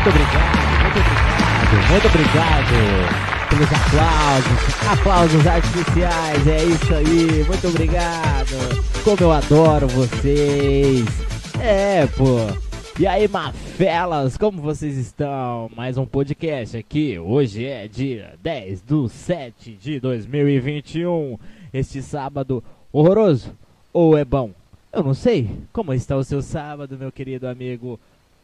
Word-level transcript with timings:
muito 0.00 0.08
obrigado, 0.08 0.82
muito 0.82 0.98
obrigado, 0.98 1.90
muito 1.90 2.06
obrigado 2.08 3.48
pelos 3.50 3.70
aplausos, 3.70 4.88
aplausos 4.88 5.46
artificiais, 5.46 6.46
é 6.46 6.64
isso 6.64 6.94
aí, 6.94 7.44
muito 7.44 7.68
obrigado. 7.68 9.04
Como 9.04 9.16
eu 9.20 9.30
adoro 9.30 9.86
vocês. 9.88 11.04
É, 11.60 12.06
pô. 12.06 12.38
E 12.98 13.06
aí, 13.06 13.28
mafelas, 13.28 14.38
como 14.38 14.62
vocês 14.62 14.96
estão? 14.96 15.70
Mais 15.76 15.98
um 15.98 16.06
podcast 16.06 16.78
aqui. 16.78 17.18
Hoje 17.18 17.66
é 17.66 17.86
dia 17.86 18.38
10 18.42 18.80
do 18.80 19.06
7 19.06 19.72
de 19.72 20.00
2021. 20.00 21.38
Este 21.74 22.00
sábado 22.00 22.64
horroroso 22.90 23.52
ou 23.92 24.16
é 24.16 24.24
bom? 24.24 24.50
Eu 24.90 25.02
não 25.02 25.12
sei. 25.12 25.50
Como 25.74 25.92
está 25.92 26.16
o 26.16 26.24
seu 26.24 26.40
sábado, 26.40 26.96
meu 26.98 27.12
querido 27.12 27.46
amigo? 27.46 28.00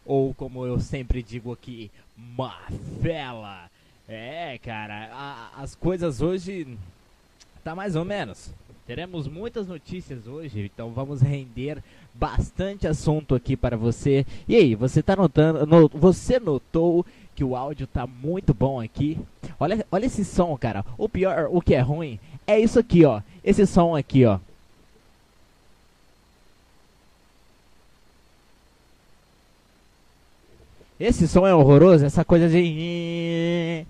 Ou 0.06 0.32
como 0.32 0.64
eu 0.64 0.78
sempre 0.80 1.22
digo 1.22 1.52
aqui, 1.52 1.90
mafela. 2.16 3.68
É, 4.08 4.56
cara, 4.58 5.10
a, 5.12 5.60
as 5.60 5.74
coisas 5.74 6.22
hoje 6.22 6.78
tá 7.64 7.74
mais 7.74 7.96
ou 7.96 8.04
menos. 8.04 8.52
Teremos 8.86 9.26
muitas 9.26 9.66
notícias 9.66 10.28
hoje, 10.28 10.70
então 10.72 10.92
vamos 10.92 11.20
render 11.20 11.82
bastante 12.14 12.86
assunto 12.86 13.34
aqui 13.34 13.56
para 13.56 13.76
você. 13.76 14.24
E 14.46 14.54
aí, 14.54 14.76
você 14.76 15.02
tá 15.02 15.16
notando, 15.16 15.66
no, 15.66 15.88
você 15.88 16.38
notou 16.38 17.04
que 17.34 17.42
o 17.42 17.56
áudio 17.56 17.88
tá 17.88 18.06
muito 18.06 18.54
bom 18.54 18.80
aqui? 18.80 19.18
Olha, 19.58 19.84
olha 19.90 20.06
esse 20.06 20.24
som, 20.24 20.56
cara. 20.56 20.84
O 20.96 21.08
pior, 21.08 21.48
o 21.50 21.60
que 21.60 21.74
é 21.74 21.80
ruim, 21.80 22.20
é 22.46 22.60
isso 22.60 22.78
aqui, 22.78 23.04
ó. 23.04 23.20
Esse 23.42 23.66
som 23.66 23.96
aqui, 23.96 24.24
ó. 24.24 24.38
Esse 30.98 31.28
som 31.28 31.46
é 31.46 31.54
horroroso, 31.54 32.06
essa 32.06 32.24
coisa 32.24 32.48
de 32.48 33.86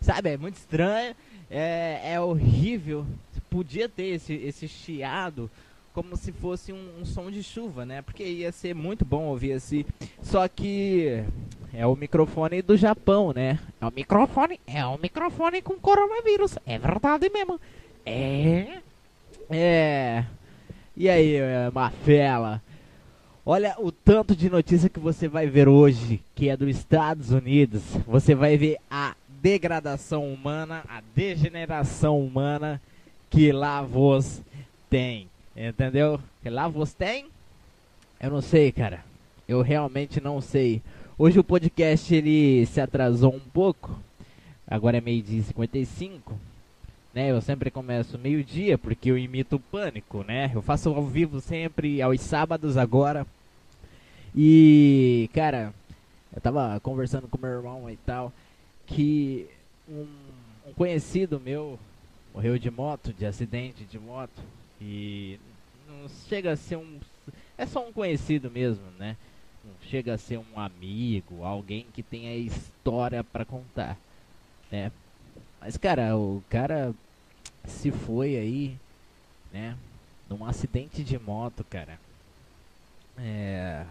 Sabe, 0.00 0.30
é 0.30 0.36
muito 0.36 0.56
estranho, 0.56 1.16
é, 1.50 2.12
é 2.12 2.20
horrível. 2.20 3.04
Podia 3.50 3.88
ter 3.88 4.06
esse, 4.06 4.34
esse 4.34 4.68
chiado 4.68 5.50
como 5.92 6.16
se 6.16 6.32
fosse 6.32 6.72
um, 6.72 7.00
um, 7.00 7.04
som 7.04 7.30
de 7.30 7.42
chuva, 7.42 7.86
né? 7.86 8.02
Porque 8.02 8.24
ia 8.24 8.50
ser 8.50 8.74
muito 8.74 9.04
bom 9.04 9.26
ouvir 9.26 9.52
assim. 9.52 9.84
Só 10.22 10.46
que 10.48 11.22
é 11.72 11.86
o 11.86 11.94
microfone 11.94 12.62
do 12.62 12.76
Japão, 12.76 13.32
né? 13.32 13.60
É 13.80 13.86
o 13.86 13.92
microfone, 13.92 14.60
é 14.66 14.84
o 14.84 14.98
microfone 14.98 15.62
com 15.62 15.74
coronavírus. 15.74 16.58
É 16.66 16.78
verdade 16.78 17.30
mesmo. 17.30 17.60
É. 18.04 18.78
É. 19.48 20.24
E 20.96 21.08
aí, 21.08 21.38
Mafela? 21.72 22.62
Olha 23.44 23.74
o 23.80 23.90
tanto 23.90 24.36
de 24.36 24.48
notícia 24.48 24.88
que 24.88 25.00
você 25.00 25.26
vai 25.26 25.48
ver 25.48 25.68
hoje, 25.68 26.22
que 26.36 26.48
é 26.48 26.56
dos 26.56 26.68
Estados 26.68 27.32
Unidos. 27.32 27.82
Você 28.06 28.32
vai 28.32 28.56
ver 28.56 28.78
a 28.88 29.16
degradação 29.42 30.32
humana, 30.32 30.84
a 30.88 31.02
degeneração 31.12 32.20
humana 32.20 32.80
que 33.28 33.50
lá 33.50 33.82
vos 33.82 34.40
tem. 34.88 35.28
Entendeu? 35.56 36.20
Que 36.40 36.48
lá 36.48 36.68
vos 36.68 36.92
tem? 36.94 37.26
Eu 38.20 38.30
não 38.30 38.40
sei, 38.40 38.70
cara. 38.70 39.04
Eu 39.48 39.62
realmente 39.62 40.20
não 40.20 40.40
sei. 40.40 40.80
Hoje 41.18 41.40
o 41.40 41.44
podcast 41.44 42.14
ele 42.14 42.64
se 42.66 42.80
atrasou 42.80 43.34
um 43.34 43.40
pouco. 43.40 43.98
Agora 44.64 44.98
é 44.98 45.00
meio-dia 45.00 45.40
e 45.40 45.42
55 45.42 46.53
né? 47.14 47.30
Eu 47.30 47.40
sempre 47.40 47.70
começo 47.70 48.18
meio-dia 48.18 48.76
porque 48.76 49.10
eu 49.10 49.16
imito 49.16 49.56
o 49.56 49.60
pânico, 49.60 50.24
né? 50.24 50.50
Eu 50.52 50.60
faço 50.60 50.90
ao 50.90 51.06
vivo 51.06 51.40
sempre 51.40 52.02
aos 52.02 52.20
sábados 52.20 52.76
agora. 52.76 53.26
E, 54.34 55.30
cara, 55.32 55.72
eu 56.34 56.40
tava 56.40 56.80
conversando 56.80 57.28
com 57.28 57.38
meu 57.38 57.50
irmão 57.50 57.88
e 57.88 57.96
tal, 57.98 58.32
que 58.86 59.46
um, 59.88 60.06
um 60.66 60.72
conhecido 60.74 61.38
meu 61.38 61.78
morreu 62.34 62.58
de 62.58 62.68
moto, 62.70 63.12
de 63.12 63.24
acidente 63.24 63.84
de 63.84 63.98
moto, 63.98 64.42
e 64.80 65.38
não 65.86 66.08
chega 66.28 66.52
a 66.52 66.56
ser 66.56 66.76
um. 66.76 66.98
É 67.56 67.64
só 67.64 67.86
um 67.86 67.92
conhecido 67.92 68.50
mesmo, 68.50 68.84
né? 68.98 69.16
Não 69.64 69.72
chega 69.88 70.14
a 70.14 70.18
ser 70.18 70.38
um 70.38 70.58
amigo, 70.58 71.44
alguém 71.44 71.86
que 71.94 72.02
tenha 72.02 72.36
história 72.36 73.22
para 73.22 73.44
contar, 73.44 73.96
né? 74.70 74.90
Mas, 75.60 75.76
cara, 75.76 76.16
o 76.16 76.42
cara 76.50 76.92
se 77.66 77.90
foi 77.90 78.36
aí, 78.36 78.76
né? 79.52 79.76
Num 80.28 80.44
acidente 80.44 81.02
de 81.02 81.18
moto, 81.18 81.64
cara. 81.64 81.98
É. 83.18 83.84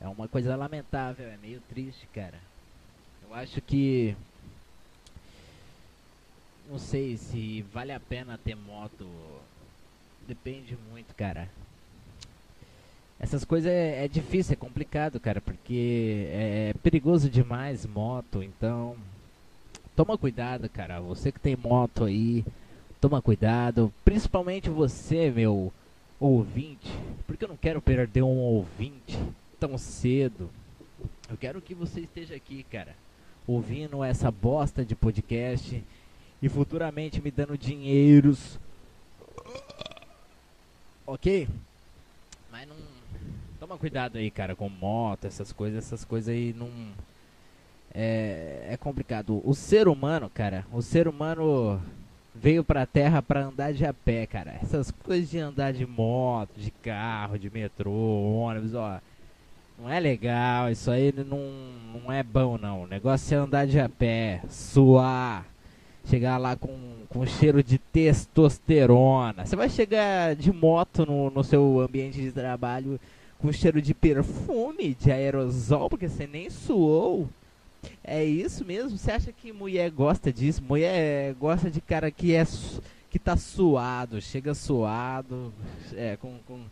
É 0.00 0.08
uma 0.08 0.26
coisa 0.26 0.56
lamentável, 0.56 1.28
é 1.28 1.36
meio 1.36 1.60
triste, 1.68 2.06
cara. 2.12 2.38
Eu 3.22 3.34
acho 3.34 3.60
que. 3.60 4.16
Não 6.68 6.78
sei 6.78 7.16
se 7.16 7.62
vale 7.72 7.92
a 7.92 8.00
pena 8.00 8.38
ter 8.38 8.54
moto. 8.54 9.08
Depende 10.26 10.76
muito, 10.90 11.14
cara. 11.14 11.48
Essas 13.20 13.44
coisas 13.44 13.70
é, 13.70 14.04
é 14.04 14.08
difícil, 14.08 14.54
é 14.54 14.56
complicado, 14.56 15.20
cara, 15.20 15.40
porque 15.40 16.26
é 16.32 16.74
perigoso 16.82 17.30
demais 17.30 17.86
moto, 17.86 18.42
então 18.42 18.96
toma 19.96 20.18
cuidado, 20.18 20.68
cara. 20.68 21.00
Você 21.00 21.32
que 21.32 21.40
tem 21.40 21.56
moto 21.56 22.04
aí, 22.04 22.44
toma 23.00 23.22
cuidado. 23.22 23.92
Principalmente 24.04 24.70
você, 24.70 25.30
meu 25.30 25.72
ouvinte. 26.18 26.90
Porque 27.26 27.44
eu 27.44 27.48
não 27.48 27.56
quero 27.56 27.80
perder 27.80 28.22
um 28.22 28.38
ouvinte 28.38 29.18
tão 29.58 29.76
cedo. 29.76 30.50
Eu 31.28 31.36
quero 31.36 31.60
que 31.60 31.74
você 31.74 32.00
esteja 32.00 32.34
aqui, 32.34 32.62
cara, 32.64 32.94
ouvindo 33.46 34.04
essa 34.04 34.30
bosta 34.30 34.84
de 34.84 34.94
podcast 34.94 35.82
e 36.42 36.48
futuramente 36.48 37.20
me 37.20 37.30
dando 37.30 37.56
dinheiros. 37.56 38.58
Ok? 41.06 41.48
Mas 42.50 42.68
não. 42.68 42.76
Toma 43.58 43.78
cuidado 43.78 44.18
aí, 44.18 44.28
cara, 44.30 44.56
com 44.56 44.68
moto, 44.68 45.24
essas 45.24 45.52
coisas, 45.52 45.84
essas 45.84 46.04
coisas 46.04 46.34
aí 46.34 46.52
não 46.52 46.68
é, 47.94 48.68
é 48.70 48.76
complicado. 48.76 49.40
O 49.44 49.54
ser 49.54 49.88
humano, 49.88 50.30
cara, 50.32 50.64
o 50.72 50.82
ser 50.82 51.08
humano 51.08 51.80
veio 52.34 52.64
pra 52.64 52.86
terra 52.86 53.22
pra 53.22 53.44
andar 53.44 53.72
de 53.72 53.84
a 53.84 53.92
pé, 53.92 54.26
cara. 54.26 54.56
Essas 54.62 54.90
coisas 54.90 55.30
de 55.30 55.38
andar 55.38 55.72
de 55.72 55.86
moto, 55.86 56.50
de 56.56 56.70
carro, 56.70 57.38
de 57.38 57.50
metrô, 57.50 57.90
ônibus, 57.90 58.74
ó. 58.74 58.98
Não 59.78 59.90
é 59.90 59.98
legal, 59.98 60.70
isso 60.70 60.90
aí 60.90 61.12
não, 61.12 61.40
não 61.94 62.12
é 62.12 62.22
bom 62.22 62.56
não. 62.56 62.84
O 62.84 62.86
negócio 62.86 63.34
é 63.34 63.38
andar 63.38 63.66
de 63.66 63.80
a 63.80 63.88
pé, 63.88 64.42
suar, 64.48 65.44
chegar 66.04 66.38
lá 66.38 66.56
com, 66.56 66.76
com 67.08 67.26
cheiro 67.26 67.62
de 67.62 67.78
testosterona. 67.78 69.44
Você 69.44 69.56
vai 69.56 69.68
chegar 69.68 70.36
de 70.36 70.52
moto 70.52 71.04
no, 71.04 71.30
no 71.30 71.42
seu 71.42 71.80
ambiente 71.80 72.20
de 72.20 72.30
trabalho 72.30 72.98
com 73.38 73.50
cheiro 73.50 73.82
de 73.82 73.92
perfume, 73.92 74.94
de 74.94 75.10
aerosol, 75.10 75.90
porque 75.90 76.08
você 76.08 76.28
nem 76.28 76.48
suou. 76.48 77.28
É 78.04 78.24
isso 78.24 78.64
mesmo? 78.64 78.96
Você 78.98 79.10
acha 79.10 79.32
que 79.32 79.52
mulher 79.52 79.90
gosta 79.90 80.32
disso? 80.32 80.62
Mulher 80.62 81.34
gosta 81.34 81.70
de 81.70 81.80
cara 81.80 82.10
que 82.10 82.34
é 82.34 82.44
que 83.12 83.18
tá 83.18 83.36
suado, 83.36 84.22
chega 84.22 84.54
suado, 84.54 85.52
é, 85.94 86.16
com, 86.16 86.38
com, 86.46 86.64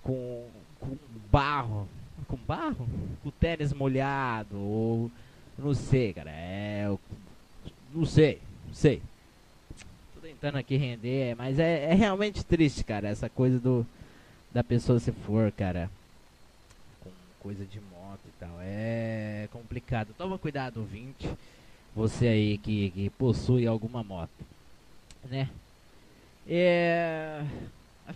com, 0.00 0.46
com 0.78 0.96
barro. 1.30 1.88
Com 2.28 2.36
barro? 2.36 2.88
Com 3.22 3.30
tênis 3.30 3.72
molhado, 3.72 4.56
ou. 4.56 5.10
Não 5.58 5.74
sei, 5.74 6.12
cara. 6.12 6.30
É. 6.30 6.88
Não 7.92 8.04
sei, 8.04 8.40
não 8.66 8.74
sei. 8.74 9.02
Tô 10.14 10.20
tentando 10.20 10.56
aqui 10.56 10.76
render, 10.76 11.34
mas 11.34 11.58
é, 11.58 11.90
é 11.90 11.94
realmente 11.94 12.44
triste, 12.44 12.84
cara, 12.84 13.08
essa 13.08 13.28
coisa 13.28 13.58
do. 13.58 13.84
Da 14.52 14.62
pessoa 14.62 15.00
se 15.00 15.10
for, 15.10 15.50
cara. 15.50 15.90
Com 17.02 17.10
coisa 17.40 17.64
de 17.64 17.80
tal. 18.38 18.56
É 18.60 19.48
complicado. 19.52 20.14
Toma 20.16 20.38
cuidado, 20.38 20.80
ouvinte. 20.80 21.28
Você 21.94 22.28
aí 22.28 22.58
que, 22.58 22.90
que 22.90 23.10
possui 23.10 23.66
alguma 23.66 24.02
moto. 24.02 24.44
Né? 25.24 25.48
É. 26.48 27.42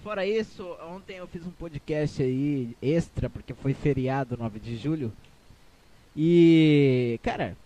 Fora 0.03 0.25
isso, 0.25 0.65
ontem 0.89 1.17
eu 1.17 1.27
fiz 1.27 1.45
um 1.45 1.51
podcast 1.51 2.23
aí 2.23 2.77
extra, 2.81 3.29
porque 3.29 3.53
foi 3.53 3.75
feriado 3.75 4.37
9 4.37 4.61
de 4.61 4.77
julho. 4.77 5.13
E, 6.17 7.19
cara, 7.23 7.57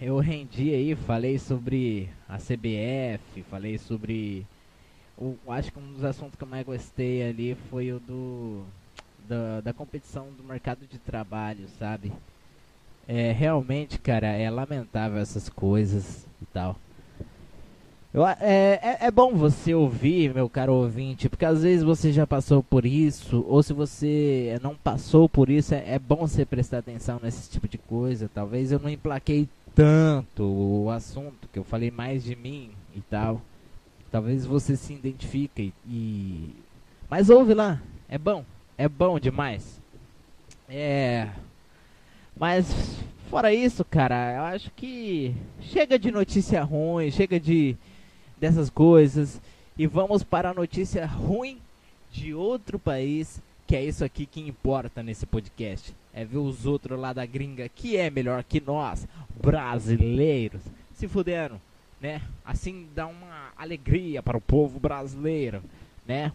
eu 0.00 0.18
rendi 0.18 0.72
aí, 0.72 0.94
falei 0.94 1.38
sobre 1.38 2.08
a 2.28 2.38
CBF, 2.38 3.42
falei 3.50 3.78
sobre. 3.78 4.46
O, 5.16 5.36
acho 5.48 5.72
que 5.72 5.78
um 5.78 5.92
dos 5.92 6.04
assuntos 6.04 6.36
que 6.36 6.44
eu 6.44 6.48
mais 6.48 6.64
gostei 6.64 7.22
ali 7.22 7.56
foi 7.68 7.92
o 7.92 7.98
do 7.98 8.64
da, 9.28 9.60
da 9.60 9.72
competição 9.72 10.28
do 10.32 10.42
mercado 10.42 10.86
de 10.86 10.98
trabalho, 10.98 11.68
sabe? 11.78 12.12
É 13.06 13.32
realmente, 13.32 13.98
cara, 13.98 14.28
é 14.28 14.50
lamentável 14.50 15.18
essas 15.18 15.48
coisas 15.48 16.26
e 16.42 16.46
tal. 16.46 16.76
Eu, 18.12 18.26
é, 18.26 18.36
é, 18.40 18.98
é, 19.02 19.10
bom 19.10 19.34
você 19.34 19.74
ouvir, 19.74 20.34
meu 20.34 20.48
caro 20.48 20.72
ouvinte, 20.72 21.28
porque 21.28 21.44
às 21.44 21.62
vezes 21.62 21.84
você 21.84 22.10
já 22.10 22.26
passou 22.26 22.62
por 22.62 22.86
isso, 22.86 23.44
ou 23.46 23.62
se 23.62 23.74
você 23.74 24.58
não 24.62 24.74
passou 24.74 25.28
por 25.28 25.50
isso, 25.50 25.74
é, 25.74 25.94
é 25.94 25.98
bom 25.98 26.26
você 26.26 26.46
prestar 26.46 26.78
atenção 26.78 27.20
nesse 27.22 27.50
tipo 27.50 27.68
de 27.68 27.76
coisa. 27.76 28.30
Talvez 28.32 28.72
eu 28.72 28.78
não 28.78 28.88
emplaquei 28.88 29.46
tanto 29.74 30.42
o 30.42 30.90
assunto, 30.90 31.48
que 31.52 31.58
eu 31.58 31.64
falei 31.64 31.90
mais 31.90 32.24
de 32.24 32.34
mim 32.34 32.70
e 32.96 33.00
tal. 33.02 33.42
Talvez 34.10 34.46
você 34.46 34.74
se 34.74 34.94
identifique 34.94 35.72
e. 35.86 36.54
Mas 37.10 37.28
ouve 37.28 37.52
lá, 37.52 37.80
é 38.08 38.16
bom, 38.16 38.44
é 38.78 38.88
bom 38.88 39.18
demais. 39.18 39.80
É. 40.68 41.28
Mas 42.38 42.72
fora 43.28 43.52
isso, 43.52 43.84
cara, 43.84 44.34
eu 44.36 44.42
acho 44.42 44.70
que 44.70 45.34
chega 45.60 45.98
de 45.98 46.12
notícia 46.12 46.62
ruim, 46.62 47.10
chega 47.10 47.40
de 47.40 47.76
dessas 48.38 48.70
coisas 48.70 49.40
e 49.76 49.86
vamos 49.86 50.22
para 50.22 50.50
a 50.50 50.54
notícia 50.54 51.04
ruim 51.04 51.58
de 52.12 52.32
outro 52.32 52.78
país, 52.78 53.42
que 53.66 53.74
é 53.74 53.84
isso 53.84 54.04
aqui 54.04 54.24
que 54.24 54.40
importa 54.40 55.02
nesse 55.02 55.26
podcast. 55.26 55.92
É 56.14 56.24
ver 56.24 56.38
os 56.38 56.64
outros 56.64 56.98
lá 56.98 57.12
da 57.12 57.26
gringa 57.26 57.68
que 57.68 57.96
é 57.96 58.08
melhor 58.08 58.44
que 58.44 58.60
nós, 58.60 59.06
brasileiros, 59.42 60.62
se 60.94 61.08
fuderam, 61.08 61.60
né? 62.00 62.22
Assim 62.44 62.86
dá 62.94 63.06
uma 63.08 63.50
alegria 63.56 64.22
para 64.22 64.38
o 64.38 64.40
povo 64.40 64.78
brasileiro, 64.78 65.62
né? 66.06 66.32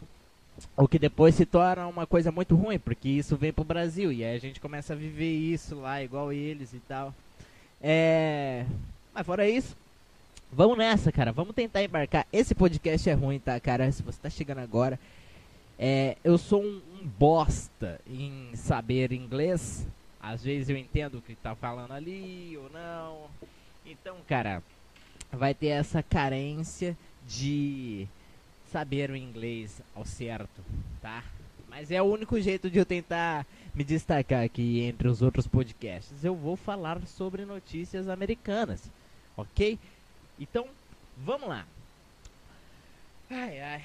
O 0.78 0.88
que 0.88 1.00
depois 1.00 1.36
se 1.36 1.46
torna 1.46 1.88
uma 1.88 2.06
coisa 2.06 2.32
muito 2.32 2.56
ruim, 2.56 2.80
porque 2.80 3.10
isso 3.10 3.36
vem 3.36 3.52
pro 3.52 3.64
Brasil 3.64 4.12
e 4.12 4.24
aí 4.24 4.36
a 4.36 4.40
gente 4.40 4.60
começa 4.60 4.94
a 4.94 4.96
viver 4.96 5.32
isso 5.32 5.76
lá 5.76 6.02
igual 6.02 6.32
eles 6.32 6.74
e 6.74 6.80
tal. 6.80 7.14
É, 7.82 8.66
mas 9.14 9.26
fora 9.26 9.48
isso, 9.50 9.76
Vamos 10.56 10.78
nessa, 10.78 11.12
cara. 11.12 11.32
Vamos 11.32 11.56
tentar 11.56 11.84
embarcar. 11.84 12.28
Esse 12.32 12.54
podcast 12.54 13.10
é 13.10 13.14
ruim, 13.14 13.40
tá, 13.40 13.60
cara? 13.60 13.92
Se 13.92 14.04
você 14.04 14.20
tá 14.22 14.30
chegando 14.30 14.60
agora. 14.60 15.00
É, 15.80 16.16
eu 16.24 16.38
sou 16.38 16.62
um, 16.62 16.80
um, 16.94 17.08
bosta 17.18 18.00
em 18.08 18.52
saber 18.54 19.12
inglês. 19.12 19.88
Às 20.22 20.44
vezes 20.44 20.70
eu 20.70 20.78
entendo 20.78 21.18
o 21.18 21.22
que 21.24 21.34
tá 21.34 21.56
falando 21.56 21.92
ali 21.92 22.56
ou 22.56 22.70
não. 22.70 23.24
Então, 23.84 24.18
cara, 24.28 24.62
vai 25.32 25.56
ter 25.56 25.70
essa 25.70 26.04
carência 26.04 26.96
de 27.28 28.08
saber 28.74 29.12
o 29.12 29.16
inglês 29.16 29.84
ao 29.96 30.04
certo, 30.04 30.64
tá? 31.00 31.24
Mas 31.70 31.92
é 31.92 32.02
o 32.02 32.06
único 32.06 32.42
jeito 32.42 32.72
de 32.72 32.80
eu 32.80 32.86
tentar 32.86 33.46
me 33.74 33.84
destacar 33.84 34.44
aqui 34.44 34.82
entre 34.82 35.08
os 35.08 35.22
outros 35.22 35.46
podcasts. 35.46 36.24
Eu 36.24 36.36
vou 36.36 36.56
falar 36.56 37.00
sobre 37.06 37.46
notícias 37.46 38.10
americanas, 38.10 38.92
ok? 39.38 39.78
Então, 40.40 40.66
vamos 41.16 41.48
lá. 41.48 41.68
Ai, 43.30 43.60
ai. 43.60 43.84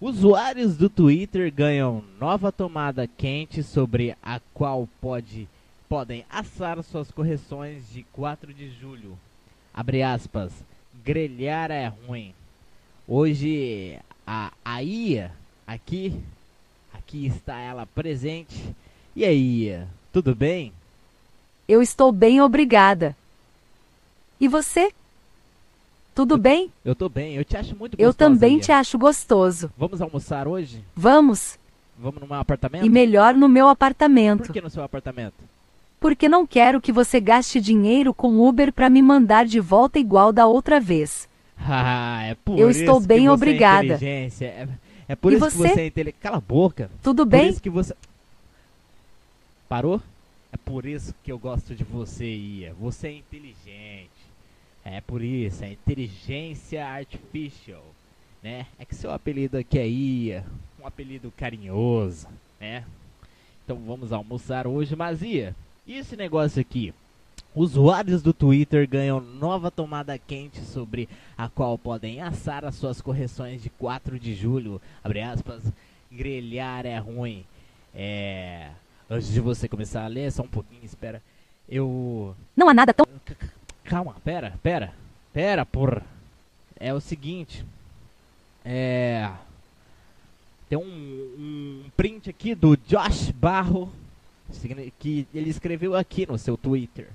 Usuários 0.00 0.78
do 0.78 0.88
Twitter 0.88 1.52
ganham 1.52 2.02
nova 2.18 2.50
tomada 2.50 3.06
quente 3.06 3.62
sobre 3.62 4.16
a 4.22 4.40
qual 4.54 4.88
pode, 4.98 5.46
podem 5.90 6.24
assar 6.30 6.82
suas 6.82 7.10
correções 7.10 7.92
de 7.92 8.02
4 8.14 8.54
de 8.54 8.70
julho. 8.70 9.18
Abre 9.74 10.02
aspas. 10.02 10.52
Grelhar 11.04 11.70
é 11.70 11.86
ruim. 11.86 12.34
Hoje 13.06 13.98
a, 14.26 14.52
a 14.64 14.82
Ia 14.82 15.32
aqui, 15.66 16.14
aqui 16.94 17.26
está 17.26 17.58
ela 17.58 17.86
presente. 17.86 18.74
E 19.14 19.24
aí, 19.24 19.64
Ia, 19.64 19.88
tudo 20.12 20.34
bem? 20.34 20.72
Eu 21.68 21.82
estou 21.82 22.12
bem, 22.12 22.40
obrigada. 22.40 23.16
E 24.40 24.48
você? 24.48 24.92
Tudo 26.14 26.34
eu, 26.34 26.38
bem? 26.38 26.72
Eu 26.84 26.94
tô 26.94 27.08
bem, 27.08 27.34
eu 27.34 27.44
te 27.44 27.56
acho 27.56 27.76
muito 27.76 27.96
gostoso. 27.96 28.02
Eu 28.02 28.14
também 28.14 28.58
te 28.58 28.70
acho 28.70 28.98
gostoso. 28.98 29.70
Vamos 29.76 30.00
almoçar 30.00 30.46
hoje? 30.46 30.82
Vamos. 30.94 31.58
Vamos 31.98 32.20
no 32.20 32.26
meu 32.26 32.36
apartamento? 32.36 32.84
E 32.84 32.88
melhor 32.88 33.34
no 33.34 33.48
meu 33.48 33.68
apartamento. 33.68 34.44
Por 34.44 34.52
que 34.52 34.60
no 34.60 34.70
seu 34.70 34.82
apartamento? 34.82 35.34
Porque 36.00 36.28
não 36.28 36.46
quero 36.46 36.80
que 36.80 36.90
você 36.90 37.20
gaste 37.20 37.60
dinheiro 37.60 38.12
com 38.12 38.40
Uber 38.46 38.72
para 38.72 38.90
me 38.90 39.00
mandar 39.00 39.46
de 39.46 39.60
volta 39.60 39.98
igual 39.98 40.32
da 40.32 40.46
outra 40.46 40.80
vez. 40.80 41.28
Ah, 41.68 42.22
é 42.24 42.34
por 42.34 42.58
eu 42.58 42.70
isso 42.70 42.80
estou 42.80 43.00
bem 43.00 43.18
que 43.20 43.24
você 43.24 43.30
obrigada. 43.30 43.98
É, 44.02 44.28
é, 44.40 44.68
é 45.08 45.16
por 45.16 45.32
e 45.32 45.36
isso 45.36 45.44
você? 45.50 45.68
que 45.68 45.74
você 45.74 45.80
é 45.80 45.86
inteligente. 45.86 46.20
Cala 46.20 46.38
a 46.38 46.40
boca. 46.40 46.90
Tudo 47.02 47.24
por 47.24 47.30
bem? 47.30 47.50
Isso 47.50 47.62
que 47.62 47.70
você... 47.70 47.94
Parou? 49.68 50.00
É 50.52 50.56
por 50.56 50.84
isso 50.84 51.14
que 51.22 51.30
eu 51.30 51.38
gosto 51.38 51.74
de 51.74 51.84
você, 51.84 52.26
Ia. 52.26 52.74
Você 52.74 53.08
é 53.08 53.12
inteligente. 53.12 54.10
É 54.84 55.00
por 55.00 55.22
isso, 55.22 55.64
é 55.64 55.72
inteligência 55.72 56.84
artificial, 56.84 57.84
né? 58.42 58.66
É 58.78 58.84
que 58.84 58.94
seu 58.96 59.12
apelido 59.12 59.56
aqui 59.56 59.78
é 59.78 59.88
Ia, 59.88 60.44
um 60.80 60.86
apelido 60.86 61.32
carinhoso, 61.36 62.26
né? 62.60 62.84
Então 63.64 63.76
vamos 63.86 64.12
almoçar 64.12 64.66
hoje, 64.66 64.96
mas 64.96 65.22
Ia, 65.22 65.54
e 65.86 65.94
esse 65.94 66.16
negócio 66.16 66.60
aqui? 66.60 66.92
Usuários 67.54 68.22
do 68.22 68.32
Twitter 68.32 68.88
ganham 68.88 69.20
nova 69.20 69.70
tomada 69.70 70.16
quente 70.16 70.60
sobre 70.60 71.06
a 71.36 71.50
qual 71.50 71.76
podem 71.76 72.22
assar 72.22 72.64
as 72.64 72.74
suas 72.76 73.02
correções 73.02 73.62
de 73.62 73.68
4 73.68 74.18
de 74.18 74.34
julho. 74.34 74.80
Abre 75.04 75.20
aspas, 75.20 75.62
grelhar 76.10 76.86
é 76.86 76.96
ruim. 76.96 77.44
É. 77.94 78.70
Antes 79.08 79.28
de 79.28 79.40
você 79.40 79.68
começar 79.68 80.02
a 80.02 80.08
ler, 80.08 80.32
só 80.32 80.42
um 80.42 80.48
pouquinho, 80.48 80.82
espera. 80.82 81.22
Eu. 81.68 82.34
Não 82.56 82.70
há 82.70 82.74
nada 82.74 82.94
tão. 82.94 83.06
Calma, 83.84 84.16
pera, 84.24 84.54
pera. 84.62 84.94
Pera, 85.30 85.66
porra. 85.66 86.02
É 86.80 86.94
o 86.94 87.00
seguinte. 87.00 87.64
É. 88.64 89.30
Tem 90.70 90.78
um, 90.78 90.82
um 90.82 91.84
print 91.94 92.30
aqui 92.30 92.54
do 92.54 92.78
Josh 92.78 93.30
Barro. 93.30 93.92
Que 94.98 95.26
ele 95.34 95.50
escreveu 95.50 95.94
aqui 95.94 96.26
no 96.26 96.38
seu 96.38 96.56
Twitter. 96.56 97.08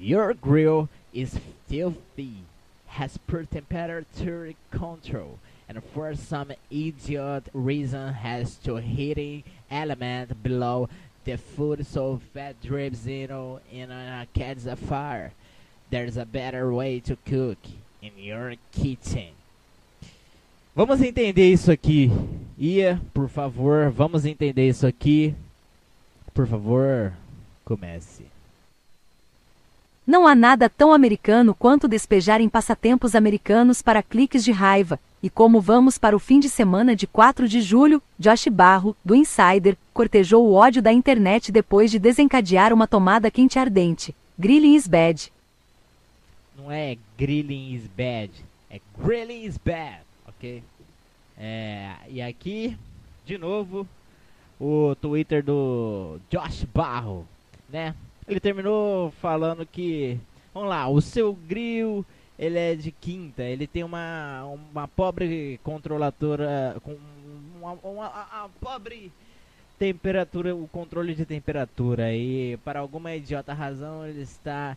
Your 0.00 0.32
grill 0.34 0.88
is 1.12 1.38
filthy. 1.66 2.44
Has 2.86 3.18
poor 3.18 3.44
temperature 3.44 4.54
control. 4.70 5.38
And 5.68 5.82
for 5.92 6.14
some 6.14 6.52
idiot 6.70 7.48
reason 7.52 8.14
has 8.14 8.54
to 8.64 8.76
heating 8.76 9.44
element 9.70 10.42
below 10.42 10.88
the 11.24 11.36
food 11.36 11.86
so 11.86 12.20
fat 12.32 12.60
drips 12.62 13.06
in, 13.06 13.30
in 13.70 13.90
a 13.90 14.26
catch 14.32 14.64
a 14.66 14.76
fire. 14.76 15.32
There's 15.90 16.16
a 16.16 16.24
better 16.24 16.72
way 16.72 17.00
to 17.00 17.16
cook 17.26 17.58
in 18.00 18.12
your 18.16 18.54
kitchen. 18.72 19.32
Vamos 20.74 21.02
entender 21.02 21.50
isso 21.52 21.72
aqui. 21.72 22.10
Ia, 22.56 23.00
por 23.12 23.28
favor, 23.28 23.90
vamos 23.90 24.24
entender 24.24 24.68
isso 24.68 24.86
aqui. 24.86 25.34
Por 26.32 26.46
favor, 26.46 27.12
comece. 27.64 28.37
Não 30.08 30.26
há 30.26 30.34
nada 30.34 30.68
tão 30.68 30.92
americano 30.92 31.54
quanto 31.54 31.86
despejar 31.86 32.40
em 32.40 32.48
passatempos 32.48 33.14
americanos 33.14 33.80
para 33.80 34.02
cliques 34.02 34.42
de 34.42 34.50
raiva. 34.50 34.98
E 35.22 35.30
como 35.30 35.60
vamos 35.60 35.98
para 35.98 36.16
o 36.16 36.18
fim 36.18 36.40
de 36.40 36.48
semana 36.48 36.96
de 36.96 37.06
4 37.06 37.46
de 37.46 37.60
julho, 37.60 38.02
Josh 38.18 38.48
Barro, 38.48 38.96
do 39.04 39.14
Insider, 39.14 39.76
cortejou 39.92 40.46
o 40.46 40.54
ódio 40.54 40.82
da 40.82 40.92
internet 40.92 41.52
depois 41.52 41.90
de 41.90 41.98
desencadear 42.00 42.72
uma 42.72 42.88
tomada 42.88 43.30
quente 43.30 43.58
ardente. 43.58 44.16
Grilling 44.38 44.74
is 44.74 44.88
bad 44.88 45.30
não 46.58 46.72
é 46.72 46.98
grilling 47.16 47.72
is 47.72 47.86
bad, 47.86 48.30
é 48.68 48.80
grilling 48.98 49.44
is 49.44 49.56
bad, 49.56 50.00
ok? 50.26 50.62
É, 51.38 51.94
e 52.08 52.20
aqui, 52.20 52.76
de 53.24 53.38
novo, 53.38 53.86
o 54.58 54.96
Twitter 54.96 55.42
do 55.42 56.18
Josh 56.28 56.64
Barro, 56.74 57.24
né? 57.68 57.94
Ele 58.28 58.40
terminou 58.40 59.10
falando 59.12 59.64
que, 59.64 60.18
vamos 60.52 60.68
lá, 60.68 60.86
o 60.88 61.00
seu 61.00 61.32
grill 61.32 62.04
ele 62.38 62.58
é 62.58 62.74
de 62.74 62.92
quinta, 62.92 63.42
ele 63.42 63.66
tem 63.66 63.82
uma, 63.82 64.44
uma 64.44 64.86
pobre 64.86 65.58
controladora, 65.64 66.76
com 66.84 66.96
uma, 67.56 67.72
uma, 67.72 68.08
uma 68.08 68.50
pobre 68.60 69.10
temperatura, 69.78 70.54
o 70.54 70.68
controle 70.68 71.14
de 71.14 71.24
temperatura 71.24 72.12
e 72.12 72.56
para 72.58 72.80
alguma 72.80 73.14
idiota 73.14 73.52
razão 73.52 74.06
ele 74.06 74.22
está 74.22 74.76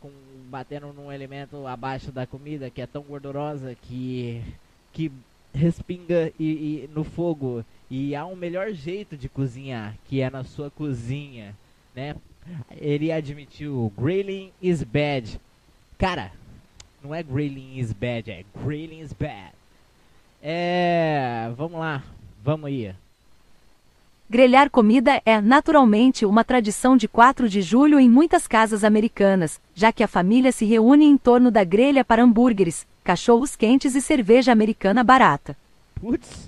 com, 0.00 0.10
batendo 0.50 0.92
num 0.92 1.12
elemento 1.12 1.66
abaixo 1.66 2.10
da 2.10 2.26
comida 2.26 2.68
que 2.68 2.82
é 2.82 2.86
tão 2.86 3.02
gordurosa 3.02 3.74
que, 3.74 4.42
que 4.92 5.10
respinga 5.54 6.32
e, 6.38 6.84
e, 6.84 6.90
no 6.92 7.04
fogo. 7.04 7.64
E 7.90 8.14
há 8.14 8.26
um 8.26 8.36
melhor 8.36 8.70
jeito 8.72 9.16
de 9.16 9.28
cozinhar, 9.28 9.96
que 10.04 10.20
é 10.20 10.28
na 10.28 10.44
sua 10.44 10.70
cozinha, 10.70 11.56
né? 11.94 12.14
Ele 12.70 13.12
admitiu, 13.12 13.92
grilling 13.98 14.52
is 14.60 14.82
bad. 14.82 15.40
Cara, 15.98 16.32
não 17.02 17.14
é 17.14 17.22
grilling 17.22 17.78
is 17.78 17.92
bad, 17.92 18.30
é 18.30 18.44
grilling 18.64 19.00
is 19.00 19.12
bad. 19.12 19.52
É, 20.42 21.50
vamos 21.56 21.78
lá, 21.78 22.02
vamos 22.42 22.66
aí. 22.66 22.94
Grelhar 24.30 24.68
comida 24.68 25.22
é, 25.24 25.40
naturalmente, 25.40 26.26
uma 26.26 26.44
tradição 26.44 26.96
de 26.96 27.08
4 27.08 27.48
de 27.48 27.62
julho 27.62 27.98
em 27.98 28.10
muitas 28.10 28.46
casas 28.46 28.84
americanas, 28.84 29.58
já 29.74 29.90
que 29.90 30.02
a 30.02 30.08
família 30.08 30.52
se 30.52 30.66
reúne 30.66 31.06
em 31.06 31.16
torno 31.16 31.50
da 31.50 31.64
grelha 31.64 32.04
para 32.04 32.22
hambúrgueres, 32.22 32.86
cachorros 33.02 33.56
quentes 33.56 33.94
e 33.94 34.02
cerveja 34.02 34.52
americana 34.52 35.02
barata. 35.02 35.56
Putz. 35.94 36.47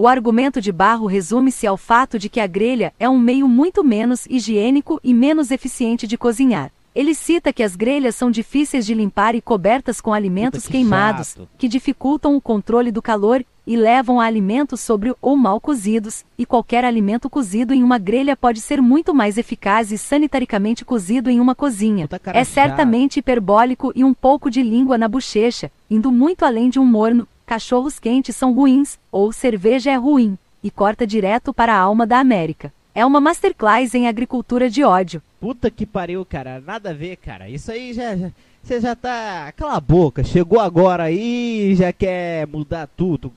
O 0.00 0.06
argumento 0.06 0.60
de 0.60 0.70
Barro 0.70 1.06
resume-se 1.06 1.66
ao 1.66 1.76
fato 1.76 2.20
de 2.20 2.28
que 2.28 2.38
a 2.38 2.46
grelha 2.46 2.94
é 3.00 3.08
um 3.08 3.18
meio 3.18 3.48
muito 3.48 3.82
menos 3.82 4.26
higiênico 4.26 5.00
e 5.02 5.12
menos 5.12 5.50
eficiente 5.50 6.06
de 6.06 6.16
cozinhar. 6.16 6.70
Ele 6.94 7.12
cita 7.16 7.52
que 7.52 7.64
as 7.64 7.74
grelhas 7.74 8.14
são 8.14 8.30
difíceis 8.30 8.86
de 8.86 8.94
limpar 8.94 9.34
e 9.34 9.40
cobertas 9.40 10.00
com 10.00 10.12
alimentos 10.12 10.66
que 10.66 10.70
queimados, 10.74 11.30
chato. 11.30 11.48
que 11.58 11.66
dificultam 11.66 12.36
o 12.36 12.40
controle 12.40 12.92
do 12.92 13.02
calor 13.02 13.44
e 13.66 13.76
levam 13.76 14.20
a 14.20 14.24
alimentos 14.26 14.80
sobre 14.80 15.12
ou 15.20 15.36
mal 15.36 15.60
cozidos, 15.60 16.24
e 16.38 16.46
qualquer 16.46 16.84
alimento 16.84 17.28
cozido 17.28 17.74
em 17.74 17.82
uma 17.82 17.98
grelha 17.98 18.36
pode 18.36 18.60
ser 18.60 18.80
muito 18.80 19.12
mais 19.12 19.36
eficaz 19.36 19.90
e 19.90 19.98
sanitaricamente 19.98 20.84
cozido 20.84 21.28
em 21.28 21.40
uma 21.40 21.56
cozinha. 21.56 22.08
É 22.26 22.44
certamente 22.44 23.18
hiperbólico 23.18 23.92
e 23.96 24.04
um 24.04 24.14
pouco 24.14 24.48
de 24.48 24.62
língua 24.62 24.96
na 24.96 25.08
bochecha, 25.08 25.72
indo 25.90 26.12
muito 26.12 26.44
além 26.44 26.70
de 26.70 26.78
um 26.78 26.84
morno. 26.84 27.26
Cachorros 27.48 27.98
quentes 27.98 28.36
são 28.36 28.52
ruins, 28.52 28.98
ou 29.10 29.32
cerveja 29.32 29.90
é 29.90 29.96
ruim, 29.96 30.36
e 30.62 30.70
corta 30.70 31.06
direto 31.06 31.50
para 31.50 31.72
a 31.72 31.78
alma 31.78 32.06
da 32.06 32.18
América. 32.18 32.70
É 32.94 33.06
uma 33.06 33.22
masterclass 33.22 33.94
em 33.94 34.06
agricultura 34.06 34.68
de 34.68 34.84
ódio. 34.84 35.22
Puta 35.40 35.70
que 35.70 35.86
pariu, 35.86 36.26
cara. 36.26 36.60
Nada 36.60 36.90
a 36.90 36.92
ver, 36.92 37.16
cara. 37.16 37.48
Isso 37.48 37.72
aí 37.72 37.94
já. 37.94 38.30
Você 38.62 38.78
já 38.82 38.94
tá. 38.94 39.50
Cala 39.56 39.76
a 39.76 39.80
boca. 39.80 40.22
Chegou 40.22 40.60
agora 40.60 41.04
aí 41.04 41.74
já 41.74 41.90
quer 41.90 42.46
mudar 42.46 42.86
tudo. 42.86 43.32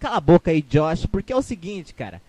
Cala 0.00 0.16
a 0.16 0.20
boca 0.20 0.50
aí, 0.50 0.60
Josh. 0.60 1.06
Porque 1.06 1.32
é 1.32 1.36
o 1.36 1.40
seguinte, 1.40 1.94
cara. 1.94 2.20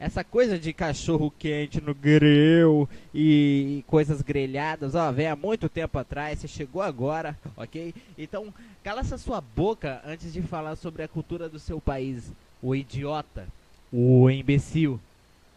Essa 0.00 0.22
coisa 0.22 0.58
de 0.58 0.72
cachorro 0.72 1.32
quente 1.36 1.80
no 1.80 1.92
grill 1.92 2.88
e, 3.12 3.82
coisas 3.88 4.22
grelhadas, 4.22 4.94
ó, 4.94 5.10
vem 5.10 5.26
há 5.26 5.34
muito 5.34 5.68
tempo 5.68 5.98
atrás, 5.98 6.38
você 6.38 6.46
chegou 6.46 6.80
agora, 6.80 7.36
ok? 7.56 7.92
Então, 8.16 8.54
cala 8.84 9.00
essa 9.00 9.18
sua 9.18 9.40
boca 9.40 10.00
antes 10.06 10.32
de 10.32 10.40
falar 10.40 10.76
sobre 10.76 11.02
a 11.02 11.08
cultura 11.08 11.48
do 11.48 11.58
seu 11.58 11.80
país, 11.80 12.32
o 12.62 12.76
idiota, 12.76 13.48
o 13.92 14.30
imbecil. 14.30 15.00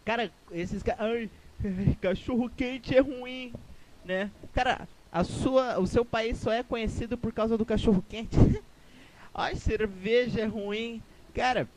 Cara, 0.04 0.30
esses 0.50 0.82
caras. 0.82 1.28
Cachorro 2.00 2.50
quente 2.56 2.96
é 2.96 3.00
ruim, 3.00 3.52
né? 4.04 4.28
Cara, 4.52 4.88
a 5.12 5.22
sua, 5.22 5.78
o 5.78 5.86
seu 5.86 6.04
país 6.04 6.38
só 6.38 6.50
é 6.50 6.62
conhecido 6.62 7.16
por 7.16 7.32
causa 7.32 7.56
do 7.56 7.64
cachorro 7.64 8.04
quente. 8.08 8.36
Ai, 9.32 9.54
cerveja 9.54 10.40
é 10.40 10.46
ruim. 10.46 11.00
Cara, 11.32 11.68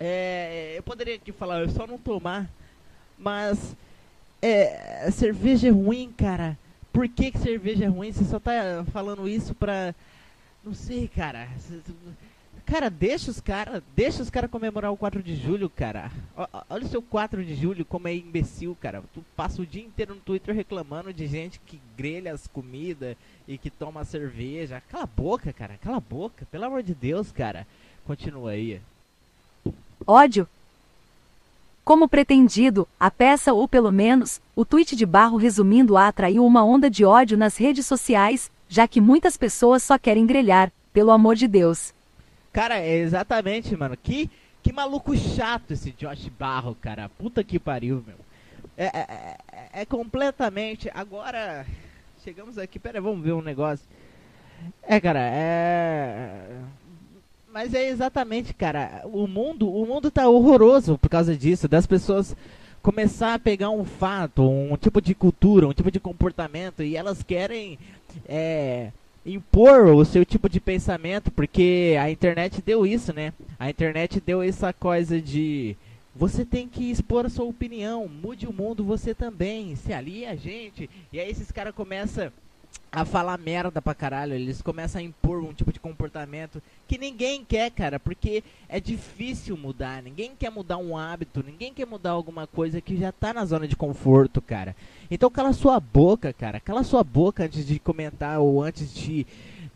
é, 0.00 0.74
eu 0.78 0.82
poderia 0.82 1.16
aqui 1.16 1.30
falar, 1.30 1.60
eu 1.60 1.68
só 1.68 1.86
não 1.86 1.98
tomar, 1.98 2.50
mas 3.18 3.76
é, 4.40 5.10
cerveja 5.10 5.68
é 5.68 5.70
ruim, 5.70 6.10
cara. 6.16 6.58
Por 6.90 7.06
que, 7.06 7.30
que 7.30 7.38
cerveja 7.38 7.84
é 7.84 7.88
ruim? 7.88 8.10
Você 8.10 8.24
só 8.24 8.40
tá 8.40 8.84
falando 8.90 9.28
isso 9.28 9.54
pra. 9.54 9.94
Não 10.64 10.74
sei, 10.74 11.06
cara. 11.06 11.48
Cara, 12.64 12.88
deixa 12.88 13.30
os 13.30 13.40
caras, 13.40 13.82
deixa 13.94 14.22
os 14.22 14.30
caras 14.30 14.50
comemorar 14.50 14.92
o 14.92 14.96
4 14.96 15.22
de 15.22 15.34
julho, 15.36 15.68
cara. 15.68 16.10
Olha 16.68 16.84
o 16.84 16.88
seu 16.88 17.02
4 17.02 17.44
de 17.44 17.54
julho 17.54 17.84
como 17.84 18.08
é 18.08 18.14
imbecil, 18.14 18.76
cara. 18.80 19.02
Tu 19.12 19.24
passa 19.36 19.60
o 19.60 19.66
dia 19.66 19.84
inteiro 19.84 20.14
no 20.14 20.20
Twitter 20.20 20.54
reclamando 20.54 21.12
de 21.12 21.26
gente 21.26 21.60
que 21.60 21.80
grelha 21.96 22.32
as 22.32 22.46
comidas 22.46 23.16
e 23.46 23.58
que 23.58 23.70
toma 23.70 24.04
cerveja. 24.04 24.82
Cala 24.88 25.04
a 25.04 25.06
boca, 25.06 25.52
cara. 25.52 25.78
Cala 25.78 25.98
a 25.98 26.00
boca. 26.00 26.46
Pelo 26.50 26.64
amor 26.64 26.82
de 26.82 26.94
Deus, 26.94 27.30
cara. 27.32 27.66
Continua 28.04 28.52
aí. 28.52 28.80
Ódio. 30.06 30.48
Como 31.84 32.08
pretendido, 32.08 32.86
a 32.98 33.10
peça 33.10 33.52
ou 33.52 33.66
pelo 33.66 33.90
menos, 33.90 34.40
o 34.54 34.64
tweet 34.64 34.94
de 34.94 35.04
Barro 35.06 35.36
resumindo-a 35.36 36.08
atraiu 36.08 36.44
uma 36.46 36.64
onda 36.64 36.88
de 36.90 37.04
ódio 37.04 37.36
nas 37.36 37.56
redes 37.56 37.86
sociais, 37.86 38.50
já 38.68 38.86
que 38.86 39.00
muitas 39.00 39.36
pessoas 39.36 39.82
só 39.82 39.98
querem 39.98 40.26
grelhar, 40.26 40.70
pelo 40.92 41.10
amor 41.10 41.34
de 41.34 41.48
Deus. 41.48 41.92
Cara, 42.52 42.78
é 42.78 42.96
exatamente, 42.98 43.76
mano. 43.76 43.96
Que, 43.96 44.30
que 44.62 44.72
maluco 44.72 45.16
chato 45.16 45.72
esse 45.72 45.90
Josh 45.92 46.28
Barro, 46.38 46.76
cara. 46.80 47.08
Puta 47.08 47.42
que 47.42 47.58
pariu, 47.58 48.04
meu. 48.06 48.16
É, 48.76 48.86
é, 48.86 49.36
é- 49.52 49.82
é 49.82 49.84
completamente. 49.84 50.90
Agora. 50.94 51.66
Chegamos 52.22 52.58
aqui. 52.58 52.78
Pera, 52.78 53.00
vamos 53.00 53.24
ver 53.24 53.32
um 53.32 53.40
negócio. 53.42 53.86
É, 54.82 55.00
cara, 55.00 55.20
é. 55.22 56.44
Mas 57.52 57.74
é 57.74 57.88
exatamente, 57.88 58.54
cara. 58.54 59.02
O 59.04 59.26
mundo, 59.26 59.68
o 59.68 59.86
mundo 59.86 60.10
tá 60.10 60.28
horroroso 60.28 60.96
por 60.98 61.08
causa 61.08 61.36
disso. 61.36 61.66
Das 61.68 61.86
pessoas 61.86 62.36
começar 62.82 63.34
a 63.34 63.38
pegar 63.38 63.70
um 63.70 63.84
fato, 63.84 64.48
um 64.48 64.76
tipo 64.76 65.00
de 65.00 65.14
cultura, 65.14 65.66
um 65.66 65.72
tipo 65.72 65.90
de 65.90 66.00
comportamento 66.00 66.82
e 66.82 66.96
elas 66.96 67.22
querem. 67.22 67.78
É, 68.28 68.90
impor 69.24 69.86
o 69.86 70.04
seu 70.04 70.24
tipo 70.24 70.48
de 70.48 70.58
pensamento, 70.58 71.30
porque 71.30 71.96
a 72.00 72.10
internet 72.10 72.62
deu 72.62 72.86
isso, 72.86 73.12
né? 73.12 73.32
A 73.58 73.68
internet 73.68 74.20
deu 74.20 74.42
essa 74.42 74.72
coisa 74.72 75.20
de 75.20 75.76
você 76.14 76.44
tem 76.44 76.66
que 76.66 76.90
expor 76.90 77.26
a 77.26 77.30
sua 77.30 77.44
opinião, 77.44 78.08
mude 78.08 78.46
o 78.46 78.52
mundo 78.52 78.82
você 78.82 79.14
também, 79.14 79.76
se 79.76 79.92
alie 79.92 80.26
a 80.26 80.34
gente. 80.34 80.90
E 81.12 81.20
aí 81.20 81.30
esses 81.30 81.52
caras 81.52 81.74
começam 81.74 82.32
a 82.92 83.04
falar 83.04 83.38
merda 83.38 83.80
pra 83.80 83.94
caralho, 83.94 84.34
eles 84.34 84.60
começam 84.60 85.00
a 85.00 85.04
impor 85.04 85.42
um 85.44 85.52
tipo 85.52 85.72
de 85.72 85.78
comportamento 85.78 86.60
que 86.88 86.98
ninguém 86.98 87.44
quer, 87.44 87.70
cara, 87.70 88.00
porque 88.00 88.42
é 88.68 88.80
difícil 88.80 89.56
mudar, 89.56 90.02
ninguém 90.02 90.32
quer 90.36 90.50
mudar 90.50 90.76
um 90.76 90.96
hábito, 90.96 91.44
ninguém 91.46 91.72
quer 91.72 91.86
mudar 91.86 92.10
alguma 92.10 92.48
coisa 92.48 92.80
que 92.80 92.96
já 92.96 93.12
tá 93.12 93.32
na 93.32 93.44
zona 93.44 93.68
de 93.68 93.76
conforto, 93.76 94.42
cara. 94.42 94.74
Então 95.08 95.30
cala 95.30 95.52
sua 95.52 95.78
boca, 95.78 96.32
cara, 96.32 96.58
cala 96.58 96.82
sua 96.82 97.04
boca 97.04 97.44
antes 97.44 97.64
de 97.64 97.78
comentar 97.78 98.40
ou 98.40 98.60
antes 98.60 98.92
de 98.92 99.24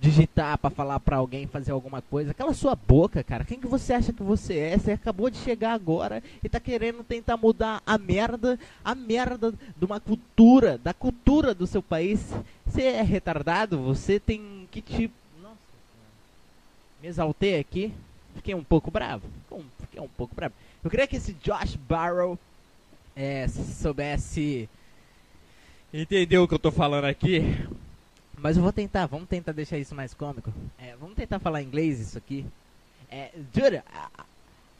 digitar 0.04 0.58
pra 0.58 0.68
falar 0.68 1.00
pra 1.00 1.16
alguém 1.16 1.46
fazer 1.46 1.72
alguma 1.72 2.02
coisa. 2.02 2.34
Cala 2.34 2.52
sua 2.52 2.76
boca, 2.76 3.24
cara. 3.24 3.42
Quem 3.42 3.58
que 3.58 3.66
você 3.66 3.94
acha 3.94 4.12
que 4.12 4.22
você 4.22 4.58
é? 4.58 4.76
Você 4.76 4.92
acabou 4.92 5.30
de 5.30 5.38
chegar 5.38 5.72
agora 5.72 6.22
e 6.42 6.48
tá 6.48 6.60
querendo 6.60 7.02
tentar 7.02 7.38
mudar 7.38 7.82
a 7.86 7.96
merda, 7.96 8.58
a 8.84 8.94
merda 8.94 9.52
de 9.52 9.84
uma 9.84 9.98
cultura, 9.98 10.76
da 10.76 10.92
cultura 10.92 11.54
do 11.54 11.66
seu 11.66 11.82
país. 11.82 12.20
Você 12.66 12.82
é 12.82 13.02
retardado? 13.02 13.78
Você 13.78 14.20
tem 14.20 14.68
que 14.70 14.82
tipo, 14.82 15.14
nossa, 15.42 15.56
me 17.00 17.08
exaltei 17.08 17.58
aqui. 17.58 17.90
Fiquei 18.36 18.54
um 18.54 18.64
pouco 18.64 18.90
bravo. 18.90 19.26
Fiquei 19.80 20.02
um 20.02 20.08
pouco 20.08 20.34
bravo. 20.34 20.52
Eu 20.82 20.90
queria 20.90 21.06
que 21.06 21.16
esse 21.16 21.32
Josh 21.34 21.76
Barrow 21.76 22.38
é, 23.16 23.48
soubesse 23.48 24.68
entender 25.94 26.36
o 26.36 26.46
que 26.46 26.54
eu 26.54 26.58
tô 26.58 26.70
falando 26.70 27.06
aqui. 27.06 27.40
Mas 28.38 28.56
eu 28.56 28.62
vou 28.62 28.72
tentar, 28.72 29.06
vamos 29.06 29.28
tentar 29.28 29.52
deixar 29.52 29.78
isso 29.78 29.94
mais 29.94 30.12
cômico. 30.12 30.52
É, 30.78 30.94
vamos 30.96 31.16
tentar 31.16 31.38
falar 31.38 31.62
inglês 31.62 32.00
isso 32.00 32.18
aqui. 32.18 32.44
É, 33.10 33.30
dude, 33.52 33.76
I, 33.76 33.82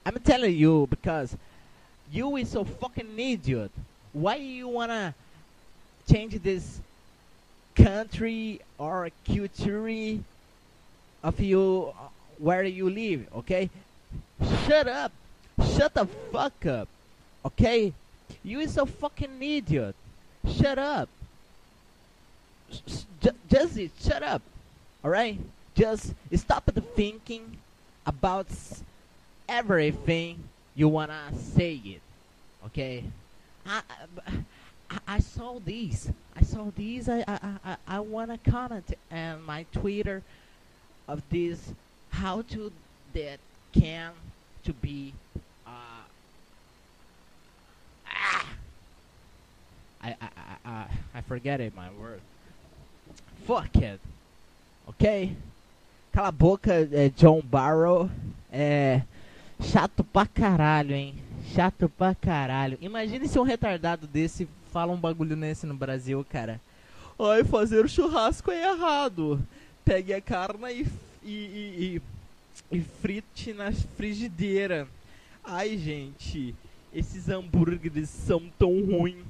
I'm 0.07 0.19
telling 0.21 0.57
you 0.57 0.87
because 0.89 1.37
you 2.11 2.37
is 2.39 2.49
so 2.49 2.65
fucking 2.65 3.19
idiot. 3.19 3.71
Why 4.13 4.37
you 4.37 4.69
wanna 4.69 5.15
change 6.11 6.39
this 6.39 6.81
country 7.75 8.61
or 8.79 9.11
culture 9.25 10.19
of 11.23 11.41
you 11.41 11.93
uh, 11.99 12.09
where 12.39 12.65
you 12.65 12.89
live? 12.91 13.27
Okay, 13.35 13.71
shut 14.67 14.87
up, 14.87 15.13
shut 15.77 15.95
the 15.95 16.07
fuck 16.31 16.67
up. 16.67 16.89
Okay, 17.45 17.93
you 18.43 18.61
is 18.61 18.75
so 18.75 18.87
fucking 18.87 19.43
idiot. 19.43 19.95
Shut 20.47 20.79
up. 20.79 21.09
Just 23.49 24.05
shut 24.05 24.23
up. 24.23 24.43
All 25.03 25.11
right? 25.11 25.39
Just 25.75 26.15
stop 26.35 26.67
the 26.67 26.81
thinking 26.81 27.59
about 28.07 28.47
everything 29.49 30.43
you 30.75 30.89
wanna 30.89 31.31
say 31.55 31.81
it. 31.85 32.01
Okay? 32.67 33.05
I, 33.67 33.83
I, 34.91 34.99
I 35.07 35.19
saw 35.21 35.59
these. 35.65 36.11
I 36.37 36.43
saw 36.43 36.71
these. 36.77 37.09
I, 37.09 37.25
I, 37.27 37.39
I, 37.65 37.77
I 37.89 38.01
wanna 38.01 38.39
comment 38.39 38.95
on 39.11 39.43
my 39.43 39.65
Twitter 39.73 40.23
of 41.09 41.23
this 41.31 41.73
how 42.11 42.43
to 42.43 42.73
that 43.13 43.39
can 43.73 44.13
to 44.65 44.73
be 44.73 45.13
uh, 45.67 45.71
ah, 48.09 48.47
I, 50.03 50.17
I, 50.21 50.29
I, 50.65 50.87
I 51.15 51.21
forget 51.23 51.61
it, 51.61 51.75
my 51.75 51.89
word. 52.01 52.21
Fuck 53.47 53.85
it. 53.85 54.01
Ok? 54.87 55.37
Cala 56.13 56.29
a 56.29 56.33
boca, 56.33 56.73
é, 56.73 57.11
John 57.11 57.43
Barrow. 57.43 58.09
É. 58.51 59.03
Chato 59.61 60.03
pra 60.05 60.27
caralho, 60.27 60.95
hein? 60.95 61.15
Chato 61.55 61.89
pra 61.89 62.15
caralho. 62.15 62.79
Imagine 62.81 63.29
se 63.29 63.39
um 63.39 63.43
retardado 63.43 64.07
desse 64.07 64.49
fala 64.73 64.93
um 64.93 64.97
bagulho 64.97 65.37
nesse 65.37 65.67
no 65.67 65.75
Brasil, 65.75 66.25
cara. 66.29 66.61
Ai, 67.19 67.45
fazer 67.45 67.89
churrasco 67.89 68.51
é 68.51 68.73
errado. 68.73 69.41
Pegue 69.85 70.13
a 70.13 70.21
carne 70.21 70.73
e, 70.73 70.87
e, 71.23 71.31
e, 71.31 72.03
e, 72.73 72.79
e 72.79 72.81
frite 72.81 73.53
na 73.53 73.71
frigideira. 73.71 74.89
Ai, 75.45 75.79
gente. 75.79 76.55
Esses 76.93 77.29
hambúrgueres 77.29 78.09
são 78.09 78.43
tão 78.59 78.85
ruins. 78.85 79.25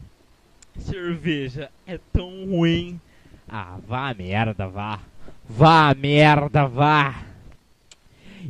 Cerveja 0.79 1.71
é 1.87 1.99
tão 2.13 2.47
ruim. 2.47 3.01
Ah, 3.49 3.77
vá 3.87 4.11
a 4.11 4.15
merda, 4.15 4.67
vá. 4.69 5.01
Vá 5.49 5.91
a 5.91 5.95
merda, 5.95 6.67
vá. 6.67 7.23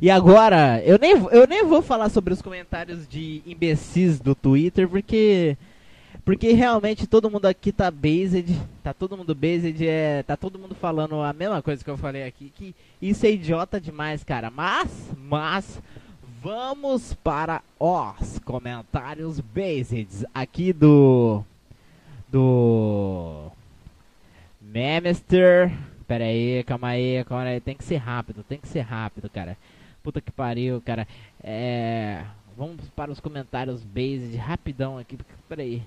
E 0.00 0.10
agora, 0.10 0.82
eu 0.84 0.98
nem, 0.98 1.12
eu 1.30 1.46
nem 1.46 1.64
vou 1.64 1.80
falar 1.80 2.08
sobre 2.08 2.32
os 2.32 2.42
comentários 2.42 3.06
de 3.06 3.42
imbecis 3.46 4.18
do 4.18 4.34
Twitter, 4.34 4.88
porque 4.88 5.56
porque 6.24 6.52
realmente 6.52 7.06
todo 7.06 7.30
mundo 7.30 7.44
aqui 7.44 7.70
tá 7.70 7.90
based, 7.90 8.58
tá 8.82 8.94
todo 8.94 9.16
mundo 9.16 9.34
based, 9.34 9.86
é, 9.86 10.22
tá 10.22 10.36
todo 10.36 10.58
mundo 10.58 10.74
falando 10.74 11.20
a 11.20 11.34
mesma 11.34 11.60
coisa 11.60 11.84
que 11.84 11.90
eu 11.90 11.98
falei 11.98 12.24
aqui, 12.24 12.50
que 12.54 12.74
isso 13.00 13.26
é 13.26 13.30
idiota 13.32 13.78
demais, 13.78 14.24
cara. 14.24 14.50
Mas, 14.50 14.88
mas 15.18 15.82
vamos 16.42 17.12
para 17.22 17.62
os 17.78 18.38
comentários 18.38 19.38
based 19.38 20.26
aqui 20.34 20.72
do 20.72 21.44
do 22.28 23.50
Memester. 24.74 25.70
Pera 26.08 26.24
aí, 26.24 26.64
calma 26.64 26.88
aí, 26.88 27.24
calma 27.24 27.44
aí, 27.44 27.60
tem 27.60 27.76
que 27.76 27.84
ser 27.84 27.98
rápido, 27.98 28.42
tem 28.42 28.58
que 28.58 28.66
ser 28.66 28.80
rápido, 28.80 29.30
cara. 29.30 29.56
Puta 30.02 30.20
que 30.20 30.32
pariu, 30.32 30.82
cara. 30.84 31.06
É, 31.40 32.24
vamos 32.56 32.88
para 32.88 33.12
os 33.12 33.20
comentários 33.20 33.84
based 33.84 34.34
rapidão 34.36 34.98
aqui, 34.98 35.16
pera 35.48 35.62
aí. 35.62 35.80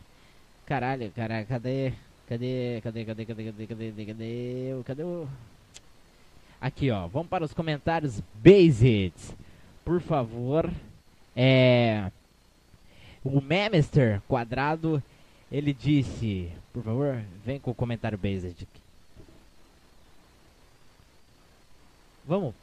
Caralho, 0.65 1.11
cara, 1.11 1.43
cadê? 1.43 1.91
Cadê? 2.29 2.79
Cadê? 2.81 3.03
Cadê? 3.03 3.25
Cadê? 3.25 3.43
Cadê? 3.51 3.67
Cadê? 3.67 3.91
Cadê? 3.91 4.05
Cadê? 4.05 4.83
Cadê 4.85 5.03
o. 5.03 5.27
Aqui, 6.61 6.89
ó. 6.89 7.07
Vamos 7.07 7.27
para 7.27 7.43
os 7.43 7.53
comentários 7.53 8.21
Based. 8.41 9.13
Por 9.83 9.99
favor. 9.99 10.71
É. 11.35 12.09
O 13.21 13.41
Memester 13.41 14.21
quadrado. 14.29 15.03
Ele 15.51 15.73
disse. 15.73 16.49
Por 16.71 16.83
favor, 16.83 17.21
vem 17.45 17.59
com 17.59 17.71
o 17.71 17.75
comentário 17.75 18.17
Based 18.17 18.65
Vamos. 22.27 22.53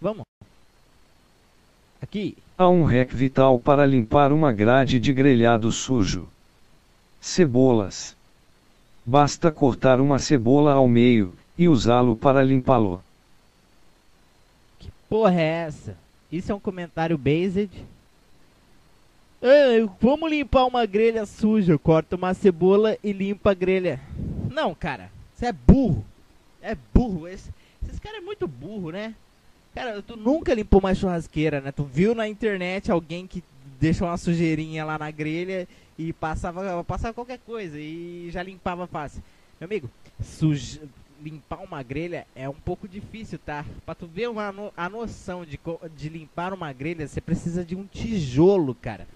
Vamos. 0.00 0.24
Aqui. 2.02 2.36
Há 2.56 2.68
um 2.68 2.82
rec 2.82 3.14
vital 3.14 3.60
para 3.60 3.86
limpar 3.86 4.32
uma 4.32 4.52
grade 4.52 4.98
de 4.98 5.12
grelhado 5.12 5.70
sujo. 5.70 6.28
Cebolas. 7.20 8.16
Basta 9.06 9.52
cortar 9.52 10.00
uma 10.00 10.18
cebola 10.18 10.72
ao 10.72 10.88
meio 10.88 11.32
e 11.56 11.68
usá-lo 11.68 12.16
para 12.16 12.42
limpá-lo. 12.42 13.02
Que 14.80 14.90
porra 15.08 15.40
é 15.40 15.66
essa? 15.66 15.96
Isso 16.30 16.50
é 16.50 16.54
um 16.54 16.60
comentário 16.60 17.16
based? 17.16 17.70
Vamos 20.00 20.30
limpar 20.30 20.66
uma 20.66 20.84
grelha 20.84 21.24
suja. 21.26 21.78
Corta 21.78 22.16
uma 22.16 22.34
cebola 22.34 22.98
e 23.04 23.12
limpa 23.12 23.52
a 23.52 23.54
grelha. 23.54 24.00
Não, 24.50 24.74
cara. 24.74 25.10
Você 25.34 25.46
é 25.46 25.52
burro. 25.52 26.04
É 26.60 26.76
burro. 26.92 27.28
Esse, 27.28 27.50
esses 27.98 28.02
caras 28.02 28.18
é 28.18 28.24
muito 28.24 28.46
burro, 28.46 28.90
né? 28.90 29.14
Cara, 29.74 30.00
tu 30.00 30.16
nunca 30.16 30.54
limpou 30.54 30.80
uma 30.80 30.94
churrasqueira, 30.94 31.60
né? 31.60 31.72
Tu 31.72 31.84
viu 31.84 32.14
na 32.14 32.28
internet 32.28 32.90
alguém 32.90 33.26
que 33.26 33.42
deixou 33.80 34.06
uma 34.06 34.16
sujeirinha 34.16 34.84
lá 34.84 34.96
na 34.96 35.10
grelha 35.10 35.68
e 35.98 36.12
passava, 36.12 36.82
passava 36.84 37.12
qualquer 37.12 37.38
coisa 37.38 37.78
e 37.78 38.30
já 38.30 38.42
limpava 38.42 38.86
fácil. 38.86 39.22
Meu 39.60 39.66
amigo, 39.66 39.90
suja, 40.22 40.80
limpar 41.20 41.58
uma 41.58 41.82
grelha 41.82 42.26
é 42.34 42.48
um 42.48 42.54
pouco 42.54 42.88
difícil, 42.88 43.38
tá? 43.38 43.64
Pra 43.84 43.94
tu 43.94 44.06
ver 44.06 44.28
uma 44.28 44.52
no, 44.52 44.72
a 44.76 44.88
noção 44.88 45.44
de, 45.44 45.58
de 45.96 46.08
limpar 46.08 46.52
uma 46.52 46.72
grelha, 46.72 47.06
você 47.06 47.20
precisa 47.20 47.64
de 47.64 47.74
um 47.74 47.84
tijolo, 47.84 48.74
cara. 48.74 49.06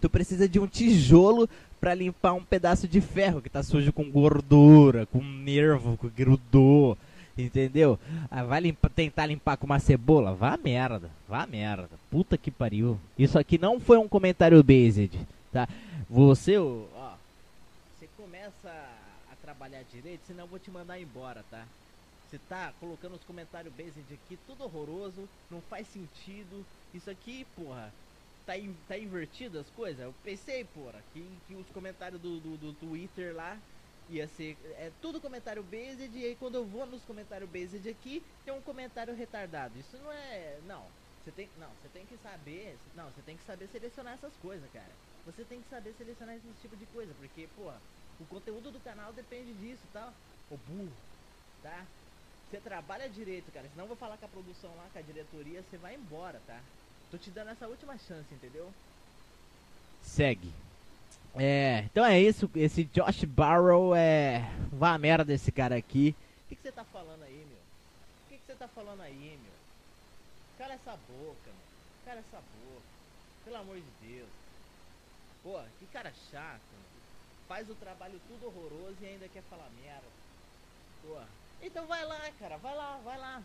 Tu 0.00 0.10
precisa 0.10 0.46
de 0.46 0.60
um 0.60 0.66
tijolo 0.66 1.48
para 1.80 1.94
limpar 1.94 2.34
um 2.34 2.44
pedaço 2.44 2.86
de 2.86 3.00
ferro 3.00 3.40
que 3.40 3.48
tá 3.48 3.62
sujo 3.62 3.92
com 3.92 4.10
gordura, 4.10 5.06
com 5.06 5.22
nervo 5.22 5.98
que 5.98 6.08
grudou, 6.08 6.96
entendeu? 7.36 7.98
Ah, 8.30 8.44
vai 8.44 8.60
limpa, 8.60 8.88
tentar 8.88 9.26
limpar 9.26 9.56
com 9.56 9.66
uma 9.66 9.78
cebola? 9.78 10.34
Vá 10.34 10.56
merda, 10.56 11.10
vá 11.28 11.46
merda. 11.46 11.90
Puta 12.10 12.36
que 12.38 12.50
pariu. 12.50 12.98
Isso 13.18 13.38
aqui 13.38 13.58
não 13.58 13.78
foi 13.78 13.98
um 13.98 14.08
comentário 14.08 14.62
based, 14.62 15.18
tá? 15.52 15.68
Você, 16.08 16.56
ó, 16.56 17.14
você 17.98 18.08
começa 18.16 18.70
a 19.30 19.36
trabalhar 19.42 19.82
direito, 19.92 20.22
senão 20.26 20.44
eu 20.44 20.48
vou 20.48 20.58
te 20.58 20.70
mandar 20.70 21.00
embora, 21.00 21.44
tá? 21.50 21.64
Você 22.28 22.38
tá 22.48 22.72
colocando 22.80 23.14
os 23.14 23.24
comentários 23.24 23.72
based 23.74 24.02
aqui, 24.12 24.38
tudo 24.46 24.64
horroroso, 24.64 25.28
não 25.50 25.60
faz 25.60 25.86
sentido. 25.86 26.64
Isso 26.92 27.10
aqui, 27.10 27.46
porra, 27.54 27.92
tá, 28.44 28.56
in, 28.56 28.74
tá 28.88 28.98
invertido 28.98 29.58
as 29.58 29.66
coisas. 29.70 30.00
Eu 30.00 30.14
pensei, 30.24 30.64
porra, 30.64 31.00
que, 31.12 31.24
que 31.46 31.54
os 31.54 31.66
comentários 31.72 32.20
do, 32.20 32.40
do, 32.40 32.56
do 32.56 32.72
Twitter 32.74 33.34
lá 33.34 33.56
ia 34.08 34.28
ser 34.28 34.56
é 34.78 34.90
tudo 35.02 35.20
comentário 35.20 35.62
based 35.62 36.10
e 36.14 36.24
aí 36.24 36.36
quando 36.36 36.54
eu 36.54 36.64
vou 36.64 36.86
nos 36.86 37.02
comentários 37.02 37.50
based 37.50 37.88
aqui 37.88 38.22
tem 38.44 38.54
um 38.54 38.60
comentário 38.62 39.14
retardado. 39.14 39.78
Isso 39.78 39.96
não 39.98 40.12
é, 40.12 40.58
não. 40.66 40.84
Você 41.24 41.32
tem, 41.32 41.50
não, 41.58 41.68
você 41.82 41.88
tem 41.92 42.06
que 42.06 42.16
saber, 42.18 42.78
não, 42.94 43.10
você 43.10 43.20
tem 43.22 43.36
que 43.36 43.44
saber 43.44 43.66
selecionar 43.66 44.14
essas 44.14 44.32
coisas, 44.36 44.70
cara. 44.70 44.92
Você 45.24 45.42
tem 45.42 45.60
que 45.60 45.68
saber 45.68 45.92
selecionar 45.98 46.36
esse 46.36 46.46
tipo 46.62 46.76
de 46.76 46.86
coisa, 46.86 47.12
porque, 47.18 47.48
pô, 47.56 47.68
o 48.20 48.24
conteúdo 48.26 48.70
do 48.70 48.78
canal 48.78 49.12
depende 49.12 49.52
disso, 49.54 49.82
tá? 49.92 50.12
O 50.48 50.56
burro, 50.56 50.92
tá? 51.64 51.84
Você 52.48 52.58
trabalha 52.58 53.08
direito, 53.08 53.50
cara. 53.50 53.68
Senão 53.68 53.84
eu 53.84 53.88
vou 53.88 53.96
falar 53.96 54.16
com 54.18 54.24
a 54.24 54.28
produção 54.28 54.70
lá, 54.76 54.88
com 54.92 55.00
a 55.00 55.02
diretoria, 55.02 55.64
você 55.64 55.76
vai 55.76 55.96
embora, 55.96 56.40
tá? 56.46 56.60
Tô 57.10 57.18
te 57.18 57.28
dando 57.32 57.50
essa 57.50 57.66
última 57.66 57.98
chance, 57.98 58.32
entendeu? 58.32 58.72
Segue. 60.00 60.52
É, 61.38 61.80
então 61.84 62.04
é 62.04 62.20
isso. 62.20 62.50
Esse 62.54 62.84
Josh 62.84 63.24
Barrow 63.24 63.94
é. 63.94 64.48
Vá 64.72 64.94
a 64.94 64.98
merda 64.98 65.24
desse 65.24 65.52
cara 65.52 65.76
aqui. 65.76 66.14
O 66.44 66.48
que 66.48 66.56
você 66.56 66.72
tá 66.72 66.84
falando 66.84 67.22
aí, 67.22 67.46
meu? 67.48 67.58
O 67.58 68.28
que 68.28 68.40
você 68.46 68.54
tá 68.54 68.68
falando 68.68 69.00
aí, 69.02 69.38
meu? 69.42 69.52
Cala 70.58 70.74
essa 70.74 70.92
boca, 70.92 71.46
meu. 71.46 72.04
Cala 72.04 72.20
essa 72.20 72.36
boca. 72.36 72.86
Pelo 73.44 73.56
amor 73.56 73.76
de 73.76 74.08
Deus. 74.08 74.28
Pô, 75.42 75.60
que 75.78 75.86
cara 75.86 76.12
chato. 76.30 76.60
Faz 77.46 77.68
o 77.70 77.74
trabalho 77.74 78.20
tudo 78.28 78.46
horroroso 78.46 78.96
e 79.00 79.06
ainda 79.06 79.28
quer 79.28 79.42
falar 79.42 79.68
merda. 79.80 80.06
Pô. 81.02 81.16
Então 81.62 81.86
vai 81.86 82.04
lá, 82.04 82.20
cara. 82.38 82.56
Vai 82.56 82.74
lá, 82.74 82.98
vai 83.04 83.18
lá. 83.18 83.42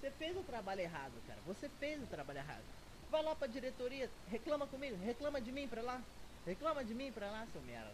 Você 0.00 0.10
fez 0.10 0.36
o 0.36 0.42
trabalho 0.42 0.80
errado, 0.80 1.12
cara. 1.26 1.38
Você 1.46 1.68
fez 1.80 2.02
o 2.02 2.06
trabalho 2.06 2.40
errado. 2.40 2.64
Vai 3.10 3.22
lá 3.22 3.36
pra 3.36 3.46
diretoria, 3.46 4.10
reclama 4.30 4.66
comigo, 4.66 4.96
reclama 5.04 5.40
de 5.40 5.52
mim 5.52 5.68
pra 5.68 5.82
lá. 5.82 6.00
Reclama 6.46 6.84
de 6.84 6.94
mim 6.94 7.12
pra 7.12 7.30
lá, 7.30 7.46
seu 7.52 7.60
merda. 7.62 7.92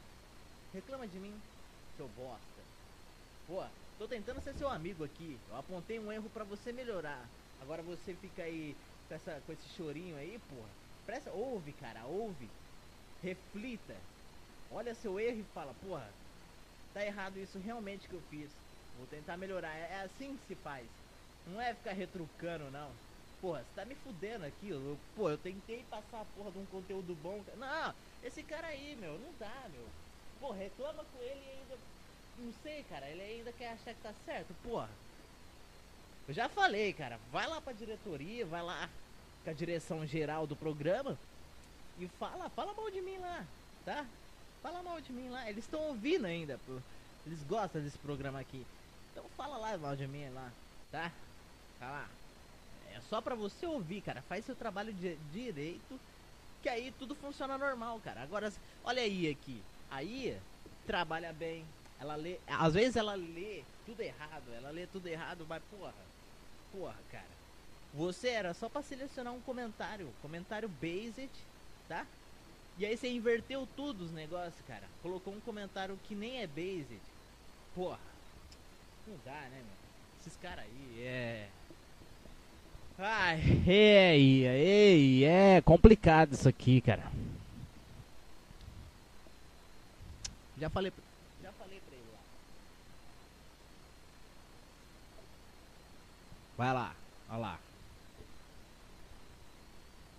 Reclama 0.73 1.07
de 1.07 1.19
mim, 1.19 1.35
seu 1.97 2.09
bosta. 2.09 2.63
Pô, 3.47 3.65
tô 3.99 4.07
tentando 4.07 4.41
ser 4.43 4.55
seu 4.55 4.69
amigo 4.69 5.05
aqui. 5.05 5.39
Eu 5.51 5.57
apontei 5.57 5.99
um 5.99 6.13
erro 6.13 6.29
pra 6.31 6.45
você 6.45 6.73
melhorar. 6.73 7.25
Agora 7.61 7.83
você 7.83 8.15
fica 8.15 8.43
aí 8.43 8.77
com, 9.09 9.15
essa, 9.15 9.41
com 9.47 9.53
esse 9.53 9.69
chorinho 9.77 10.17
aí, 10.17 10.39
porra. 10.51 10.69
Presta, 11.07 11.31
ouve, 11.31 11.73
cara, 11.73 12.05
ouve 12.05 12.49
reflita, 13.23 13.95
olha 14.71 14.95
seu 14.95 15.19
erro 15.19 15.41
e 15.41 15.55
fala, 15.55 15.75
porra, 15.83 16.09
tá 16.95 17.05
errado 17.05 17.39
isso 17.39 17.59
realmente 17.59 18.09
que 18.09 18.15
eu 18.15 18.23
fiz. 18.31 18.51
Vou 18.97 19.07
tentar 19.07 19.37
melhorar. 19.37 19.75
É, 19.75 19.95
é 19.95 20.01
assim 20.03 20.37
que 20.37 20.47
se 20.47 20.55
faz. 20.57 20.87
Não 21.47 21.61
é 21.61 21.75
ficar 21.75 21.93
retrucando, 21.93 22.71
não. 22.71 22.91
Porra, 23.41 23.61
você 23.61 23.75
tá 23.75 23.85
me 23.85 23.95
fudendo 23.97 24.45
aqui. 24.45 24.71
Eu, 24.71 24.99
pô, 25.15 25.31
eu 25.31 25.39
tentei 25.39 25.85
passar 25.91 26.23
a 26.23 26.25
porra 26.37 26.51
de 26.51 26.59
um 26.59 26.67
conteúdo 26.67 27.15
bom. 27.23 27.43
Não, 27.57 27.95
esse 28.23 28.43
cara 28.43 28.67
aí, 28.69 28.97
meu, 28.97 29.19
não 29.19 29.33
dá, 29.39 29.67
meu. 29.73 29.87
Pô, 30.41 30.51
reclama 30.51 31.05
com 31.05 31.23
ele 31.23 31.41
e 31.41 31.51
ainda. 31.51 31.79
Não 32.39 32.53
sei, 32.63 32.85
cara. 32.85 33.09
Ele 33.09 33.23
ainda 33.23 33.53
quer 33.53 33.73
achar 33.73 33.95
que 33.95 34.03
tá 34.03 34.13
certo. 34.25 34.55
Porra. 34.63 34.89
Eu 36.27 36.35
já 36.35 36.49
falei, 36.49 36.93
cara. 36.93 37.19
Vai 37.33 37.47
lá 37.47 37.61
pra 37.61 37.73
diretoria, 37.73 38.45
vai 38.45 38.63
lá 38.63 38.89
com 39.45 39.51
a 39.51 39.53
direção 39.53 40.07
geral 40.07 40.47
do 40.47 40.57
programa 40.57 41.17
e 41.99 42.07
fala, 42.19 42.49
fala 42.51 42.75
mal 42.75 42.91
de 42.91 43.01
mim 43.01 43.19
lá, 43.19 43.45
tá? 43.85 44.07
Fala 44.63 44.83
mal 44.83 45.01
de 45.01 45.13
mim 45.13 45.29
lá. 45.29 45.49
Eles 45.49 45.65
estão 45.65 45.81
ouvindo 45.81 46.27
ainda, 46.27 46.59
pô. 46.67 46.79
Eles 47.27 47.43
gostam 47.45 47.83
desse 47.83 47.99
programa 47.99 48.41
aqui. 48.41 48.67
Então 49.13 49.25
fala 49.37 49.57
lá 49.57 49.77
mal 49.79 49.97
de 49.97 50.07
mim 50.07 50.29
lá, 50.31 50.53
tá? 50.91 51.11
Fala. 51.79 52.03
É 52.03 52.18
só 53.09 53.21
pra 53.21 53.35
você 53.35 53.67
ouvir, 53.67 54.01
cara. 54.03 54.23
Faz 54.23 54.45
seu 54.45 54.55
trabalho 54.55 54.93
de 54.93 55.17
direito. 55.33 55.99
Que 56.63 56.69
aí 56.69 56.93
tudo 56.99 57.15
funciona 57.15 57.57
normal, 57.57 58.01
cara. 58.05 58.23
Agora, 58.23 58.53
olha 58.85 59.03
aí 59.03 59.31
aqui. 59.31 59.63
Aí 59.91 60.37
trabalha 60.87 61.33
bem. 61.33 61.65
Ela 62.01 62.17
lê. 62.17 62.39
Às 62.47 62.75
vezes 62.75 62.97
ela 62.97 63.15
lê 63.15 63.63
tudo 63.87 64.01
errado. 64.01 64.53
Ela 64.55 64.71
lê 64.71 64.87
tudo 64.87 65.07
errado, 65.07 65.47
mas 65.49 65.63
porra. 65.71 65.95
Porra, 66.73 66.97
cara. 67.11 67.39
Você 67.95 68.29
era 68.29 68.53
só 68.55 68.69
pra 68.69 68.83
selecionar 68.83 69.33
um 69.33 69.41
comentário. 69.41 70.13
Comentário 70.21 70.69
based 70.69 71.31
tá? 71.89 72.07
E 72.77 72.87
aí 72.87 72.97
você 72.97 73.09
inverteu 73.09 73.67
tudo 73.75 74.05
os 74.05 74.13
negócios, 74.13 74.65
cara. 74.69 74.85
Colocou 75.03 75.35
um 75.35 75.41
comentário 75.41 75.99
que 76.07 76.15
nem 76.15 76.43
é 76.43 76.47
based. 76.47 77.01
Porra. 77.75 77.99
Não 79.07 79.17
dá, 79.25 79.33
né, 79.33 79.57
meu? 79.57 79.79
Esses 80.21 80.37
caras 80.37 80.65
aí, 80.65 81.03
é... 81.03 81.49
Ai, 82.99 83.63
ei, 83.65 84.45
ei, 84.45 85.25
é 85.25 85.61
complicado 85.61 86.33
isso 86.33 86.49
aqui, 86.49 86.81
cara. 86.81 87.05
Já 90.59 90.69
falei, 90.69 90.93
já 91.41 91.53
falei 91.53 91.79
pra 91.79 91.97
ele 91.97 92.07
lá. 92.13 92.19
Vai 96.57 96.73
lá, 96.73 96.95
olha 97.31 97.39
lá. 97.39 97.59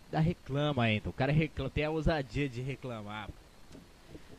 Da 0.09 0.19
reclama 0.21 0.83
ainda, 0.83 1.09
o 1.09 1.13
cara 1.13 1.33
reclama, 1.33 1.69
tem 1.69 1.83
a 1.83 1.89
ousadia 1.89 2.47
de 2.47 2.61
reclamar. 2.61 3.29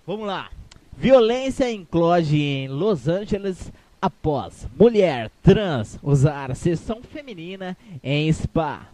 Vamos 0.07 0.27
lá. 0.27 0.51
Violência 0.97 1.71
eclode 1.71 2.37
em 2.37 2.69
Los 2.69 3.07
Angeles 3.07 3.71
após 4.01 4.67
mulher 4.79 5.31
trans 5.43 5.99
usar 6.03 6.55
sessão 6.57 7.03
feminina 7.03 7.77
em 8.03 8.33
spa. 8.33 8.87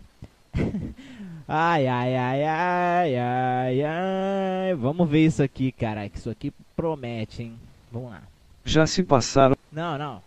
ai, 1.47 1.87
ai, 1.87 2.17
ai, 2.17 2.45
ai, 2.45 3.17
ai, 3.17 3.83
ai. 3.83 4.75
Vamos 4.75 5.09
ver 5.09 5.27
isso 5.27 5.43
aqui, 5.43 5.71
cara. 5.73 6.09
Que 6.09 6.19
isso 6.19 6.31
aqui 6.31 6.53
promete, 6.75 7.43
hein? 7.43 7.55
Vamos 7.93 8.11
lá. 8.11 8.23
Já 8.65 8.87
se 8.87 9.03
passaram. 9.03 9.57
Não, 9.71 9.97
não. 9.97 10.27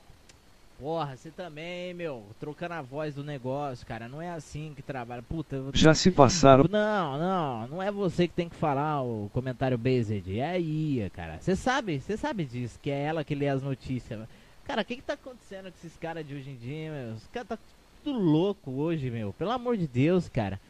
Porra, 0.79 1.17
você 1.17 1.29
também, 1.29 1.93
meu, 1.93 2.23
trocando 2.39 2.73
a 2.73 2.81
voz 2.81 3.13
do 3.13 3.21
negócio, 3.21 3.85
cara. 3.85 4.07
Não 4.07 4.21
é 4.21 4.29
assim 4.29 4.71
que 4.73 4.81
trabalha. 4.81 5.21
Puta, 5.21 5.57
eu... 5.57 5.71
Já 5.73 5.93
se 5.93 6.09
passaram. 6.09 6.65
Não, 6.69 7.17
não, 7.17 7.67
não 7.67 7.83
é 7.83 7.91
você 7.91 8.29
que 8.29 8.33
tem 8.33 8.47
que 8.47 8.55
falar 8.55 9.01
o 9.01 9.29
comentário 9.33 9.77
based. 9.77 10.39
É 10.39 10.51
a 10.51 10.57
IA, 10.57 11.09
cara. 11.09 11.37
Você 11.41 11.53
sabe, 11.53 11.99
você 11.99 12.15
sabe 12.15 12.45
disso, 12.45 12.79
que 12.81 12.89
é 12.89 13.03
ela 13.03 13.25
que 13.25 13.35
lê 13.35 13.49
as 13.49 13.61
notícias. 13.61 14.21
Cara, 14.69 14.83
o 14.83 14.85
que 14.85 14.97
que 14.97 15.01
tá 15.01 15.13
acontecendo 15.13 15.63
com 15.63 15.77
esses 15.79 15.97
caras 15.97 16.23
de 16.27 16.35
hoje 16.35 16.51
em 16.51 16.55
dia, 16.55 16.91
meu? 16.91 17.15
Os 17.15 17.25
caras 17.33 17.49
tá 17.49 17.57
tudo 18.03 18.19
louco 18.19 18.69
hoje, 18.69 19.09
meu. 19.09 19.33
Pelo 19.33 19.49
amor 19.49 19.75
de 19.75 19.87
Deus, 19.87 20.29
cara. 20.29 20.61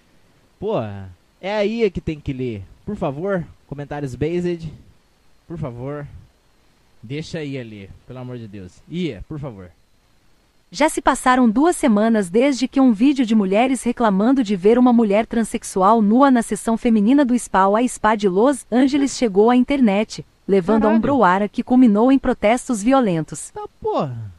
Porra, 0.58 1.10
é 1.42 1.54
a 1.54 1.66
IA 1.66 1.92
que 1.92 2.00
tem 2.00 2.18
que 2.18 2.32
ler. 2.32 2.64
Por 2.86 2.96
favor, 2.96 3.46
comentários 3.68 4.16
based. 4.16 4.72
Por 5.46 5.58
favor. 5.58 6.08
Deixa 7.04 7.40
a 7.40 7.44
IA 7.44 7.62
ler, 7.62 7.90
pelo 8.08 8.20
amor 8.20 8.38
de 8.38 8.48
Deus. 8.48 8.82
IA, 8.90 9.22
por 9.28 9.38
favor. 9.38 9.70
Já 10.72 10.88
se 10.88 11.02
passaram 11.02 11.50
duas 11.50 11.76
semanas 11.76 12.30
desde 12.30 12.70
que 12.70 12.80
um 12.80 12.94
vídeo 12.94 13.26
de 13.26 13.36
mulheres 13.36 13.84
reclamando 13.84 14.46
de 14.46 14.56
ver 14.56 14.80
uma 14.80 14.94
mulher 14.94 15.26
transexual 15.26 16.02
nua 16.02 16.32
na 16.32 16.42
seção 16.42 16.78
feminina 16.78 17.26
do 17.26 17.38
spa 17.38 17.66
a 17.78 17.86
spa 17.86 18.16
de 18.16 18.30
Los 18.30 18.66
Angeles 18.72 19.18
chegou 19.18 19.50
à 19.50 19.58
internet, 19.58 20.26
levando 20.50 20.86
a 20.86 20.88
um 20.88 21.00
Caralho. 21.00 21.02
broara 21.02 21.48
que 21.48 21.62
culminou 21.62 22.12
em 22.12 22.18
protestos 22.18 22.82
violentos. 22.82 23.52
Tá 23.52 23.68
porra. 23.80 24.34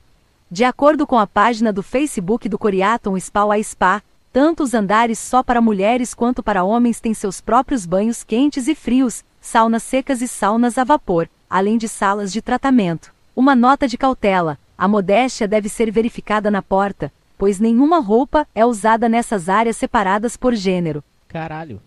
De 0.51 0.64
acordo 0.64 1.07
com 1.07 1.16
a 1.16 1.25
página 1.25 1.73
do 1.73 1.85
Facebook 1.85 2.49
do 2.49 2.59
Coriaton 2.59 3.16
Spa 3.20 3.55
a 3.55 3.62
Spa, 3.62 4.03
tanto 4.33 4.64
os 4.64 4.75
andares 4.75 5.20
só 5.20 5.40
para 5.40 5.61
mulheres 5.61 6.12
quanto 6.12 6.42
para 6.42 6.64
homens 6.64 6.99
têm 6.99 7.14
seus 7.14 7.40
próprios 7.40 7.87
banhos 7.87 8.25
quentes 8.25 8.66
e 8.66 8.75
frios, 8.75 9.25
saunas 9.40 9.85
secas 9.85 10.20
e 10.20 10.27
saunas 10.27 10.79
a 10.79 10.83
vapor, 10.83 11.29
além 11.49 11.79
de 11.79 11.87
salas 11.87 12.33
de 12.33 12.42
tratamento. 12.42 13.14
Uma 13.37 13.55
nota 13.55 13.87
de 13.87 13.96
cautela: 13.96 14.59
a 14.77 14.88
modéstia 14.88 15.46
deve 15.46 15.68
ser 15.68 15.92
verificada 15.92 16.51
na 16.51 16.61
porta, 16.61 17.12
pois 17.38 17.61
nenhuma 17.61 18.01
roupa 18.01 18.49
é 18.53 18.66
usada 18.66 19.09
nessas 19.09 19.49
áreas 19.49 19.77
separadas 19.77 20.37
por 20.37 20.57
gênero. 20.57 21.05
Caralho. 21.29 21.81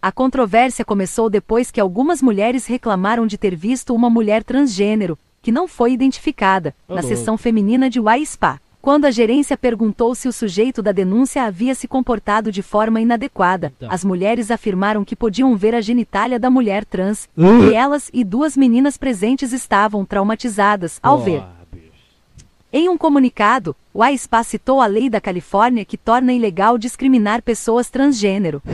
A 0.00 0.12
controvérsia 0.12 0.84
começou 0.84 1.28
depois 1.28 1.70
que 1.72 1.80
algumas 1.80 2.22
mulheres 2.22 2.66
reclamaram 2.66 3.26
de 3.26 3.36
ter 3.36 3.56
visto 3.56 3.92
uma 3.94 4.08
mulher 4.08 4.44
transgênero, 4.44 5.18
que 5.42 5.50
não 5.50 5.66
foi 5.66 5.92
identificada, 5.92 6.72
Ô, 6.86 6.94
na 6.94 7.02
seção 7.02 7.36
feminina 7.36 7.90
de 7.90 7.98
Y 7.98 8.24
Spa. 8.24 8.60
Quando 8.80 9.06
a 9.06 9.10
gerência 9.10 9.56
perguntou 9.56 10.14
se 10.14 10.28
o 10.28 10.32
sujeito 10.32 10.80
da 10.80 10.92
denúncia 10.92 11.42
havia 11.42 11.74
se 11.74 11.88
comportado 11.88 12.52
de 12.52 12.62
forma 12.62 13.00
inadequada, 13.00 13.72
Então. 13.76 13.88
as 13.90 14.04
mulheres 14.04 14.52
afirmaram 14.52 15.04
que 15.04 15.16
podiam 15.16 15.56
ver 15.56 15.74
a 15.74 15.80
genitália 15.80 16.38
da 16.38 16.48
mulher 16.48 16.84
trans, 16.84 17.28
Uh. 17.36 17.68
e 17.68 17.74
elas 17.74 18.08
e 18.14 18.22
duas 18.22 18.56
meninas 18.56 18.96
presentes 18.96 19.52
estavam 19.52 20.04
traumatizadas 20.04 21.00
ao 21.02 21.18
ver. 21.18 21.42
Em 22.72 22.88
um 22.88 22.98
comunicado, 22.98 23.74
o 23.94 24.02
AISPA 24.02 24.42
citou 24.42 24.80
a 24.80 24.86
lei 24.86 25.08
da 25.08 25.20
Califórnia 25.20 25.84
que 25.84 25.96
torna 25.96 26.34
ilegal 26.34 26.76
discriminar 26.76 27.42
pessoas 27.42 27.88
transgênero. 27.88 28.62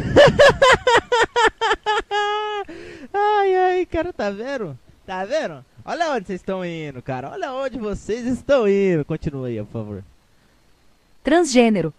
Ai, 3.17 3.57
ai, 3.57 3.87
cara, 3.87 4.13
tá 4.13 4.29
vendo? 4.29 4.77
Tá 5.07 5.25
vendo? 5.25 5.65
Olha 5.85 6.13
onde 6.13 6.27
vocês 6.27 6.41
estão 6.41 6.65
indo, 6.65 7.01
cara. 7.01 7.31
Olha 7.31 7.53
onde 7.53 7.79
vocês 7.79 8.27
estão 8.27 8.67
indo. 8.67 9.05
Continua 9.05 9.47
aí, 9.47 9.59
por 9.59 9.71
favor. 9.71 10.05
Transgênero. 11.23 11.95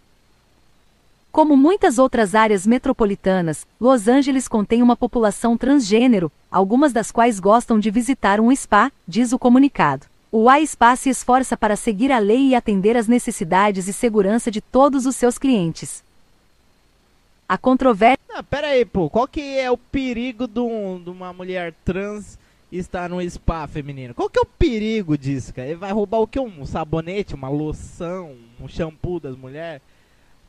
Como 1.32 1.56
muitas 1.56 1.98
outras 1.98 2.36
áreas 2.36 2.68
metropolitanas, 2.68 3.66
Los 3.80 4.08
Angeles 4.08 4.48
contém 4.48 4.82
uma 4.82 4.96
população 4.98 5.58
transgênero, 5.58 6.32
algumas 6.52 6.92
das 6.92 7.12
quais 7.12 7.40
gostam 7.40 7.80
de 7.80 7.90
visitar 7.92 8.42
um 8.42 8.54
spa, 8.54 8.92
diz 9.08 9.32
o 9.32 9.40
comunicado. 9.40 10.06
O 10.38 10.52
iSpa 10.52 10.98
se 10.98 11.10
esforça 11.10 11.56
para 11.56 11.78
seguir 11.78 12.12
a 12.12 12.20
lei 12.20 12.50
e 12.50 12.56
atender 12.56 12.98
às 12.98 13.08
necessidades 13.08 13.88
e 13.88 13.94
segurança 13.94 14.52
de 14.52 14.60
todos 14.60 15.06
os 15.06 15.16
seus 15.16 15.38
clientes. 15.38 16.04
A 17.48 17.58
controvérsia 17.58 18.20
Não, 18.28 18.44
pera 18.44 18.68
aí, 18.68 18.84
pô. 18.84 19.10
Qual 19.10 19.30
que 19.30 19.40
é 19.58 19.72
o 19.72 19.78
perigo 19.78 20.46
de, 20.46 20.60
um- 20.60 21.02
de 21.02 21.10
uma 21.10 21.32
mulher 21.32 21.74
trans 21.86 22.38
estar 22.70 23.10
num 23.10 23.22
spa 23.30 23.66
feminino? 23.66 24.14
Qual 24.14 24.30
que 24.30 24.38
é 24.38 24.42
o 24.42 24.46
perigo 24.46 25.18
disso, 25.18 25.54
cara? 25.54 25.70
Ele 25.70 25.78
vai 25.78 25.94
roubar 25.94 26.18
o 26.20 26.28
que? 26.28 26.38
Um 26.38 26.66
sabonete, 26.66 27.34
uma 27.34 27.48
loção, 27.48 28.36
um 28.60 28.68
shampoo 28.68 29.22
das 29.22 29.38
mulheres? 29.38 29.82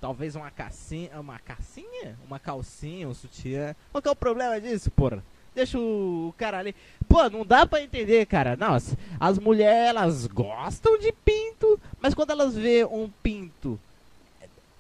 Talvez 0.01 0.35
uma 0.35 0.51
cacinha, 0.51 1.11
uma 1.21 1.39
cacinha? 1.39 2.19
Uma 2.27 2.41
calcinha, 2.41 3.09
um 3.09 3.15
sutiã. 3.15 3.73
Qual 3.93 4.03
que 4.03 4.09
é 4.09 4.11
o 4.11 4.17
problema 4.17 4.61
disso, 4.61 4.91
porra? 4.91 5.23
Deixa 5.57 5.79
o, 5.79 6.35
cara 6.37 6.59
ali. 6.59 6.75
Pô, 7.09 7.31
não 7.31 7.45
dá 7.45 7.67
pra 7.67 7.83
entender, 7.83 8.27
cara. 8.27 8.57
Não, 8.57 8.75
as, 8.75 8.95
as 9.19 9.39
mulheres, 9.39 9.89
elas 9.89 10.27
gostam 10.27 10.99
de 10.99 11.11
pinto, 11.11 11.81
mas 11.99 12.13
quando 12.13 12.31
elas 12.31 12.55
vê 12.55 12.85
um 12.85 13.09
pinto 13.23 13.81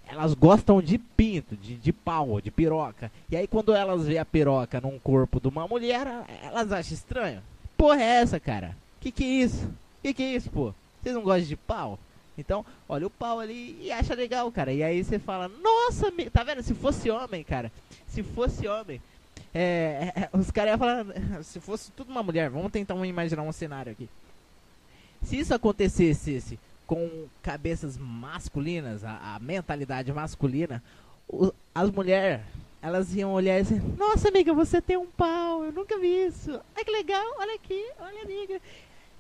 elas 0.09 0.35
gostam 0.35 0.81
de 0.81 0.99
pinto, 0.99 1.57
de, 1.57 1.75
de 1.75 1.93
pau, 1.93 2.41
de 2.41 2.51
piroca. 2.51 3.11
E 3.29 3.37
aí 3.37 3.47
quando 3.47 3.75
elas 3.75 4.07
vê 4.07 4.19
a 4.19 4.25
piroca 4.25 4.81
num 4.81 5.01
corpo 5.01 5.41
de 5.41 5.49
uma 5.49 5.67
mulher, 5.67 6.07
elas 6.45 6.71
acham 6.71 6.95
estranho. 6.95 7.43
Porra 7.77 8.01
é 8.01 8.21
essa, 8.21 8.39
cara? 8.39 8.77
Que 9.01 9.11
que 9.11 9.25
é 9.25 9.27
isso? 9.27 9.69
Que 10.03 10.15
que 10.15 10.23
é 10.23 10.35
isso, 10.37 10.49
pô? 10.49 10.73
Vocês 11.03 11.15
não 11.15 11.23
gostam 11.23 11.49
de 11.49 11.57
pau? 11.57 11.99
Então, 12.39 12.65
olha 12.89 13.07
o 13.07 13.11
pau 13.11 13.41
ali 13.41 13.77
e 13.81 13.91
acha 13.91 14.15
legal, 14.15 14.51
cara. 14.53 14.73
E 14.73 14.83
aí 14.83 15.03
você 15.03 15.19
fala, 15.19 15.49
nossa, 15.49 16.12
tá 16.33 16.45
vendo? 16.45 16.62
Se 16.62 16.75
fosse 16.75 17.11
homem, 17.11 17.43
cara, 17.43 17.73
se 18.07 18.23
fosse 18.23 18.69
homem, 18.69 19.01
é, 19.59 20.12
é, 20.33 20.37
os 20.37 20.51
caras 20.51 20.71
iam 20.73 20.79
falar, 20.79 21.07
se 21.42 21.61
fosse 21.61 21.90
tudo 21.92 22.11
uma 22.11 22.23
mulher, 22.23 22.51
vamos 22.51 22.71
tentar 22.73 22.95
imaginar 23.07 23.42
um 23.42 23.53
cenário 23.53 23.92
aqui. 23.92 24.09
Se 25.23 25.38
isso 25.38 25.55
acontecesse 25.55 26.33
esse, 26.33 26.61
com 26.87 27.27
cabeças 27.42 27.97
masculinas, 27.97 29.03
a, 29.03 29.35
a 29.35 29.38
mentalidade 29.40 30.12
masculina, 30.12 30.83
o- 31.29 31.53
as 31.75 31.90
mulheres, 31.90 32.40
elas 32.83 33.14
iam 33.14 33.33
olhar 33.33 33.59
e 33.59 33.62
dizer, 33.62 33.83
nossa 33.97 34.29
amiga, 34.29 34.53
você 34.53 34.81
tem 34.81 34.97
um 34.97 35.07
pau, 35.07 35.64
eu 35.64 35.73
nunca 35.73 35.99
vi 35.99 36.27
isso. 36.27 36.61
Ai 36.77 36.85
que 36.85 36.90
legal, 36.90 37.27
olha 37.38 37.55
aqui, 37.55 37.90
olha 37.99 38.23
amiga, 38.23 38.61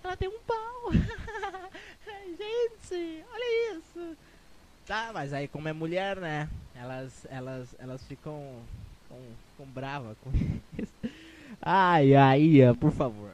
ela 0.04 0.16
tem 0.16 0.28
um 0.28 0.38
pau. 0.46 0.92
Gente, 2.26 3.24
olha 3.32 3.76
isso. 3.78 4.16
Tá, 4.86 5.10
mas 5.12 5.32
aí 5.32 5.48
como 5.48 5.66
é 5.68 5.72
mulher, 5.72 6.16
né? 6.16 6.48
Elas, 6.74 7.26
elas, 7.30 7.74
elas 7.78 8.04
ficam, 8.06 8.60
ficam, 9.16 9.20
ficam 9.52 9.66
bravas 9.74 10.16
com 10.22 10.30
isso. 10.82 10.92
Ai, 11.60 12.14
ai, 12.14 12.74
por 12.78 12.92
favor. 12.92 13.30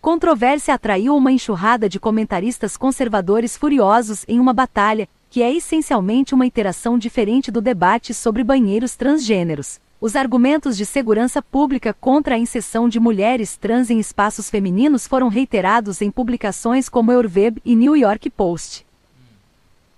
Controvérsia 0.00 0.74
atraiu 0.74 1.16
uma 1.16 1.32
enxurrada 1.32 1.88
de 1.88 1.98
comentaristas 1.98 2.76
conservadores 2.76 3.56
furiosos 3.56 4.24
em 4.28 4.38
uma 4.38 4.52
batalha, 4.52 5.08
que 5.28 5.42
é 5.42 5.52
essencialmente 5.52 6.32
uma 6.34 6.46
interação 6.46 6.96
diferente 6.96 7.50
do 7.50 7.60
debate 7.60 8.14
sobre 8.14 8.44
banheiros 8.44 8.94
transgêneros. 8.94 9.80
Os 10.00 10.14
argumentos 10.14 10.76
de 10.76 10.86
segurança 10.86 11.42
pública 11.42 11.92
contra 11.92 12.36
a 12.36 12.38
inserção 12.38 12.88
de 12.88 13.00
mulheres 13.00 13.56
trans 13.56 13.90
em 13.90 13.98
espaços 13.98 14.48
femininos 14.48 15.06
foram 15.06 15.28
reiterados 15.28 16.00
em 16.00 16.10
publicações 16.10 16.88
como 16.88 17.10
Eurweb 17.10 17.60
e 17.64 17.74
New 17.74 17.96
York 17.96 18.30
Post. 18.30 18.85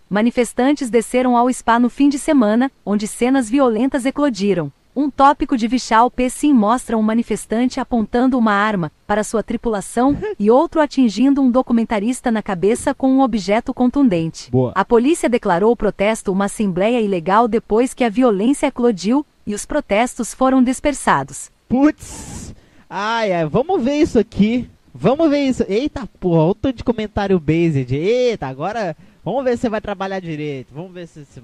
Manifestantes 0.08 0.88
desceram 0.88 1.36
ao 1.36 1.52
spa 1.52 1.78
no 1.78 1.90
fim 1.90 2.08
de 2.08 2.18
semana, 2.18 2.70
onde 2.84 3.06
cenas 3.06 3.50
violentas 3.50 4.06
eclodiram. 4.06 4.72
Um 4.96 5.10
tópico 5.10 5.56
de 5.56 5.68
Vichal 5.68 6.10
Pessim 6.10 6.52
mostra 6.52 6.98
um 6.98 7.02
manifestante 7.02 7.78
apontando 7.78 8.36
uma 8.36 8.52
arma 8.52 8.90
para 9.06 9.22
sua 9.22 9.44
tripulação 9.44 10.16
e 10.38 10.50
outro 10.50 10.80
atingindo 10.80 11.40
um 11.40 11.50
documentarista 11.50 12.32
na 12.32 12.42
cabeça 12.42 12.92
com 12.92 13.08
um 13.12 13.20
objeto 13.20 13.72
contundente. 13.72 14.50
Boa. 14.50 14.72
A 14.74 14.84
polícia 14.84 15.28
declarou 15.28 15.70
o 15.70 15.76
protesto 15.76 16.32
uma 16.32 16.46
assembleia 16.46 17.00
ilegal 17.00 17.46
depois 17.46 17.94
que 17.94 18.02
a 18.02 18.08
violência 18.08 18.66
eclodiu 18.66 19.24
e 19.46 19.54
os 19.54 19.64
protestos 19.64 20.34
foram 20.34 20.62
dispersados. 20.62 21.48
Putz! 21.68 22.52
Ai, 22.90 23.32
ai, 23.32 23.46
vamos 23.46 23.80
ver 23.80 24.00
isso 24.00 24.18
aqui. 24.18 24.68
Vamos 24.92 25.30
ver 25.30 25.44
isso. 25.44 25.64
Eita 25.68 26.08
porra, 26.18 26.40
olha 26.40 26.50
o 26.50 26.54
tanto 26.54 26.78
de 26.78 26.84
comentário 26.84 27.38
based. 27.38 27.94
Eita, 27.94 28.48
agora 28.48 28.96
vamos 29.28 29.44
ver 29.44 29.56
se 29.56 29.62
você 29.62 29.68
vai 29.68 29.80
trabalhar 29.80 30.20
direito. 30.20 30.72
Vamos 30.72 30.92
ver 30.92 31.06
se. 31.06 31.24
se... 31.24 31.42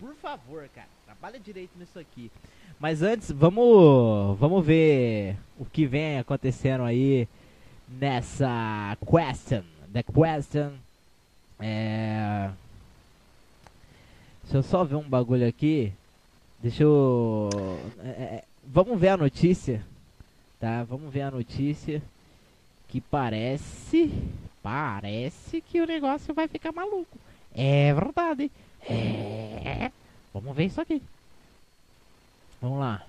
Por 0.00 0.14
favor, 0.16 0.68
cara, 0.74 0.88
trabalha 1.04 1.38
direito 1.38 1.70
nisso 1.78 1.98
aqui. 1.98 2.30
Mas 2.78 3.02
antes, 3.02 3.30
vamos, 3.30 4.36
vamos 4.38 4.66
ver 4.66 5.36
o 5.58 5.64
que 5.64 5.86
vem 5.86 6.18
acontecendo 6.18 6.82
aí 6.82 7.28
nessa 7.88 8.96
question. 9.00 9.62
The 9.92 10.02
question. 10.02 10.72
É... 11.60 12.50
Deixa 14.42 14.58
eu 14.58 14.62
só 14.62 14.84
ver 14.84 14.96
um 14.96 15.08
bagulho 15.08 15.46
aqui. 15.48 15.92
Deixa 16.62 16.82
eu. 16.82 17.48
É, 17.98 18.08
é, 18.08 18.44
vamos 18.66 19.00
ver 19.00 19.08
a 19.10 19.16
notícia. 19.16 19.84
Tá? 20.58 20.82
Vamos 20.84 21.12
ver 21.12 21.22
a 21.22 21.30
notícia. 21.30 22.02
Que 22.88 23.00
parece. 23.00 24.12
Parece 24.66 25.60
que 25.60 25.80
o 25.80 25.86
negócio 25.86 26.34
vai 26.34 26.48
ficar 26.48 26.72
maluco. 26.72 27.16
É 27.54 27.94
verdade. 27.94 28.50
É. 28.84 29.92
Vamos 30.34 30.56
ver 30.56 30.64
isso 30.64 30.80
aqui. 30.80 31.00
Vamos 32.60 32.80
lá. 32.80 33.02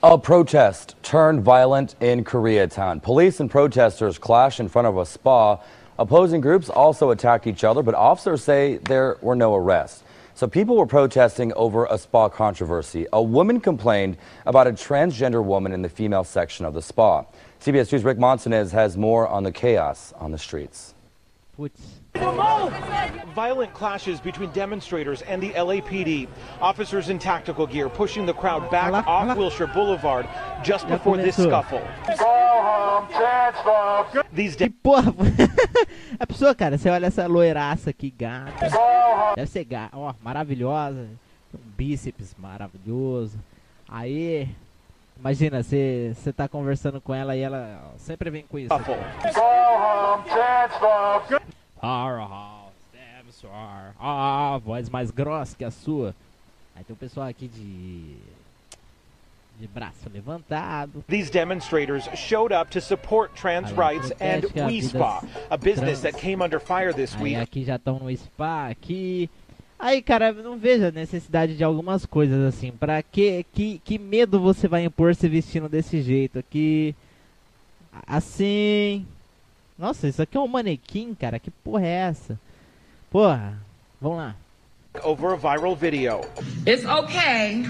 A 0.00 0.16
protest 0.16 0.94
turned 1.02 1.42
violent 1.42 1.96
in 2.00 2.22
Koreatown. 2.22 3.02
Police 3.02 3.40
and 3.40 3.50
protesters 3.50 4.16
clashed 4.16 4.60
in 4.60 4.68
front 4.68 4.86
of 4.86 4.96
a 4.96 5.04
spa. 5.04 5.58
Opposing 5.98 6.40
groups 6.40 6.70
also 6.70 7.10
attacked 7.10 7.48
each 7.48 7.64
other, 7.64 7.82
but 7.82 7.96
officers 7.96 8.44
say 8.44 8.76
there 8.76 9.16
were 9.22 9.34
no 9.34 9.56
arrests. 9.56 10.04
So 10.36 10.46
people 10.46 10.76
were 10.76 10.86
protesting 10.86 11.52
over 11.54 11.86
a 11.86 11.98
spa 11.98 12.28
controversy. 12.28 13.06
A 13.12 13.20
woman 13.20 13.60
complained 13.60 14.18
about 14.46 14.68
a 14.68 14.72
transgender 14.72 15.42
woman 15.42 15.72
in 15.72 15.82
the 15.82 15.88
female 15.88 16.22
section 16.22 16.64
of 16.64 16.74
the 16.74 16.82
spa. 16.82 17.24
CBS 17.64 17.90
News' 17.90 18.04
Rick 18.04 18.18
Montanez 18.18 18.72
has 18.72 18.94
more 18.98 19.26
on 19.26 19.42
the 19.42 19.50
chaos 19.50 20.12
on 20.18 20.30
the 20.30 20.36
streets. 20.36 20.94
Putz. 21.58 21.80
Violent 23.34 23.72
clashes 23.72 24.20
between 24.20 24.50
demonstrators 24.50 25.22
and 25.22 25.42
the 25.42 25.48
LAPD. 25.52 26.28
Officers 26.60 27.08
in 27.08 27.18
tactical 27.18 27.66
gear 27.66 27.88
pushing 27.88 28.26
the 28.26 28.34
crowd 28.34 28.70
back 28.70 28.92
off. 29.08 29.34
Wilshire 29.38 29.66
Boulevard 29.68 30.28
just 30.62 30.86
before 30.88 31.16
this 31.16 31.36
começou. 31.36 31.48
scuffle. 31.48 31.80
These 34.30 34.56
Que 34.56 34.68
porra. 34.68 35.14
a 36.20 36.26
pessoa, 36.26 36.54
cara, 36.54 36.76
você 36.76 36.90
olha 36.90 37.06
essa 37.06 37.26
loiraça 37.26 37.88
aqui, 37.88 38.10
gata. 38.10 38.68
Deve 39.36 39.50
ser 39.50 39.64
gata. 39.64 39.96
Ó, 39.96 40.12
maravilhosa. 40.22 41.08
Um 41.54 41.70
bíceps 41.78 42.36
maravilhoso. 42.38 43.38
Aí. 43.88 44.54
Imagina, 45.24 45.62
você 45.62 46.14
tá 46.36 46.46
conversando 46.46 47.00
com 47.00 47.14
ela 47.14 47.34
e 47.34 47.40
ela 47.40 47.94
sempre 47.96 48.28
vem 48.28 48.44
com 48.46 48.58
isso. 48.58 48.68
sure. 53.32 53.50
Ah, 53.98 54.60
voz 54.62 54.90
mais 54.90 55.10
grossa 55.10 55.56
que 55.56 55.64
a 55.64 55.70
sua. 55.70 56.14
Aí 56.76 56.84
tem 56.84 56.92
o 56.92 56.96
pessoal 56.96 57.26
aqui 57.26 57.48
de. 57.48 58.16
de 59.58 59.66
braço 59.66 60.10
levantado. 60.12 61.02
These 61.08 61.30
demonstrators 61.30 62.04
showed 62.14 62.54
up 62.54 62.70
to 62.72 62.80
support 62.82 63.34
trans 63.34 63.70
Aí, 63.70 63.76
rights 63.76 64.12
and 64.20 64.42
We 64.66 64.82
Spa, 64.82 65.22
a 65.48 65.56
business 65.56 66.00
trans. 66.00 66.02
that 66.02 66.18
came 66.20 66.42
under 66.42 66.60
fire 66.60 66.92
this 66.92 67.14
Aí 67.16 67.22
week 67.22 67.36
aqui 67.36 67.64
já 67.64 67.76
estão 67.76 67.98
no 67.98 68.14
spa 68.14 68.68
aqui. 68.68 69.30
Aí, 69.84 70.00
cara, 70.00 70.30
eu 70.30 70.42
não 70.42 70.56
vejo 70.56 70.86
a 70.86 70.90
necessidade 70.90 71.58
de 71.58 71.62
algumas 71.62 72.06
coisas 72.06 72.42
assim. 72.42 72.72
Pra 72.72 73.02
que, 73.02 73.44
que, 73.52 73.78
que 73.84 73.98
medo 73.98 74.40
você 74.40 74.66
vai 74.66 74.82
impor 74.82 75.14
se 75.14 75.28
vestindo 75.28 75.68
desse 75.68 76.00
jeito 76.00 76.38
aqui? 76.38 76.96
Assim. 78.06 79.06
Nossa, 79.78 80.08
isso 80.08 80.22
aqui 80.22 80.38
é 80.38 80.40
um 80.40 80.48
manequim, 80.48 81.14
cara. 81.14 81.38
Que 81.38 81.50
porra 81.50 81.84
é 81.84 81.90
essa? 81.90 82.40
Porra, 83.10 83.58
vamos 84.00 84.16
lá. 84.16 84.36
over 85.02 85.32
a 85.32 85.36
viral 85.36 85.76
video. 85.76 86.22
It's 86.66 86.86
okay. 86.86 87.66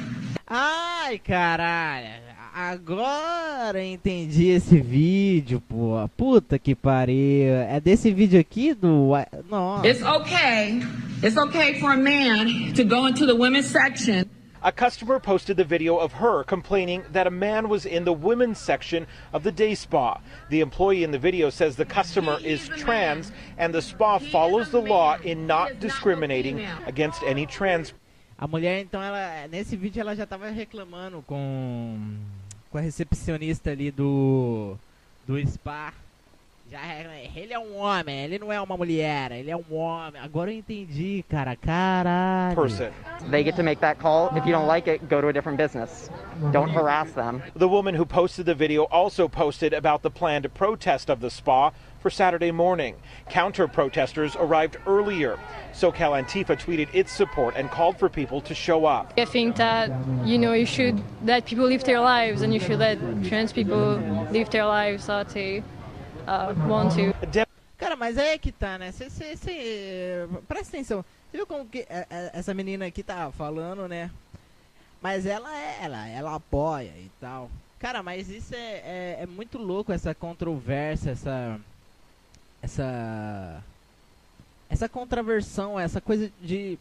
Ai, 0.46 1.18
caralho. 1.18 2.23
Agora 2.56 3.82
entendi 3.82 4.50
esse 4.50 4.80
vídeo, 4.80 5.60
pô. 5.60 6.08
Puta 6.16 6.56
que 6.56 6.72
pariu. 6.72 7.52
É 7.68 7.80
desse 7.80 8.12
vídeo 8.12 8.38
aqui 8.38 8.72
do. 8.72 9.10
Nossa. 9.50 9.88
It's 9.88 10.00
okay. 10.00 10.80
It's 11.20 11.36
okay 11.36 11.80
for 11.80 11.90
a 11.90 11.96
man 11.96 12.72
to 12.74 12.84
go 12.84 13.08
into 13.08 13.26
the 13.26 13.34
women's 13.34 13.66
section. 13.66 14.26
A 14.62 14.70
customer 14.70 15.18
posted 15.18 15.56
the 15.56 15.64
video 15.64 15.96
of 15.96 16.14
her 16.22 16.44
complaining 16.44 17.02
that 17.12 17.26
a 17.26 17.30
man 17.30 17.68
was 17.68 17.84
in 17.84 18.04
the 18.04 18.14
women's 18.14 18.58
section 18.58 19.08
of 19.32 19.42
the 19.42 19.50
day 19.50 19.74
spa. 19.74 20.20
The 20.48 20.60
employee 20.60 21.02
in 21.02 21.10
the 21.10 21.18
video 21.18 21.50
says 21.50 21.74
the 21.74 21.84
customer 21.84 22.38
is 22.40 22.68
trans 22.78 23.32
and 23.58 23.74
the 23.74 23.82
spa 23.82 24.20
follows 24.20 24.70
the 24.70 24.80
law 24.80 25.16
in 25.24 25.48
not 25.48 25.80
discriminating 25.80 26.64
against 26.86 27.20
any 27.24 27.46
trans 27.46 27.92
A 28.36 28.48
mulher, 28.48 28.80
então, 28.80 29.00
ela 29.00 29.46
nesse 29.48 29.76
vídeo 29.76 30.00
ela 30.00 30.14
já 30.16 30.26
tava 30.26 30.50
reclamando 30.50 31.22
com, 31.22 31.96
com 32.74 32.78
a 32.78 32.80
recepcionista 32.80 33.70
ali 33.70 33.92
do 33.92 34.76
do 35.28 35.38
spa. 35.46 35.92
Já 36.72 36.80
é- 36.80 37.30
ele 37.36 37.52
é 37.52 37.58
um 37.58 37.76
homem, 37.76 38.24
ele 38.24 38.36
não 38.36 38.52
é 38.52 38.60
uma 38.60 38.76
mulher, 38.76 39.30
ele 39.30 39.48
é 39.48 39.56
um 39.56 39.76
homem. 39.76 40.20
Agora 40.20 40.50
eu 40.52 40.58
entendi, 40.58 41.24
cara. 41.28 41.54
Caralho. 41.54 42.56
person. 42.56 42.90
They 43.30 43.44
get 43.44 43.54
to 43.54 43.62
make 43.62 43.80
that 43.80 44.00
call. 44.00 44.36
If 44.36 44.44
you 44.44 44.50
don't 44.52 44.66
like 44.66 44.90
it, 44.90 45.04
go 45.06 45.20
to 45.20 45.28
a 45.28 45.32
different 45.32 45.56
business. 45.56 46.10
Don't 46.50 46.72
harass 46.72 47.12
them. 47.12 47.40
The 47.56 47.68
woman 47.68 47.94
who 47.96 48.04
posted 48.04 48.44
the 48.46 48.56
video 48.56 48.88
also 48.90 49.28
posted 49.28 49.72
about 49.72 50.02
the 50.02 50.10
planned 50.10 50.48
protest 50.52 51.08
of 51.10 51.20
the 51.20 51.30
spa 51.30 51.70
for 52.04 52.10
Saturday 52.10 52.50
morning. 52.52 52.94
Counter 53.30 53.66
protesters 53.66 54.36
arrived 54.36 54.76
earlier. 54.86 55.38
SoCal 55.72 56.12
Antifa 56.22 56.54
tweeted 56.54 56.88
its 56.92 57.10
support 57.10 57.56
and 57.56 57.70
called 57.70 57.96
for 57.98 58.10
people 58.10 58.42
to 58.42 58.54
show 58.54 58.84
up. 58.84 59.14
I 59.16 59.24
think 59.24 59.56
that 59.56 59.88
you 60.22 60.38
know 60.38 60.52
you 60.52 60.66
should 60.66 61.00
let 61.24 61.46
people 61.46 61.64
live 61.66 61.82
their 61.84 62.00
lives, 62.00 62.42
and 62.42 62.52
you 62.52 62.60
should 62.60 62.78
let 62.78 62.98
trans 63.24 63.54
people 63.54 63.96
live 64.30 64.50
their 64.50 64.66
lives 64.66 65.06
how 65.06 65.24
they 65.24 65.62
uh, 66.28 66.52
want 66.68 66.92
to. 66.96 67.14
Cara, 67.78 67.96
mas 67.96 68.18
aí 68.18 68.34
é 68.34 68.38
que 68.38 68.52
tá, 68.52 68.78
né? 68.78 68.92
Cê, 68.92 69.08
cê, 69.10 69.34
cê- 69.36 70.28
presta 70.46 70.76
atenção. 70.76 71.04
Você 71.30 71.38
viu 71.38 71.46
como 71.46 71.64
que 71.66 71.80
é- 71.88 72.06
é- 72.10 72.30
essa 72.34 72.52
menina 72.54 72.86
aqui 72.86 73.02
tá 73.02 73.30
falando, 73.32 73.88
né? 73.88 74.10
Mas 75.02 75.24
ela 75.26 75.50
é, 75.58 75.78
ela, 75.82 76.06
ela 76.08 76.34
apoia 76.34 76.92
e 76.96 77.10
tal. 77.20 77.50
Cara, 77.78 78.02
mas 78.02 78.28
isso 78.30 78.54
é, 78.54 78.82
é, 78.84 79.18
é 79.22 79.26
muito 79.26 79.58
louco, 79.58 79.90
essa 79.92 80.14
controvérsia, 80.14 81.10
essa. 81.12 81.58
Essa. 82.64 83.62
Essa 84.70 84.88
contraversão, 84.88 85.78
essa 85.78 86.00
coisa 86.00 86.32
de. 86.40 86.78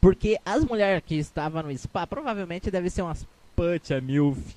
Porque 0.00 0.36
as 0.44 0.64
mulheres 0.64 1.04
que 1.06 1.14
estavam 1.14 1.62
no 1.62 1.78
spa 1.78 2.04
provavelmente 2.08 2.72
devem 2.72 2.90
ser 2.90 3.02
umas 3.02 3.24
puta 3.54 4.00
milf. 4.00 4.56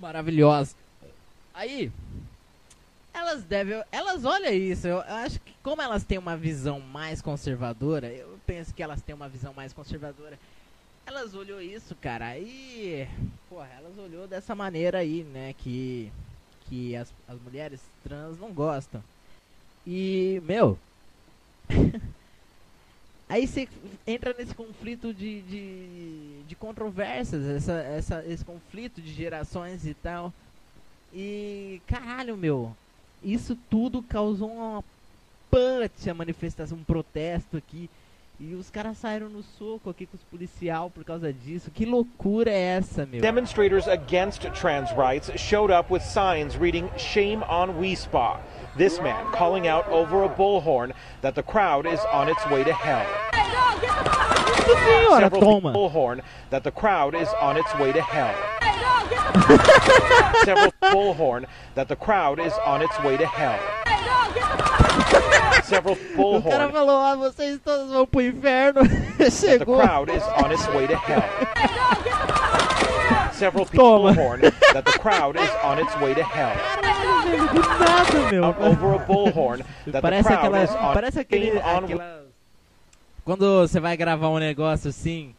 Maravilhosas. 0.00 0.74
Aí, 1.54 1.92
elas 3.14 3.44
devem. 3.44 3.80
Elas 3.92 4.24
olham 4.24 4.52
isso. 4.52 4.88
Eu 4.88 4.98
acho 5.02 5.38
que 5.38 5.54
como 5.62 5.80
elas 5.80 6.02
têm 6.02 6.18
uma 6.18 6.36
visão 6.36 6.80
mais 6.80 7.22
conservadora, 7.22 8.08
eu 8.08 8.36
penso 8.44 8.74
que 8.74 8.82
elas 8.82 9.00
têm 9.02 9.14
uma 9.14 9.28
visão 9.28 9.54
mais 9.54 9.72
conservadora. 9.72 10.36
Elas 11.06 11.32
olhou 11.32 11.62
isso, 11.62 11.94
cara, 11.94 12.26
aí. 12.26 13.08
Porra, 13.48 13.68
elas 13.78 13.96
olhou 13.98 14.26
dessa 14.26 14.52
maneira 14.56 14.98
aí, 14.98 15.22
né? 15.22 15.54
Que. 15.56 16.10
Que 16.72 16.96
as, 16.96 17.12
as 17.28 17.38
mulheres 17.42 17.82
trans 18.02 18.40
não 18.40 18.50
gostam. 18.50 19.04
E, 19.86 20.40
meu. 20.42 20.78
aí 23.28 23.46
você 23.46 23.68
entra 24.06 24.34
nesse 24.38 24.54
conflito 24.54 25.12
de, 25.12 25.42
de, 25.42 26.42
de 26.48 26.54
controvérsias, 26.54 27.44
essa, 27.44 27.74
essa, 27.74 28.24
esse 28.24 28.42
conflito 28.42 29.02
de 29.02 29.12
gerações 29.12 29.86
e 29.86 29.92
tal. 29.92 30.32
E, 31.12 31.82
caralho, 31.86 32.38
meu, 32.38 32.74
isso 33.22 33.54
tudo 33.68 34.02
causou 34.02 34.50
uma 34.50 34.82
puta 35.50 36.14
manifestação, 36.14 36.78
um 36.78 36.84
protesto 36.84 37.58
aqui. 37.58 37.90
E 38.44 38.56
os 38.56 38.68
caras 38.70 38.98
saíram 38.98 39.28
no 39.28 39.40
soco 39.40 39.88
aqui 39.88 40.04
com 40.04 40.16
os 40.16 40.24
policial 40.24 40.90
por 40.90 41.04
causa 41.04 41.32
disso. 41.32 41.70
Que 41.70 41.86
loucura 41.86 42.50
é 42.50 42.76
essa, 42.76 43.06
meu? 43.06 43.20
Demonstrators 43.20 43.86
against 43.86 44.42
trans 44.52 44.90
rights 44.96 45.30
showed 45.40 45.72
up 45.72 45.92
with 45.92 46.02
signs 46.02 46.56
reading 46.56 46.90
Shame 46.96 47.44
on 47.44 47.78
We 47.78 47.94
Spa. 47.94 48.40
This 48.76 48.98
man 48.98 49.30
calling 49.30 49.68
out 49.68 49.88
over 49.90 50.24
a 50.24 50.28
bullhorn 50.28 50.92
that 51.20 51.36
the 51.36 51.42
crowd 51.44 51.86
is 51.86 52.00
on 52.12 52.28
its 52.28 52.44
way 52.50 52.64
to 52.64 52.72
hell. 52.72 53.06
Senhora, 54.66 55.20
Several 55.20 55.40
toma! 55.40 55.72
bullhorn 55.72 56.20
that 56.50 56.64
the 56.64 56.72
crowd 56.72 57.14
is 57.14 57.28
on 57.40 57.56
its 57.56 57.72
way 57.78 57.92
to 57.92 58.02
hell. 58.02 58.34
Several 60.44 60.72
bullhorn 60.82 61.46
that 61.76 61.86
the 61.86 61.94
crowd 61.94 62.40
is 62.40 62.54
on 62.64 62.82
its 62.82 62.98
way 63.04 63.16
to 63.16 63.24
hell. 63.24 63.60
Several 65.72 65.96
O 66.18 66.42
cara 66.42 66.68
falou, 66.68 66.98
ah, 66.98 67.16
vocês 67.16 67.58
todos 67.64 67.90
vão 67.90 68.06
pro 68.06 68.20
inferno. 68.20 68.82
that 69.16 69.16
the 69.16 69.30
Chegou. 69.30 69.80
crowd 69.80 70.10
is 70.10 70.22
on 70.22 70.52
its 70.52 70.68
way 70.68 70.86
to 70.86 70.96
hell. 70.96 71.22
Several 73.32 73.64
Toma. 73.64 74.12
bullhorn 74.12 74.40
that 74.74 74.84
the 74.84 74.98
crowd 74.98 75.36
is 75.36 75.50
on 75.64 75.78
its 75.78 75.96
way 75.96 76.12
to 76.14 76.22
hell. 76.22 76.52
Do 77.54 77.60
nada, 77.60 78.30
meu. 78.30 78.44
Over 78.44 78.96
a 78.96 78.98
bullhorn 79.06 79.64
that 79.86 79.92
the 79.92 80.00
Parece 80.02 80.26
crowd 80.26 80.38
aquela, 80.44 80.62
is 80.62 80.70
on 80.70 80.94
parece 80.94 81.20
aquele, 81.20 81.52
on 81.58 81.84
aquela... 81.84 82.22
Quando 83.24 83.66
você 83.66 83.80
vai 83.80 83.96
gravar 83.96 84.28
um 84.28 84.38
negócio 84.38 84.90
assim, 84.90 85.34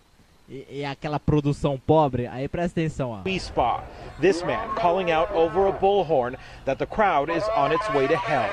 e, 0.49 0.65
e 0.69 0.85
aquela 0.85 1.19
produção 1.19 1.79
pobre, 1.85 2.27
aí 2.27 2.47
presta 2.47 2.79
atenção, 2.79 3.11
ó. 3.11 3.21
We 3.25 3.39
Spa. 3.39 3.83
This 4.19 4.43
man 4.43 4.75
calling 4.75 5.11
out 5.11 5.31
over 5.33 5.67
a 5.67 5.71
bullhorn 5.71 6.35
that 6.65 6.77
the 6.77 6.85
crowd 6.85 7.29
is 7.29 7.43
on 7.55 7.71
its 7.71 7.87
way 7.93 8.07
to 8.07 8.15
hell. 8.15 8.49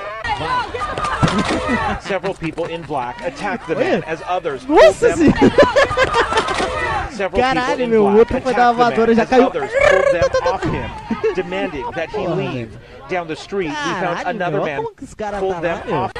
Several 2.01 2.33
people 2.33 2.65
in 2.65 2.81
black 2.83 3.21
attack 3.25 3.65
the 3.67 3.75
man 3.75 4.03
as 4.07 4.21
others 4.27 4.65
pull 4.65 4.75
Nossa 4.77 5.09
them. 5.09 5.31
senhora! 5.31 5.51
Several 7.11 7.41
Caralho, 7.41 7.77
people 7.77 7.83
in 7.83 7.89
meu, 7.89 8.05
o 8.05 8.11
black 8.11 8.19
outro 8.19 8.41
foi 8.41 8.53
e 8.53 8.73
man 8.73 9.13
já 9.15 9.25
caiu. 9.25 9.51
him, 10.71 11.33
demanding 11.35 11.91
that 11.91 12.09
he 12.09 12.27
leave. 12.27 12.77
Down 13.09 13.27
the 13.27 13.35
street, 13.35 13.69
we 13.69 13.93
found 13.99 14.25
another 14.25 14.61
man 14.61 14.77
como 14.77 14.95
que 14.95 15.03
os 15.03 15.13
caras 15.13 15.39
pulled 15.41 15.55
tá 15.55 15.61
them 15.61 15.93
off. 15.93 16.13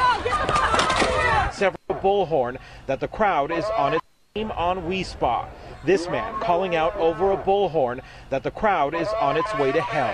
Several 1.54 2.02
bullhorn 2.02 2.58
that 2.88 3.00
the 3.00 3.08
crowd 3.08 3.52
is 3.52 3.66
on 3.78 3.94
its 3.94 4.04
team 4.36 4.52
on 4.52 4.88
We 4.88 5.04
Spa. 5.04 5.48
This 5.84 6.08
man 6.10 6.40
calling 6.40 6.76
out 6.76 6.96
over 6.98 7.32
a 7.32 7.38
bullhorn 7.38 8.02
that 8.30 8.44
the 8.44 8.52
crowd 8.52 8.94
is 8.94 9.08
on 9.20 9.36
its 9.36 9.52
way 9.56 9.72
to 9.72 9.82
hell. 9.82 10.14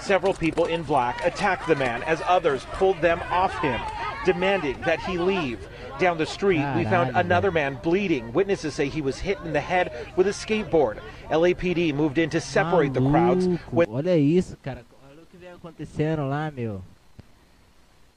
Several 0.00 0.34
people 0.34 0.66
in 0.66 0.82
black 0.82 1.24
attacked 1.24 1.66
the 1.66 1.76
man 1.76 2.02
as 2.02 2.20
others 2.26 2.66
pulled 2.72 3.00
them 3.00 3.22
off 3.30 3.58
him, 3.60 3.80
demanding 4.26 4.78
that 4.82 5.00
he 5.00 5.16
leave. 5.16 5.66
Down 5.98 6.18
the 6.18 6.26
street, 6.26 6.64
we 6.76 6.84
found 6.84 7.16
another 7.16 7.50
man 7.50 7.78
bleeding. 7.82 8.32
Witnesses 8.34 8.74
say 8.74 8.88
he 8.88 9.00
was 9.00 9.18
hit 9.18 9.38
in 9.44 9.54
the 9.54 9.60
head 9.60 9.92
with 10.16 10.26
a 10.26 10.30
skateboard. 10.30 10.98
LAPD 11.30 11.94
moved 11.94 12.18
in 12.18 12.28
to 12.30 12.40
separate 12.40 12.92
the 12.92 13.00
crowds. 13.00 13.46
When 13.70 13.88
Olha 13.88 14.18
isso, 14.18 14.56
cara. 14.62 14.84
Olha 15.08 15.22
o 15.22 15.26
que 15.26 15.38
vem 15.38 15.52
acontecendo 15.52 16.28
lá, 16.28 16.50
meu. 16.50 16.82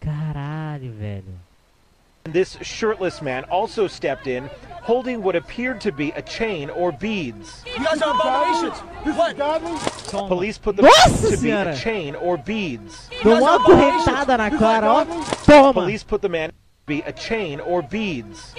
Caralho, 0.02 0.92
velho. 0.92 1.47
This 2.32 2.58
shirtless 2.62 3.22
man 3.22 3.44
also 3.46 3.88
stepped 3.88 4.28
in, 4.28 4.50
holding 4.82 5.22
what 5.22 5.36
appered 5.36 5.82
to 5.82 5.92
be 5.92 6.12
a 6.12 6.22
chain 6.22 6.70
or 6.70 6.92
beads. 6.92 7.64
You 7.66 7.84
guys 7.84 8.02
are 8.02 8.14
abominations. 8.14 8.78
What? 9.18 10.28
Police 10.28 10.58
put 10.58 10.78
the 10.78 10.84
Nossa 10.84 11.36
to 11.36 11.42
be 11.42 11.52
a 11.52 11.76
chain 11.76 12.16
or 12.16 12.38
beads. 12.38 13.10
Deu 13.22 13.38
uma 13.38 13.60
correntada 13.60 14.38
na 14.38 14.50
cara, 14.50 14.88
ó. 14.88 15.06
Toma! 15.46 15.74
Police 15.74 16.04
put 16.04 16.22
the 16.22 16.30
man 16.30 16.50
to 16.50 16.56
be 16.86 17.02
a 17.02 17.12
chain 17.12 17.60
or 17.60 17.82
beads. 17.82 18.56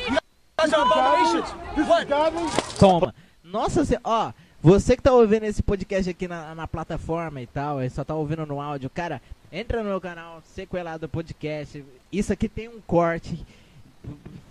Toma. 2.78 3.14
Nossa 3.42 3.85
senhora, 3.85 4.02
ó. 4.04 4.33
Você 4.61 4.96
que 4.96 5.02
tá 5.02 5.12
ouvindo 5.12 5.44
esse 5.44 5.62
podcast 5.62 6.11
aqui 6.11 6.26
na, 6.26 6.52
na 6.52 6.66
plataforma 6.66 7.40
e 7.40 7.46
tal, 7.46 7.81
e 7.81 7.88
só 7.88 8.02
tá 8.02 8.14
ouvindo 8.14 8.44
no 8.44 8.61
áudio, 8.61 8.90
cara, 8.90 9.22
entra 9.52 9.85
no 9.85 9.88
meu 9.88 10.00
canal, 10.00 10.42
Sequelado 10.44 11.09
Podcast. 11.09 11.85
Isso 12.11 12.33
aqui 12.33 12.48
tem 12.48 12.68
um 12.68 12.81
corte. 12.85 13.46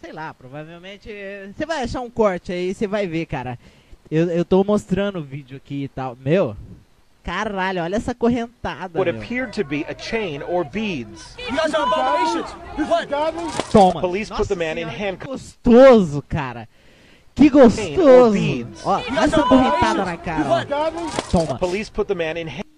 Sei 0.02 0.12
lá, 0.12 0.34
provavelmente. 0.34 1.10
eh, 1.12 1.50
Você 1.56 1.65
vai 1.65 1.84
achar 1.84 2.02
um 2.02 2.10
corte 2.10 2.52
aí, 2.52 2.74
você 2.74 2.88
vai 2.88 3.08
ver, 3.08 3.26
cara. 3.26 3.58
Eu, 4.10 4.30
eu 4.30 4.46
tô 4.46 4.63
mostrando 4.63 5.20
o 5.20 5.24
vídeo 5.24 5.58
aqui 5.58 5.84
e 5.84 5.88
tal. 5.89 6.17
Meu, 6.24 6.56
caralho, 7.24 7.84
olha 7.84 7.98
essa 7.98 8.15
correntada. 8.15 8.98
What 8.98 9.12
meu. 9.12 9.22
appeared 9.22 9.52
to 9.62 9.65
be 9.67 9.86
a 9.89 9.98
chain 9.98 10.41
or 10.43 10.63
beads. 10.63 11.36
Toma. 13.72 14.00
Police 14.02 14.32
put 14.34 14.48
the 14.48 14.56
man 14.56 14.80
in 14.80 14.86
handcuffs. 14.88 15.58
gostoso, 15.63 16.24
cara. 16.28 16.70
Que 17.36 17.50
gostoso. 17.50 18.67
Ó, 18.86 18.96
olha 18.96 19.20
essa 19.20 19.43
correntada 19.43 20.06
na 20.06 20.17
cara, 20.17 20.50
ó. 20.50 21.30
Toma. 21.30 21.60
Police 21.60 21.91
put 21.91 22.08
the 22.08 22.15
man 22.15 22.39
in 22.39 22.48
ha- 22.48 22.63
Nossa 22.63 22.63
senhora! 22.63 22.77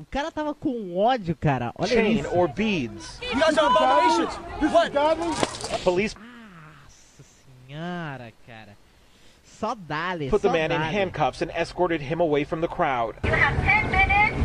O 0.00 0.04
cara 0.08 0.30
tava 0.30 0.54
com 0.54 0.96
ódio, 0.96 1.34
cara. 1.34 1.72
Olha 1.76 1.88
chain 1.88 2.20
isso. 2.20 2.28
or 2.32 2.46
beads. 2.46 3.18
You 3.20 3.40
guys 3.40 3.58
are 3.58 3.66
abominations. 3.66 4.36
What? 4.72 4.92
Police 5.82 6.14
Nossa 6.14 7.24
senhora, 7.66 8.32
cara. 8.46 8.76
Só 9.44 9.74
dale, 9.74 10.30
put 10.30 10.40
the 10.40 10.48
só 10.48 10.52
man 10.52 10.70
in 10.70 10.80
handcuffs 10.80 11.42
and 11.42 11.50
escorted 11.50 12.00
him 12.00 12.20
away 12.20 12.44
from 12.44 12.60
the 12.60 12.68
crowd. 12.68 13.16
You 13.24 13.32
have 13.32 13.56
10 13.64 13.90
minutes 13.90 14.36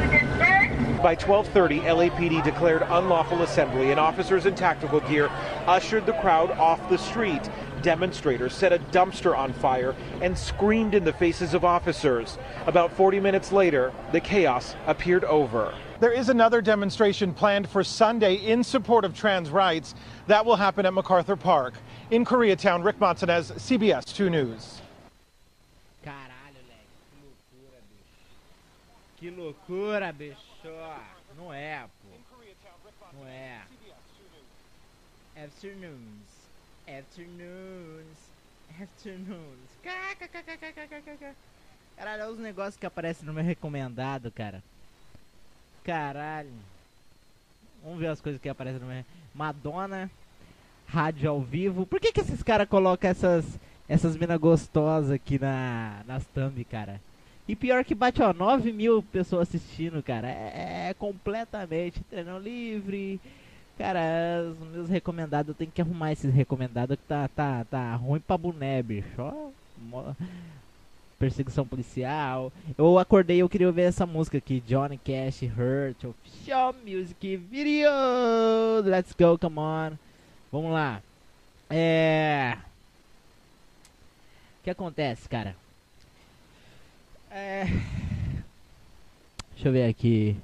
to 0.00 0.08
disperse. 0.10 1.00
By 1.00 1.14
12:30, 1.14 1.82
LAPD 1.82 2.42
declared 2.42 2.82
unlawful 2.82 3.42
assembly 3.42 3.92
and 3.92 4.00
officers 4.00 4.44
in 4.44 4.56
tactical 4.56 4.98
gear 4.98 5.30
ushered 5.68 6.04
the 6.04 6.14
crowd 6.14 6.50
off 6.58 6.80
the 6.88 6.98
street. 6.98 7.48
Demonstrators 7.86 8.52
set 8.52 8.72
a 8.72 8.80
dumpster 8.90 9.38
on 9.38 9.52
fire 9.52 9.94
and 10.20 10.36
screamed 10.36 10.92
in 10.92 11.04
the 11.04 11.12
faces 11.12 11.54
of 11.54 11.64
officers. 11.64 12.36
About 12.66 12.90
40 12.90 13.20
minutes 13.20 13.52
later, 13.52 13.92
the 14.10 14.18
chaos 14.18 14.74
appeared 14.88 15.22
over. 15.22 15.72
There 16.00 16.10
is 16.10 16.28
another 16.28 16.60
demonstration 16.60 17.32
planned 17.32 17.68
for 17.68 17.84
Sunday 17.84 18.34
in 18.44 18.64
support 18.64 19.04
of 19.04 19.14
trans 19.14 19.50
rights. 19.50 19.94
That 20.26 20.44
will 20.44 20.56
happen 20.56 20.84
at 20.84 20.94
MacArthur 20.94 21.36
Park. 21.36 21.74
In 22.10 22.24
Koreatown, 22.24 22.84
Rick 22.84 22.98
Montanez, 22.98 23.52
CBS 23.52 24.12
2 24.12 24.30
News. 24.30 24.82
Caralho, 26.04 26.58
Que 29.16 29.30
loucura, 29.30 30.10
bicho. 30.10 30.10
Que 30.10 30.10
loucura, 30.10 30.12
bicho. 30.12 30.36
Não 31.38 31.52
é, 31.52 31.84
pô. 32.02 33.16
Não 33.16 33.28
é. 33.28 33.60
Afternoons. 35.36 36.25
Afternoons. 36.88 38.30
Afternoons. 38.80 39.70
Caralho, 41.96 42.22
olha 42.24 42.32
os 42.32 42.38
negócios 42.38 42.76
que 42.76 42.86
aparecem 42.86 43.26
no 43.26 43.32
meu 43.32 43.42
recomendado, 43.42 44.30
cara. 44.30 44.62
Caralho. 45.82 46.52
Vamos 47.82 47.98
ver 47.98 48.08
as 48.08 48.20
coisas 48.20 48.40
que 48.40 48.48
aparecem 48.48 48.80
no 48.80 48.86
meu. 48.86 49.04
Madonna. 49.34 50.10
Rádio 50.86 51.28
ao 51.30 51.40
vivo. 51.40 51.84
Por 51.86 52.00
que, 52.00 52.12
que 52.12 52.20
esses 52.20 52.42
caras 52.42 52.68
colocam 52.68 53.10
essas, 53.10 53.44
essas 53.88 54.16
minas 54.16 54.38
gostosas 54.38 55.10
aqui 55.10 55.38
na, 55.38 56.02
nas 56.06 56.24
thumb, 56.26 56.64
cara? 56.64 57.00
E 57.48 57.54
pior 57.54 57.84
que 57.84 57.94
bate, 57.94 58.22
ó, 58.22 58.32
9 58.32 58.72
mil 58.72 59.02
pessoas 59.02 59.48
assistindo, 59.48 60.02
cara. 60.02 60.28
É, 60.28 60.52
é, 60.54 60.90
é 60.90 60.94
completamente. 60.94 62.00
Treinão 62.04 62.38
livre. 62.38 63.20
Cara, 63.78 64.00
os 64.50 64.68
meus 64.68 64.88
recomendados, 64.88 65.48
eu 65.50 65.54
tenho 65.54 65.70
que 65.70 65.82
arrumar 65.82 66.12
esses 66.12 66.32
recomendados 66.32 66.96
que 66.96 67.02
tá, 67.04 67.28
tá, 67.28 67.64
tá 67.70 67.94
ruim 67.96 68.20
pra 68.20 68.38
boné, 68.38 68.82
bicho. 68.82 69.06
Ó, 69.18 69.50
perseguição 71.18 71.66
policial. 71.66 72.52
Eu 72.76 72.98
acordei 72.98 73.38
eu 73.38 73.48
queria 73.48 73.66
ouvir 73.66 73.82
essa 73.82 74.06
música 74.06 74.38
aqui, 74.38 74.62
Johnny 74.66 74.98
Cash, 74.98 75.42
Hurt, 75.42 76.04
Official 76.04 76.74
Music 76.84 77.36
Video. 77.36 77.90
Let's 78.84 79.12
go, 79.12 79.38
come 79.38 79.58
on. 79.58 79.92
Vamos 80.50 80.72
lá. 80.72 81.02
É. 81.68 82.56
O 84.60 84.64
que 84.64 84.70
acontece, 84.70 85.28
cara? 85.28 85.54
É. 87.30 87.66
Deixa 89.52 89.68
eu 89.68 89.72
ver 89.72 89.88
aqui. 89.88 90.36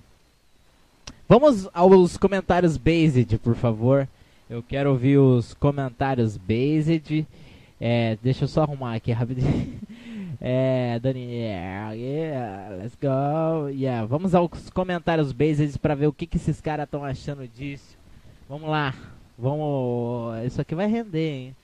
Vamos 1.33 1.67
aos 1.73 2.19
comentários 2.19 2.77
based, 2.77 3.39
por 3.39 3.55
favor. 3.55 4.07
Eu 4.51 4.63
quero 4.63 4.91
ouvir 4.91 5.17
os 5.17 5.55
comentários 5.55 6.37
based. 6.37 7.27
É, 7.81 8.19
deixa 8.23 8.45
eu 8.45 8.49
só 8.49 8.65
arrumar 8.65 8.97
aqui 8.97 9.13
rapidinho. 9.13 9.81
É, 10.45 10.99
Daniel, 10.99 11.95
yeah, 11.95 12.75
let's 12.75 12.99
go. 13.01 13.69
Yeah, 13.69 14.05
vamos 14.05 14.35
aos 14.35 14.69
comentários 14.71 15.31
based 15.31 15.79
para 15.79 15.95
ver 15.95 16.09
o 16.09 16.13
que, 16.13 16.27
que 16.27 16.37
esses 16.37 16.61
caras 16.61 16.85
estão 16.85 17.05
achando 17.05 17.47
disso. 17.47 17.97
Vamos 18.49 18.69
lá. 18.69 18.93
Vamos. 19.39 20.45
Isso 20.45 20.61
aqui 20.61 20.75
vai 20.75 20.89
render, 20.89 21.31
hein? 21.31 21.57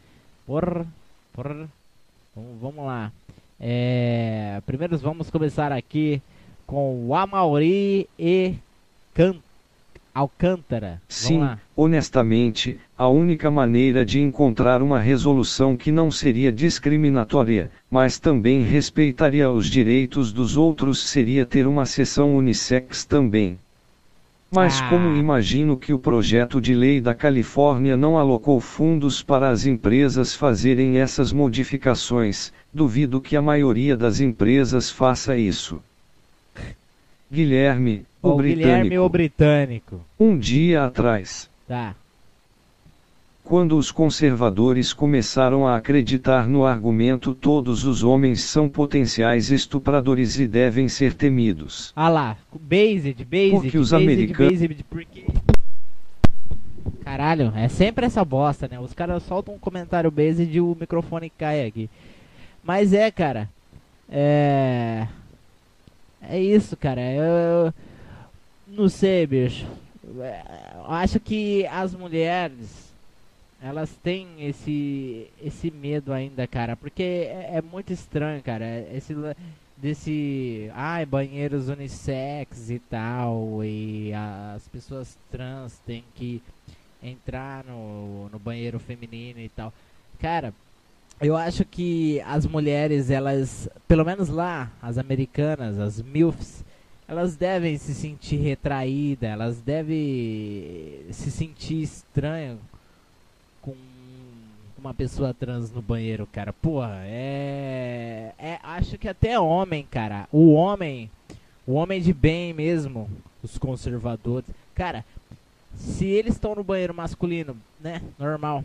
Porra, 0.47 0.87
porra. 1.35 1.69
Vamos, 2.35 2.61
vamos 2.61 2.87
lá. 2.87 3.13
É, 3.61 4.63
primeiro 4.65 4.97
vamos 4.97 5.29
começar 5.29 5.73
aqui 5.73 6.23
com 6.67 7.07
o 7.09 7.15
Amauri 7.15 8.09
e 8.17 8.55
Can 9.13 9.35
Alcântara. 10.19 11.01
Sim, 11.09 11.49
honestamente, 11.77 12.77
a 12.97 13.07
única 13.07 13.53
maneira 13.53 14.05
de 14.05 14.21
encontrar 14.21 14.83
uma 14.83 14.99
resolução 14.99 15.77
que 15.77 15.93
não 15.93 16.11
seria 16.11 16.51
discriminatória, 16.51 17.71
mas 17.89 18.19
também 18.19 18.65
respeitaria 18.65 19.49
os 19.49 19.71
direitos 19.71 20.33
dos 20.33 20.57
outros 20.57 21.09
seria 21.09 21.47
ter 21.47 21.69
uma 21.69 21.87
sessão 21.87 22.37
unissex 22.37 23.05
também. 23.05 23.61
Mas 24.51 24.81
Ah. 24.81 24.89
como 24.89 25.15
imagino 25.15 25.77
que 25.77 25.93
o 25.93 25.99
projeto 26.01 26.61
de 26.61 26.75
lei 26.75 27.01
da 27.01 27.15
Califórnia 27.15 27.97
não 27.97 28.19
alocou 28.19 28.59
fundos 28.61 29.23
para 29.23 29.49
as 29.49 29.67
empresas 29.67 30.35
fazerem 30.35 30.99
essas 30.99 31.33
modificações, 31.33 32.53
duvido 32.75 33.21
que 33.21 33.37
a 33.37 33.43
maioria 33.43 33.97
das 33.97 34.19
empresas 34.19 34.91
faça 34.91 35.37
isso. 35.37 35.81
Guilherme, 37.31 38.05
o, 38.23 38.31
O 38.31 38.37
Guilherme 38.39 38.81
britânico. 38.91 39.05
o 39.05 39.09
Britânico. 39.09 40.01
Um 40.19 40.39
dia 40.39 40.85
atrás, 40.85 41.49
Tá. 41.67 41.95
quando 43.45 43.77
os 43.77 43.91
conservadores 43.91 44.93
começaram 44.93 45.67
a 45.67 45.77
acreditar 45.77 46.47
no 46.47 46.65
argumento 46.67 47.35
todos 47.35 47.85
os 47.85 48.03
homens 48.03 48.43
são 48.43 48.69
potenciais 48.69 49.51
estupradores 49.51 50.39
e 50.39 50.47
devem 50.47 50.89
ser 50.89 51.15
temidos. 51.15 51.93
Ah 51.97 52.09
lá, 52.09 52.37
based, 52.61 53.25
based, 53.25 53.51
Porque 53.61 53.79
os 53.79 53.91
based, 53.91 54.05
americanos- 54.13 54.61
based, 54.61 54.85
porque... 54.89 55.25
Caralho, 57.05 57.53
é 57.57 57.69
sempre 57.69 58.05
essa 58.07 58.23
bosta, 58.25 58.69
né? 58.69 58.79
Os 58.79 58.93
caras 58.93 59.23
soltam 59.23 59.55
um 59.55 59.59
comentário 59.59 60.11
base 60.11 60.45
e 60.45 60.61
o 60.61 60.77
microfone 60.79 61.31
cai 61.31 61.65
aqui. 61.67 61.89
Mas 62.63 62.93
é, 62.93 63.11
cara. 63.11 63.49
É. 64.11 65.07
É 66.23 66.39
isso, 66.41 66.77
cara. 66.77 67.01
Eu. 67.01 67.73
Não 68.67 68.89
sei, 68.89 69.27
bicho. 69.27 69.67
Eu 70.05 70.85
acho 70.87 71.21
que 71.21 71.67
as 71.67 71.95
mulheres. 71.95 72.89
Elas 73.61 73.91
têm 74.03 74.27
esse. 74.39 75.29
Esse 75.43 75.71
medo 75.71 76.13
ainda, 76.13 76.47
cara. 76.47 76.77
Porque 76.77 77.03
é, 77.03 77.51
é 77.55 77.63
muito 77.63 77.93
estranho, 77.93 78.43
cara. 78.43 78.65
Esse. 78.95 79.15
Desse. 79.77 80.71
Ai, 80.75 81.07
banheiros 81.07 81.69
unissex 81.69 82.71
e 82.71 82.79
tal. 82.79 83.65
E 83.65 84.13
as 84.15 84.67
pessoas 84.69 85.17
trans 85.31 85.79
têm 85.87 86.05
que 86.15 86.43
entrar 87.03 87.65
no, 87.65 88.29
no 88.29 88.39
banheiro 88.39 88.79
feminino 88.79 89.41
e 89.41 89.49
tal. 89.49 89.73
Cara, 90.21 90.53
eu 91.21 91.37
acho 91.37 91.65
que 91.65 92.21
as 92.21 92.47
mulheres, 92.47 93.11
elas, 93.11 93.69
pelo 93.87 94.05
menos 94.05 94.29
lá, 94.29 94.71
as 94.81 94.99
americanas, 94.99 95.79
as 95.79 96.01
MILFs, 96.01 96.65
elas 97.09 97.37
devem 97.37 97.77
se 97.79 97.95
sentir 97.95 98.37
retraídas, 98.37 99.31
elas 99.31 99.61
devem 99.61 101.07
se 101.11 101.31
sentir 101.31 101.83
estranho 101.83 102.59
com 103.61 103.75
uma 104.79 104.95
pessoa 104.95 105.35
trans 105.35 105.73
no 105.73 105.83
banheiro, 105.83 106.29
cara. 106.31 106.53
Porra, 106.53 107.01
é. 107.05 108.33
é 108.39 108.59
acho 108.63 108.97
que 108.99 109.09
até 109.09 109.41
homem, 109.41 109.87
cara. 109.91 110.29
O 110.31 110.53
homem, 110.53 111.11
o 111.67 111.73
homem 111.73 112.01
de 112.01 112.13
bem 112.13 112.53
mesmo, 112.53 113.11
os 113.43 113.59
conservadores. 113.59 114.49
Cara, 114.75 115.05
se 115.75 116.07
eles 116.07 116.35
estão 116.35 116.55
no 116.55 116.63
banheiro 116.63 116.95
masculino, 116.95 117.57
né, 117.81 118.03
normal, 118.19 118.63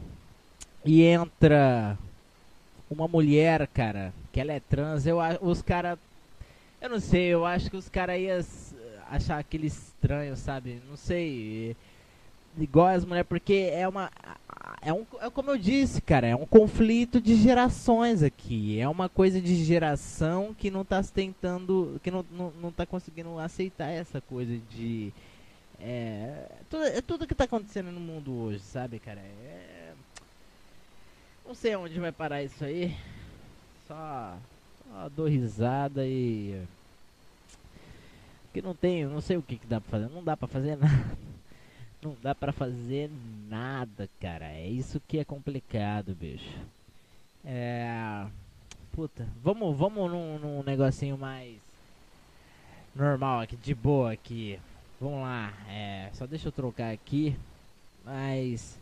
e 0.86 1.02
entra 1.02 1.98
uma 2.94 3.08
mulher, 3.08 3.68
cara, 3.68 4.14
que 4.32 4.40
ela 4.40 4.54
é 4.54 4.60
trans, 4.60 5.06
eu 5.06 5.18
os 5.42 5.62
cara, 5.62 5.98
eu 6.82 6.90
não 6.90 7.00
sei, 7.00 7.28
eu 7.28 7.46
acho 7.46 7.70
que 7.70 7.78
os 7.78 7.90
caras 7.90 8.20
iam 8.20 8.40
achar 9.10 9.40
aquele 9.40 9.68
estranho, 9.68 10.36
sabe? 10.36 10.82
Não 10.90 10.98
sei, 10.98 11.76
igual 12.58 12.88
as 12.88 13.06
mulheres, 13.06 13.28
porque 13.28 13.70
é 13.72 13.88
uma 13.88 14.12
é 14.82 14.94
um 14.94 15.06
é 15.22 15.30
como 15.30 15.52
eu 15.52 15.58
disse, 15.58 16.02
cara, 16.02 16.28
é 16.28 16.36
um 16.36 16.46
conflito 16.46 17.22
de 17.22 17.36
gerações 17.36 18.22
aqui. 18.24 18.80
É 18.80 18.88
uma 18.88 19.10
coisa 19.10 19.42
de 19.42 19.64
geração 19.64 20.54
que 20.58 20.70
não 20.70 20.84
tá 20.86 21.02
tentando, 21.04 22.00
que 22.04 22.12
não, 22.12 22.26
não, 22.32 22.52
não 22.62 22.72
tá 22.72 22.86
conseguindo 22.86 23.40
aceitar 23.40 23.90
essa 23.90 24.22
coisa 24.22 24.58
de 24.72 25.14
é, 25.80 26.48
tudo, 26.70 26.84
é 26.84 27.02
tudo 27.02 27.28
que 27.28 27.36
tá 27.36 27.44
acontecendo 27.44 27.92
no 27.92 28.00
mundo 28.00 28.34
hoje, 28.34 28.60
sabe, 28.60 29.00
cara? 29.00 29.20
É, 29.20 29.73
não 31.46 31.54
sei 31.54 31.76
onde 31.76 32.00
vai 32.00 32.12
parar 32.12 32.44
isso 32.44 32.64
aí. 32.64 32.96
Só, 33.88 34.38
só 34.88 35.10
dou 35.10 35.28
risada 35.28 36.06
e. 36.06 36.62
Que 38.54 38.62
não 38.62 38.76
tenho, 38.76 39.10
não 39.10 39.22
sei 39.22 39.38
o 39.38 39.42
que, 39.42 39.58
que 39.58 39.68
dá 39.68 39.82
pra 39.82 39.92
fazer. 39.92 40.10
Não 40.10 40.24
dá 40.24 40.38
pra 40.38 40.48
fazer 40.48 40.76
nada. 40.78 41.18
Não 42.02 42.16
dá 42.22 42.36
pra 42.36 42.52
fazer 42.52 43.10
nada, 43.50 44.10
cara. 44.20 44.46
É 44.46 44.68
isso 44.68 45.02
que 45.08 45.20
é 45.20 45.26
complicado, 45.26 46.14
bicho. 46.14 46.58
É. 47.46 48.26
Puta, 48.92 49.28
vamos, 49.42 49.76
vamos 49.76 50.12
num, 50.12 50.38
num 50.38 50.64
negocinho 50.64 51.18
mais 51.18 51.58
normal 52.96 53.40
aqui, 53.42 53.56
de 53.56 53.74
boa 53.74 54.12
aqui. 54.12 54.60
Vamos 55.02 55.22
lá, 55.22 55.52
é, 55.68 56.10
só 56.14 56.26
deixa 56.28 56.48
eu 56.48 56.52
trocar 56.52 56.94
aqui. 56.94 57.36
Mas. 58.06 58.78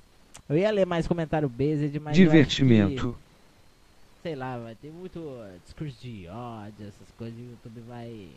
Eu 0.50 0.58
ia 0.58 0.72
ler 0.72 0.86
mais 0.86 1.08
comentário 1.08 1.48
based, 1.48 2.00
mas. 2.00 2.16
Divertimento. 2.16 3.14
Que, 3.14 4.22
sei 4.24 4.36
lá, 4.36 4.58
vai 4.58 4.76
ter 4.76 4.92
muito 4.92 5.20
discurso 5.64 6.02
de 6.02 6.28
ódio, 6.28 6.88
essas 6.88 7.12
coisas. 7.18 7.38
O 7.40 7.52
YouTube 7.52 7.82
vai. 7.88 8.30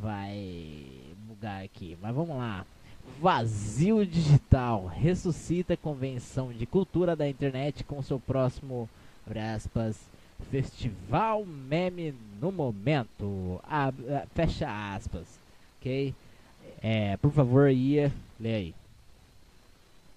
Vai 0.00 0.86
bugar 1.26 1.62
aqui. 1.62 1.96
Mas 2.00 2.14
vamos 2.14 2.36
lá. 2.36 2.66
Vazio 3.20 4.04
Digital 4.04 4.86
ressuscita 4.86 5.76
convenção 5.76 6.52
de 6.52 6.66
cultura 6.66 7.14
da 7.14 7.28
internet 7.28 7.84
com 7.84 8.02
seu 8.02 8.18
próximo, 8.18 8.88
aspas, 9.54 9.96
festival 10.50 11.44
meme 11.44 12.14
no 12.40 12.50
momento. 12.50 13.60
fecha 14.34 14.94
aspas, 14.94 15.38
ok? 15.80 16.14
É, 16.82 17.16
por 17.18 17.30
favor, 17.30 17.70
Ia, 17.70 18.12
lê 18.38 18.54
aí. 18.54 18.74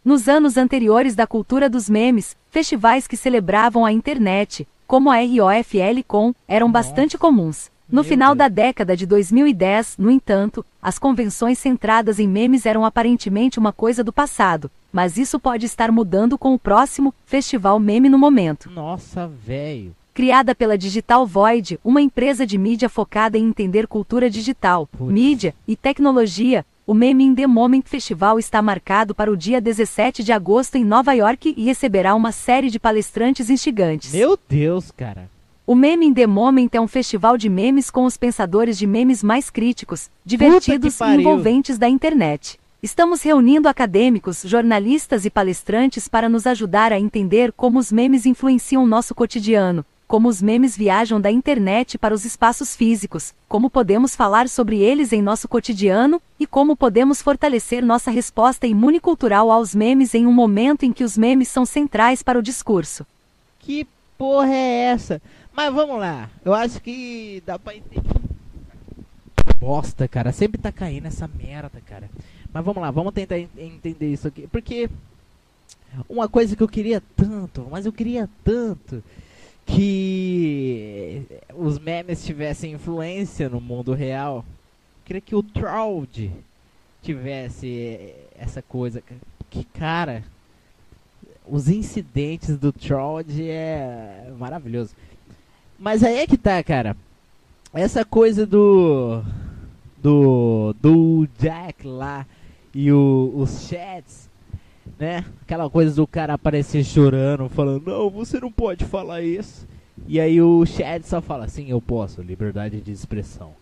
Nos 0.07 0.29
anos 0.29 0.55
anteriores 0.55 1.15
da 1.15 1.27
cultura 1.27 1.69
dos 1.69 1.89
memes, 1.89 2.37
festivais 2.49 3.05
que 3.07 3.17
celebravam 3.17 3.83
a 3.83 3.91
internet, 3.91 4.65
como 4.87 5.11
a 5.11 5.17
ROFL 5.17 6.01
Com, 6.07 6.33
eram 6.47 6.71
bastante 6.71 7.17
comuns. 7.17 7.69
No 7.89 7.95
Meu 7.95 8.03
final 8.05 8.33
Deus. 8.33 8.37
da 8.37 8.47
década 8.47 8.95
de 8.95 9.05
2010, 9.05 9.97
no 9.97 10.09
entanto, 10.09 10.65
as 10.81 10.97
convenções 10.97 11.59
centradas 11.59 12.19
em 12.19 12.27
memes 12.27 12.65
eram 12.65 12.85
aparentemente 12.85 13.59
uma 13.59 13.73
coisa 13.73 14.01
do 14.01 14.13
passado, 14.13 14.71
mas 14.93 15.17
isso 15.17 15.37
pode 15.41 15.65
estar 15.65 15.91
mudando 15.91 16.37
com 16.37 16.53
o 16.53 16.59
próximo 16.59 17.13
Festival 17.25 17.77
Meme 17.77 18.07
no 18.07 18.17
momento. 18.17 18.71
Nossa, 18.71 19.27
velho 19.27 19.93
criada 20.13 20.55
pela 20.55 20.75
Digital 20.75 21.27
Void, 21.27 21.79
uma 21.83 22.01
empresa 22.01 22.43
de 22.43 22.57
mídia 22.57 22.89
focada 22.89 23.37
em 23.37 23.45
entender 23.45 23.85
cultura 23.85 24.31
digital, 24.31 24.87
Putz. 24.87 25.13
mídia 25.13 25.53
e 25.67 25.75
tecnologia. 25.75 26.65
O 26.89 26.93
Meme 26.93 27.25
in 27.25 27.35
the 27.35 27.45
Moment 27.45 27.81
Festival 27.83 28.39
está 28.39 28.61
marcado 28.61 29.13
para 29.13 29.29
o 29.29 29.35
dia 29.35 29.59
17 29.59 30.23
de 30.23 30.31
agosto 30.31 30.77
em 30.77 30.85
Nova 30.85 31.11
York 31.11 31.53
e 31.57 31.65
receberá 31.65 32.15
uma 32.15 32.31
série 32.31 32.69
de 32.69 32.79
palestrantes 32.79 33.49
instigantes. 33.49 34.13
Meu 34.13 34.39
Deus, 34.47 34.89
cara! 34.89 35.29
O 35.65 35.75
Meme 35.75 36.05
in 36.05 36.13
the 36.13 36.25
Moment 36.25 36.69
é 36.71 36.79
um 36.79 36.87
festival 36.87 37.37
de 37.37 37.49
memes 37.49 37.91
com 37.91 38.05
os 38.05 38.15
pensadores 38.15 38.77
de 38.77 38.87
memes 38.87 39.21
mais 39.21 39.49
críticos, 39.49 40.09
divertidos 40.23 40.97
e 41.01 41.15
envolventes 41.15 41.77
da 41.77 41.89
internet. 41.89 42.57
Estamos 42.81 43.21
reunindo 43.21 43.67
acadêmicos, 43.67 44.43
jornalistas 44.45 45.25
e 45.25 45.29
palestrantes 45.29 46.07
para 46.07 46.29
nos 46.29 46.47
ajudar 46.47 46.93
a 46.93 46.99
entender 46.99 47.51
como 47.51 47.79
os 47.79 47.91
memes 47.91 48.25
influenciam 48.25 48.87
nosso 48.87 49.13
cotidiano, 49.13 49.85
como 50.07 50.29
os 50.29 50.41
memes 50.41 50.77
viajam 50.77 51.19
da 51.19 51.29
internet 51.29 51.97
para 51.97 52.13
os 52.13 52.23
espaços 52.23 52.75
físicos, 52.75 53.33
como 53.47 53.69
podemos 53.69 54.15
falar 54.15 54.47
sobre 54.47 54.79
eles 54.79 55.11
em 55.11 55.21
nosso 55.21 55.47
cotidiano 55.47 56.21
e 56.39 56.47
como 56.47 56.77
podemos 56.77 57.21
fortalecer 57.21 57.83
nossa 57.83 58.09
resposta 58.09 58.65
imune 58.65 58.99
cultural 58.99 59.51
aos 59.51 59.75
memes 59.75 60.15
em 60.15 60.25
um 60.25 60.31
momento 60.31 60.83
em 60.83 60.93
que 60.93 61.03
os 61.03 61.17
memes 61.17 61.49
são 61.49 61.65
centrais 61.65 62.23
para 62.23 62.39
o 62.39 62.43
discurso. 62.43 63.05
Que 63.59 63.85
porra 64.17 64.53
é 64.53 64.85
essa? 64.85 65.21
Mas 65.53 65.73
vamos 65.73 65.99
lá, 65.99 66.29
eu 66.45 66.53
acho 66.53 66.81
que 66.81 67.43
dá 67.45 67.59
pra 67.59 67.75
entender. 67.75 68.07
Bosta, 69.59 70.07
cara, 70.07 70.31
sempre 70.31 70.61
tá 70.61 70.71
caindo 70.71 71.07
essa 71.07 71.27
merda, 71.27 71.81
cara. 71.85 72.09
Mas 72.53 72.63
vamos 72.63 72.81
lá, 72.81 72.91
vamos 72.91 73.13
tentar 73.13 73.39
entender 73.39 74.13
isso 74.13 74.27
aqui. 74.27 74.47
Porque 74.47 74.89
uma 76.07 76.29
coisa 76.29 76.55
que 76.55 76.61
eu 76.61 76.67
queria 76.67 77.01
tanto, 77.15 77.67
mas 77.69 77.85
eu 77.85 77.91
queria 77.91 78.29
tanto 78.43 79.03
que 79.67 81.23
os 81.53 81.77
memes 81.77 82.25
tivessem 82.25 82.71
influência 82.71 83.49
no 83.49 83.59
mundo 83.59 83.93
real. 83.93 84.37
Eu 84.37 85.05
queria 85.05 85.21
que 85.21 85.35
o 85.35 85.43
Troud 85.43 86.31
tivesse 87.03 88.13
essa 88.35 88.61
coisa. 88.61 89.03
Que 89.49 89.65
cara, 89.65 90.23
os 91.45 91.67
incidentes 91.67 92.57
do 92.57 92.71
Troud 92.71 93.27
é 93.43 94.31
maravilhoso. 94.39 94.95
Mas 95.77 96.03
aí 96.03 96.19
é 96.19 96.27
que 96.27 96.37
tá, 96.37 96.63
cara. 96.63 96.95
Essa 97.73 98.05
coisa 98.05 98.45
do 98.45 99.21
do 100.01 100.73
do 100.81 101.27
Jack 101.37 101.85
lá 101.85 102.25
e 102.73 102.91
o, 102.91 103.33
os 103.35 103.67
chats 103.67 104.26
né? 104.99 105.25
Aquela 105.41 105.69
coisa 105.69 105.95
do 105.95 106.07
cara 106.07 106.33
aparecer 106.33 106.83
chorando, 106.83 107.49
falando, 107.49 107.85
não, 107.85 108.09
você 108.09 108.39
não 108.39 108.51
pode 108.51 108.85
falar 108.85 109.21
isso. 109.21 109.67
E 110.07 110.19
aí 110.19 110.41
o 110.41 110.65
Chad 110.65 111.03
só 111.03 111.21
fala, 111.21 111.45
assim, 111.45 111.69
eu 111.69 111.81
posso, 111.81 112.21
liberdade 112.21 112.81
de 112.81 112.91
expressão. 112.91 113.53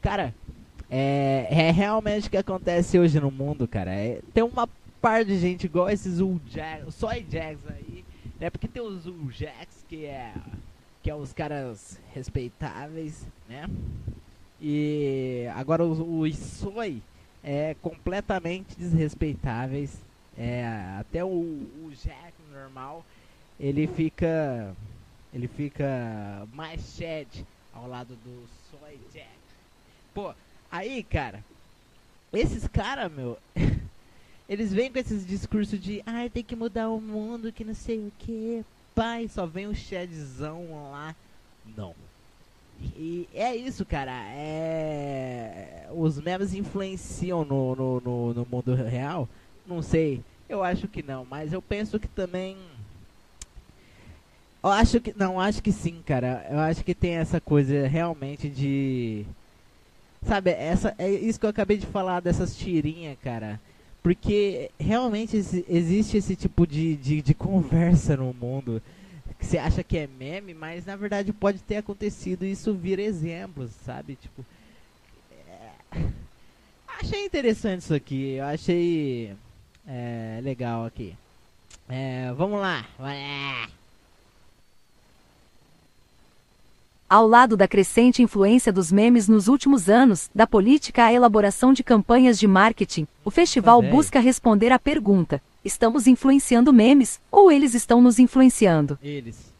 Cara, 0.00 0.34
é, 0.90 1.46
é 1.50 1.70
realmente 1.70 2.28
o 2.28 2.30
que 2.30 2.36
acontece 2.36 2.98
hoje 2.98 3.20
no 3.20 3.30
mundo, 3.30 3.68
cara. 3.68 3.92
É, 3.92 4.20
tem 4.34 4.42
uma 4.42 4.68
par 5.00 5.24
de 5.24 5.38
gente 5.38 5.64
igual 5.64 5.88
esses 5.88 6.18
Jags, 6.52 6.94
só 6.94 7.10
Jags 7.14 7.64
aí, 7.68 8.04
né? 8.38 8.50
Porque 8.50 8.68
tem 8.68 8.82
os 8.82 9.04
Jags 9.32 9.84
que 9.88 10.04
é 10.04 10.32
que 11.02 11.08
é 11.08 11.14
os 11.14 11.32
caras 11.32 11.98
respeitáveis, 12.14 13.26
né? 13.48 13.66
E 14.60 15.46
agora 15.54 15.82
os, 15.82 15.98
os 15.98 16.36
Soy 16.36 17.02
é 17.42 17.74
completamente 17.80 18.76
desrespeitáveis 18.76 19.98
é, 20.36 20.64
até 20.98 21.24
o, 21.24 21.28
o 21.28 21.92
Jack 22.02 22.32
normal, 22.52 23.04
ele 23.58 23.86
fica 23.86 24.74
ele 25.32 25.46
fica 25.46 26.46
mais 26.52 26.80
shed 26.96 27.46
ao 27.72 27.86
lado 27.88 28.16
do 28.16 28.48
Soy 28.70 28.98
Jack. 29.12 29.28
Pô, 30.12 30.34
aí, 30.70 31.02
cara, 31.04 31.44
esses 32.32 32.66
caras, 32.66 33.10
meu, 33.12 33.38
eles 34.48 34.72
vêm 34.72 34.90
com 34.90 34.98
esses 34.98 35.26
discursos 35.26 35.80
de 35.80 36.02
ai, 36.04 36.28
tem 36.28 36.42
que 36.42 36.56
mudar 36.56 36.88
o 36.88 37.00
mundo, 37.00 37.52
que 37.52 37.64
não 37.64 37.74
sei 37.74 37.98
o 37.98 38.12
que. 38.18 38.64
Pai, 38.94 39.28
só 39.28 39.46
vem 39.46 39.66
o 39.66 39.74
Chadzão 39.74 40.90
lá. 40.90 41.14
Não. 41.76 41.94
E 42.96 43.28
é 43.34 43.54
isso, 43.54 43.84
cara. 43.84 44.12
É... 44.32 45.88
Os 45.92 46.20
memes 46.20 46.54
influenciam 46.54 47.44
no, 47.44 47.76
no, 47.76 48.00
no, 48.00 48.34
no 48.34 48.46
mundo 48.50 48.74
real? 48.74 49.28
Não 49.70 49.82
sei. 49.82 50.20
Eu 50.48 50.64
acho 50.64 50.88
que 50.88 51.00
não, 51.00 51.24
mas 51.24 51.52
eu 51.52 51.62
penso 51.62 52.00
que 52.00 52.08
também. 52.08 52.56
Eu 54.60 54.70
acho 54.70 55.00
que. 55.00 55.14
Não, 55.16 55.40
acho 55.40 55.62
que 55.62 55.70
sim, 55.70 56.02
cara. 56.04 56.44
Eu 56.50 56.58
acho 56.58 56.84
que 56.84 56.92
tem 56.92 57.12
essa 57.14 57.40
coisa 57.40 57.86
realmente 57.86 58.48
de. 58.48 59.24
Sabe, 60.26 60.50
essa, 60.50 60.92
é 60.98 61.08
isso 61.08 61.38
que 61.38 61.46
eu 61.46 61.50
acabei 61.50 61.78
de 61.78 61.86
falar 61.86 62.18
dessas 62.18 62.56
tirinhas, 62.56 63.16
cara. 63.22 63.60
Porque 64.02 64.70
realmente 64.78 65.36
existe 65.36 66.16
esse 66.16 66.34
tipo 66.34 66.66
de, 66.66 66.96
de, 66.96 67.22
de 67.22 67.32
conversa 67.32 68.16
no 68.16 68.34
mundo 68.34 68.82
que 69.38 69.46
você 69.46 69.56
acha 69.56 69.84
que 69.84 69.96
é 69.96 70.06
meme, 70.06 70.52
mas 70.52 70.84
na 70.84 70.96
verdade 70.96 71.32
pode 71.32 71.60
ter 71.60 71.76
acontecido 71.76 72.44
e 72.44 72.50
isso 72.50 72.74
vira 72.74 73.00
exemplos, 73.02 73.70
sabe? 73.86 74.16
Tipo. 74.16 74.44
é, 75.32 76.02
Achei 77.00 77.24
interessante 77.24 77.82
isso 77.82 77.94
aqui, 77.94 78.32
eu 78.32 78.44
achei 78.44 79.34
é, 79.90 80.40
legal 80.40 80.84
aqui. 80.84 81.14
É, 81.88 82.32
vamos 82.36 82.60
lá. 82.60 82.86
Ao 87.08 87.26
lado 87.26 87.56
da 87.56 87.66
crescente 87.66 88.22
influência 88.22 88.72
dos 88.72 88.92
memes 88.92 89.26
nos 89.26 89.48
últimos 89.48 89.88
anos, 89.88 90.30
da 90.32 90.46
política 90.46 91.06
à 91.06 91.12
elaboração 91.12 91.72
de 91.72 91.82
campanhas 91.82 92.38
de 92.38 92.46
marketing, 92.46 93.08
o 93.24 93.32
festival 93.32 93.82
bem. 93.82 93.90
busca 93.90 94.20
responder 94.20 94.70
à 94.70 94.78
pergunta: 94.78 95.42
estamos 95.64 96.06
influenciando 96.06 96.72
memes 96.72 97.20
ou 97.28 97.50
eles 97.50 97.74
estão 97.74 98.00
nos 98.00 98.20
influenciando? 98.20 98.96
Eles. 99.02 99.50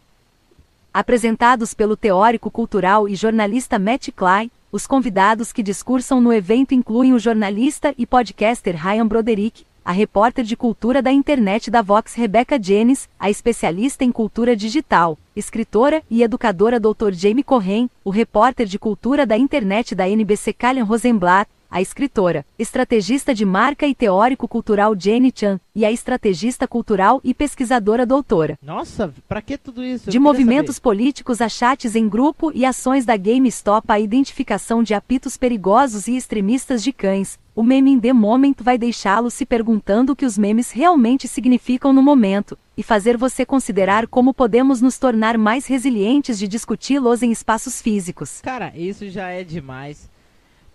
Apresentados 0.95 1.75
pelo 1.75 1.97
teórico 1.97 2.51
cultural 2.53 3.09
e 3.09 3.17
jornalista 3.17 3.81
Matt 3.81 4.11
Klein, 4.11 4.49
os 4.71 4.87
convidados 4.87 5.53
que 5.53 5.65
discursam 5.65 6.21
no 6.21 6.33
evento 6.33 6.73
incluem 6.73 7.13
o 7.13 7.19
jornalista 7.19 7.93
e 7.99 8.07
podcaster 8.07 8.77
Ryan 8.77 9.07
Broderick, 9.07 9.65
a 9.85 9.93
repórter 9.93 10.45
de 10.45 10.57
cultura 10.57 11.01
da 11.03 11.11
internet 11.11 11.71
da 11.71 11.83
Vox 11.83 12.15
Rebecca 12.15 12.59
Jennings, 12.63 13.09
a 13.19 13.31
especialista 13.31 14.05
em 14.05 14.13
cultura 14.13 14.55
digital, 14.55 15.19
escritora 15.35 16.03
e 16.11 16.23
educadora 16.23 16.79
Dr. 16.79 17.13
Jamie 17.13 17.43
Corren, 17.43 17.89
o 18.05 18.11
repórter 18.11 18.67
de 18.67 18.79
cultura 18.79 19.25
da 19.27 19.37
internet 19.37 19.95
da 19.95 20.09
NBC 20.09 20.53
Kalyan 20.53 20.85
Rosenblatt, 20.85 21.51
a 21.71 21.81
escritora, 21.81 22.45
estrategista 22.59 23.33
de 23.33 23.45
marca 23.45 23.87
e 23.87 23.95
teórico 23.95 24.49
cultural 24.49 24.95
Jenny 24.99 25.33
Chan, 25.35 25.61
e 25.75 25.85
a 25.85 25.93
estrategista 25.93 26.67
cultural 26.67 27.21
e 27.23 27.33
pesquisadora 27.33 28.05
doutora 28.05 28.59
Nossa, 28.61 29.15
pra 29.29 29.41
que 29.41 29.57
tudo 29.57 29.85
isso? 29.85 30.09
Eu 30.09 30.13
de 30.13 30.19
movimentos 30.19 30.77
saber. 30.77 30.83
políticos 30.83 31.41
a 31.41 31.49
chats 31.49 31.95
em 31.95 32.09
grupo 32.09 32.51
e 32.53 32.65
ações 32.65 33.05
da 33.05 33.17
GameStop 33.17 33.87
à 33.89 34.01
identificação 34.01 34.83
de 34.83 34.95
apitos 34.95 35.37
perigosos 35.37 36.09
e 36.09 36.17
extremistas 36.17 36.83
de 36.83 36.93
cães. 36.93 37.39
O 37.55 37.63
meme 37.63 37.91
in 37.91 38.01
the 38.01 38.13
moment 38.13 38.55
vai 38.61 38.79
deixá-lo 38.79 39.31
se 39.31 39.45
perguntando 39.45 40.13
o 40.13 40.17
que 40.17 40.25
os 40.25 40.39
memes 40.39 40.71
realmente 40.71 41.29
significam 41.29 41.93
no 41.93 42.03
momento, 42.03 42.57
e 42.77 42.83
fazer 42.83 43.17
você 43.17 43.45
considerar 43.45 44.07
como 44.07 44.33
podemos 44.33 44.81
nos 44.81 44.99
tornar 44.99 45.37
mais 45.37 45.67
resilientes 45.67 46.39
de 46.39 46.49
discuti-los 46.49 47.23
em 47.23 47.31
espaços 47.31 47.83
físicos. 47.83 48.41
Cara, 48.41 48.73
isso 48.75 49.09
já 49.11 49.29
é 49.29 49.45
demais. 49.45 50.10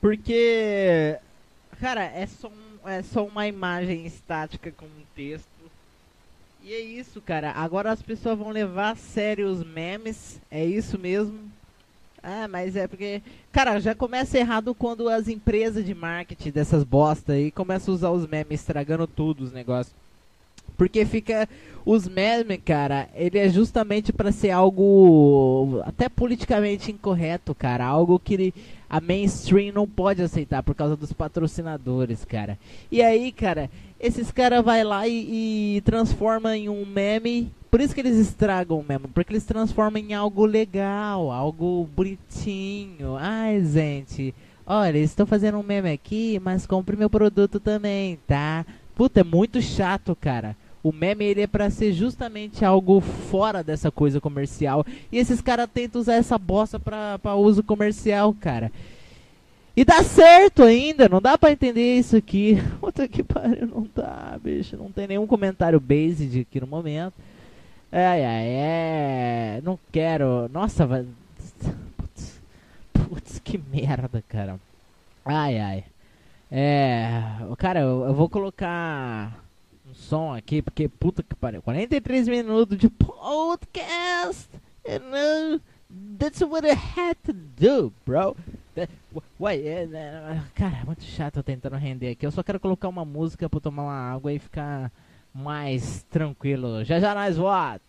Porque, 0.06 1.18
cara, 1.82 2.03
é 2.03 2.28
só, 2.28 2.47
um- 2.47 2.88
é 2.88 3.01
só 3.01 3.26
uma 3.26 3.47
imagem 3.47 4.06
estática 4.06 4.72
com 4.72 4.86
um 4.86 5.03
texto. 5.16 5.47
E 6.64 6.72
é 6.72 6.80
isso, 6.80 7.20
cara. 7.20 7.51
Agora 7.53 7.91
as 7.91 8.03
pessoas 8.03 8.38
vão 8.38 8.51
levar 8.51 8.91
a 8.91 8.95
sério 8.95 9.47
os 9.47 9.64
memes. 9.64 10.39
É 10.51 10.64
isso 10.64 10.99
mesmo. 10.99 11.39
Ah, 12.22 12.47
mas 12.47 12.76
é 12.76 12.88
porque. 12.88 13.24
Cara, 13.51 13.80
já 13.80 13.95
começa 13.95 14.38
errado 14.38 14.76
quando 14.76 15.10
as 15.10 15.28
empresas 15.28 15.84
de 15.84 15.95
marketing 15.95 16.51
dessas 16.51 16.84
bosta 16.84 17.34
aí 17.34 17.49
começam 17.49 17.91
a 17.91 17.95
usar 17.95 18.10
os 18.12 18.28
memes, 18.28 18.60
estragando 18.60 19.08
tudo 19.08 19.43
os 19.43 19.51
negócios. 19.51 19.95
Porque 20.78 21.05
fica. 21.05 21.47
Os 21.88 22.07
memes, 22.07 22.59
cara, 22.65 23.07
ele 23.13 23.38
é 23.38 23.47
justamente 23.47 24.11
pra 24.11 24.32
ser 24.32 24.49
algo 24.49 25.84
até 25.86 26.09
politicamente 26.09 26.91
incorreto, 26.91 27.53
cara. 27.53 27.86
Algo 27.86 28.17
que 28.17 28.51
a 28.89 28.99
mainstream 28.99 29.71
não 29.71 29.88
pode 29.88 30.21
aceitar 30.21 30.63
por 30.63 30.73
causa 30.73 30.95
dos 30.95 31.13
patrocinadores, 31.13 32.26
cara. 32.26 32.57
E 32.91 33.03
aí, 33.03 33.32
cara, 33.32 33.69
esses 33.99 34.32
caras 34.32 34.63
vai 34.63 34.84
lá 34.84 35.07
e, 35.07 35.78
e 35.78 35.82
transforma 35.82 36.55
em 36.57 36.69
um 36.69 36.86
meme. 36.86 37.51
Por 37.69 37.82
isso 37.82 37.93
que 37.93 38.01
eles 38.01 38.17
estragam 38.17 38.80
o 38.80 38.86
meme, 38.88 39.07
porque 39.13 39.34
eles 39.34 39.43
transformam 39.43 40.01
em 40.01 40.13
algo 40.13 40.45
legal, 40.45 41.32
algo 41.32 41.88
bonitinho. 41.95 43.15
Ai, 43.17 43.61
gente, 43.65 44.34
olha, 44.65 44.97
estou 44.97 45.26
fazendo 45.26 45.57
um 45.57 45.63
meme 45.63 45.91
aqui, 45.91 46.39
mas 46.41 46.65
compre 46.65 46.95
meu 46.95 47.09
produto 47.09 47.59
também, 47.59 48.17
tá? 48.26 48.65
Puta, 48.95 49.19
é 49.19 49.23
muito 49.23 49.61
chato, 49.61 50.15
cara. 50.15 50.55
O 50.86 50.94
meme 50.94 51.26
ele 51.26 51.42
é 51.42 51.48
pra 51.48 51.72
ser 51.72 51.94
justamente 51.94 52.64
algo 52.64 53.02
fora 53.02 53.64
dessa 53.64 53.90
coisa 53.90 54.22
comercial. 54.22 54.86
E 55.12 55.18
esses 55.18 55.42
caras 55.42 55.68
tentam 55.74 56.00
usar 56.00 56.14
essa 56.14 56.38
bosta 56.38 56.80
pra, 56.80 57.18
pra 57.18 57.34
uso 57.34 57.64
comercial, 57.64 58.36
cara. 58.40 58.72
E 59.76 59.84
dá 59.84 60.04
certo 60.04 60.62
ainda, 60.62 61.10
não 61.10 61.20
dá 61.20 61.40
pra 61.40 61.52
entender 61.52 61.98
isso 61.98 62.16
aqui. 62.16 62.60
Puta 62.80 63.08
que 63.08 63.24
pariu, 63.24 63.66
não 63.66 63.90
dá, 63.96 64.38
bicho. 64.40 64.78
Não 64.78 64.92
tem 64.92 65.08
nenhum 65.08 65.26
comentário 65.26 65.80
based 65.80 66.42
aqui 66.42 66.62
no 66.62 66.68
momento. 66.68 67.16
Ai, 67.92 68.24
ai, 68.24 68.46
é. 68.48 69.62
Não 69.64 69.80
quero. 69.92 70.48
Nossa, 70.50 70.86
vai. 70.86 71.04
Putz, 71.98 72.42
putz, 72.94 73.40
que 73.40 73.58
merda, 73.58 74.24
cara. 74.30 74.60
Ai, 75.26 75.58
ai. 75.58 75.84
É. 76.52 77.24
Cara, 77.58 77.80
eu, 77.80 78.06
eu 78.06 78.14
vou 78.14 78.30
colocar 78.30 79.45
som 79.96 80.34
aqui, 80.34 80.62
porque 80.62 80.88
puta 80.88 81.24
que 81.24 81.36
pariu. 81.36 81.62
43 81.62 82.28
minutos 82.28 82.78
de 82.78 82.89
podcast. 82.89 84.50
Know, 84.86 85.60
that's 86.20 86.41
what 86.41 86.68
I 86.68 86.74
had 86.74 87.16
to 87.26 87.34
do, 87.34 87.91
bro. 88.06 88.36
That- 88.76 88.91
wh- 89.16 89.24
Uai, 89.41 89.58
é, 89.68 89.84
é, 89.91 90.41
cara, 90.54 90.78
é 90.78 90.84
muito 90.84 91.04
chato 91.04 91.38
eu 91.38 91.43
tentando 91.43 91.76
render 91.78 92.12
aqui. 92.12 92.26
Eu 92.26 92.32
só 92.32 92.43
quero 92.43 92.60
colocar 92.60 92.88
uma 92.89 93.04
música 93.06 93.50
pra 93.50 93.60
tomar 93.60 93.84
uma 93.84 94.12
água 94.14 94.32
e 94.32 94.38
ficar 94.39 94.91
mais 95.34 96.04
tranquilo. 96.10 96.84
Já 96.84 97.00
já 97.00 97.16
nós 97.16 97.38
volta. 97.38 97.82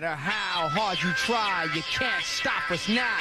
Matter 0.00 0.16
how 0.16 0.68
hard 0.68 0.98
you 1.02 1.12
try, 1.12 1.68
you 1.74 1.82
can't 1.82 2.24
stop 2.24 2.70
us 2.70 2.88
now. 2.88 3.18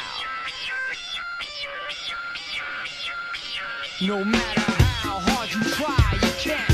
No 4.02 4.24
matter 4.24 4.62
how 4.62 5.20
hard 5.20 5.52
you 5.52 5.62
try, 5.72 6.20
you 6.22 6.32
can't 6.38 6.69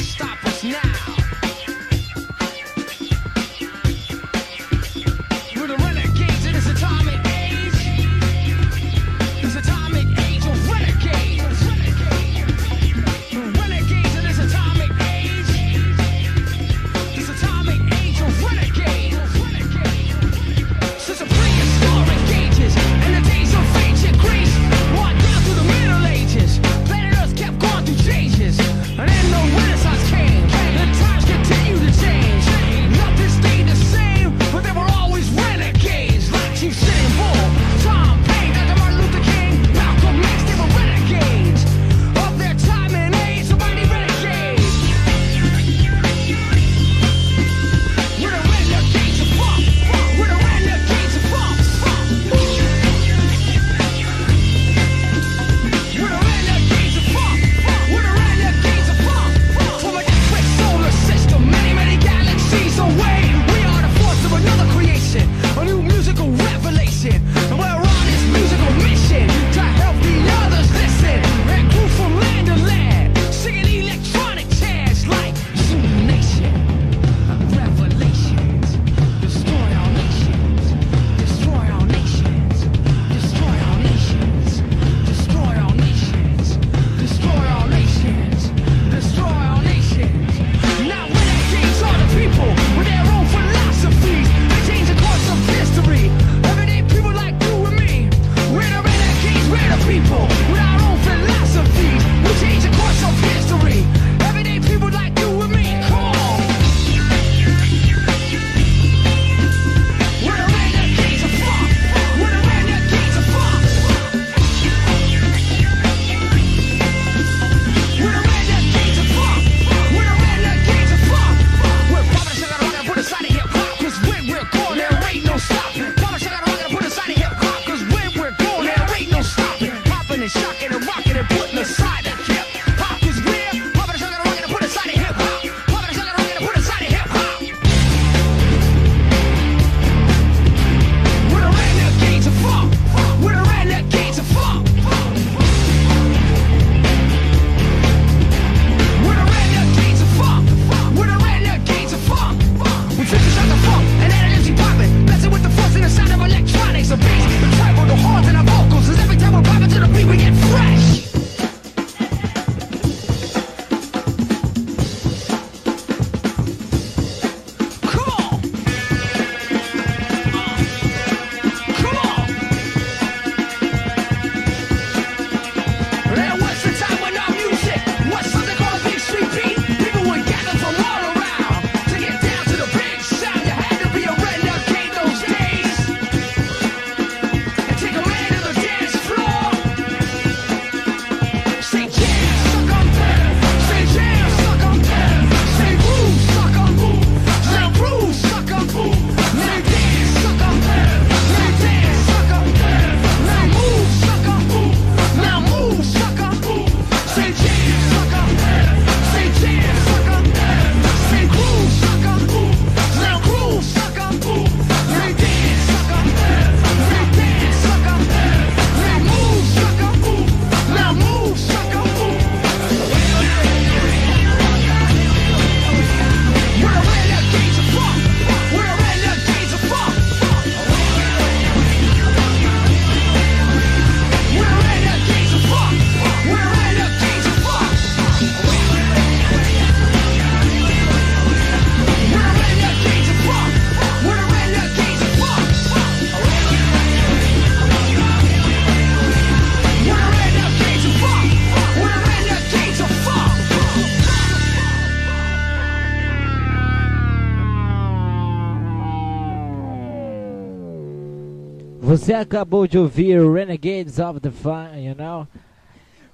Você 262.06 262.14
acabou 262.14 262.68
de 262.68 262.78
ouvir 262.78 263.20
Renegades 263.20 263.98
of 263.98 264.20
the 264.20 264.30
Funk, 264.30 264.78
you 264.78 264.94
know? 264.94 265.28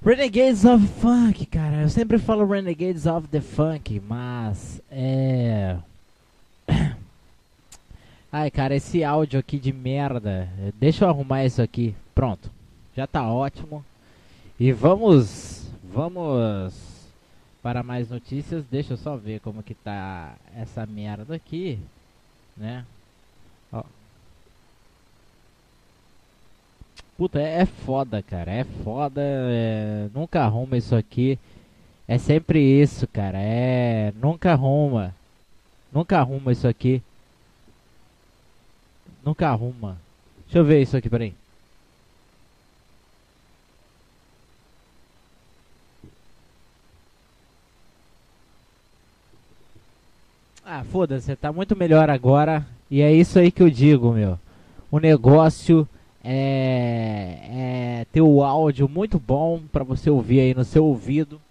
Renegades 0.01 0.63
of 0.63 0.87
Funk, 0.87 1.45
cara. 1.47 1.81
Eu 1.81 1.89
sempre 1.89 2.17
falo 2.17 2.45
Renegades 2.45 3.05
of 3.05 3.27
the 3.27 3.41
Funk, 3.41 4.01
mas 4.07 4.81
é. 4.89 5.75
Ai, 8.31 8.49
cara, 8.49 8.73
esse 8.73 9.03
áudio 9.03 9.37
aqui 9.37 9.59
de 9.59 9.73
merda. 9.73 10.47
Deixa 10.79 11.03
eu 11.03 11.09
arrumar 11.09 11.43
isso 11.43 11.61
aqui. 11.61 11.93
Pronto. 12.15 12.49
Já 12.95 13.05
tá 13.05 13.27
ótimo. 13.27 13.83
E 14.57 14.71
vamos. 14.71 15.69
Vamos 15.83 17.09
para 17.61 17.83
mais 17.83 18.09
notícias. 18.09 18.63
Deixa 18.71 18.93
eu 18.93 18.97
só 18.97 19.17
ver 19.17 19.41
como 19.41 19.61
que 19.61 19.73
tá 19.73 20.35
essa 20.55 20.85
merda 20.85 21.35
aqui, 21.35 21.77
né? 22.55 22.85
Puta, 27.21 27.39
é, 27.39 27.61
é 27.61 27.65
foda, 27.67 28.23
cara. 28.23 28.51
É 28.51 28.63
foda. 28.63 29.21
é, 29.23 30.09
Nunca 30.11 30.41
arruma 30.41 30.75
isso 30.75 30.95
aqui. 30.95 31.37
É 32.07 32.17
sempre 32.17 32.59
isso, 32.59 33.07
cara. 33.07 33.37
É. 33.37 34.11
Nunca 34.19 34.53
arruma. 34.53 35.13
Nunca 35.93 36.17
arruma 36.17 36.51
isso 36.51 36.67
aqui. 36.67 36.99
Nunca 39.23 39.49
arruma. 39.49 39.97
Deixa 40.45 40.57
eu 40.57 40.65
ver 40.65 40.81
isso 40.81 40.97
aqui, 40.97 41.07
peraí. 41.11 41.35
Ah, 50.65 50.83
foda-se, 50.91 51.35
tá 51.35 51.53
muito 51.53 51.75
melhor 51.75 52.09
agora. 52.09 52.65
E 52.89 52.99
é 52.99 53.13
isso 53.13 53.37
aí 53.37 53.51
que 53.51 53.61
eu 53.61 53.69
digo, 53.69 54.11
meu. 54.11 54.39
O 54.89 54.97
negócio 54.97 55.87
é, 56.23 58.01
é 58.01 58.05
ter 58.11 58.21
o 58.21 58.43
áudio 58.43 58.87
muito 58.87 59.19
bom 59.19 59.61
pra 59.71 59.83
você 59.83 60.09
ouvir 60.09 60.39
aí 60.41 60.53
no 60.53 60.63
seu 60.63 60.85
ouvido. 60.85 61.41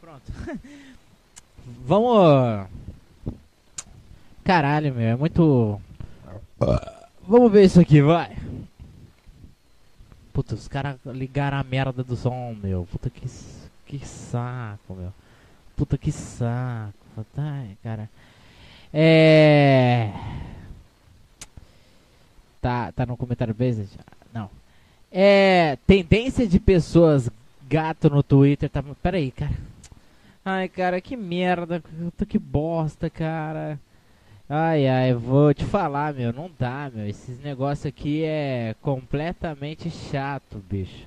Pronto. 0.00 0.32
Vamos. 1.84 2.68
Caralho, 4.44 4.94
meu, 4.94 5.08
é 5.08 5.16
muito. 5.16 5.80
Vamos 7.26 7.52
ver 7.52 7.64
isso 7.64 7.80
aqui, 7.80 8.00
vai. 8.00 8.36
Puta, 10.32 10.54
os 10.54 10.66
caras 10.66 10.96
ligaram 11.06 11.58
a 11.58 11.62
merda 11.62 12.02
do 12.02 12.16
som, 12.16 12.56
meu. 12.60 12.88
Puta 12.90 13.10
que, 13.10 13.28
que 13.86 14.06
saco, 14.06 14.94
meu. 14.94 15.12
Puta 15.76 15.98
que 15.98 16.10
saco. 16.10 16.94
Ai, 17.36 17.76
cara. 17.82 18.08
É. 18.92 20.10
Tá, 22.60 22.92
tá 22.92 23.06
no 23.06 23.16
comentário 23.16 23.54
base? 23.54 23.88
Não. 24.32 24.50
É. 25.10 25.78
Tendência 25.86 26.46
de 26.46 26.60
pessoas 26.60 27.30
gato 27.68 28.10
no 28.10 28.22
Twitter. 28.22 28.68
Tá... 28.68 28.82
Pera 29.02 29.16
aí, 29.16 29.30
cara. 29.30 29.52
Ai, 30.44 30.68
cara, 30.68 31.00
que 31.00 31.16
merda. 31.16 31.82
Que 32.28 32.38
bosta, 32.38 33.08
cara. 33.08 33.78
Ai, 34.48 34.86
ai, 34.86 35.14
vou 35.14 35.54
te 35.54 35.64
falar, 35.64 36.12
meu, 36.12 36.30
não 36.30 36.50
dá, 36.58 36.90
meu. 36.92 37.06
Esses 37.06 37.40
negócios 37.40 37.86
aqui 37.86 38.22
é 38.22 38.74
completamente 38.82 39.88
chato, 39.88 40.62
bicho. 40.68 41.06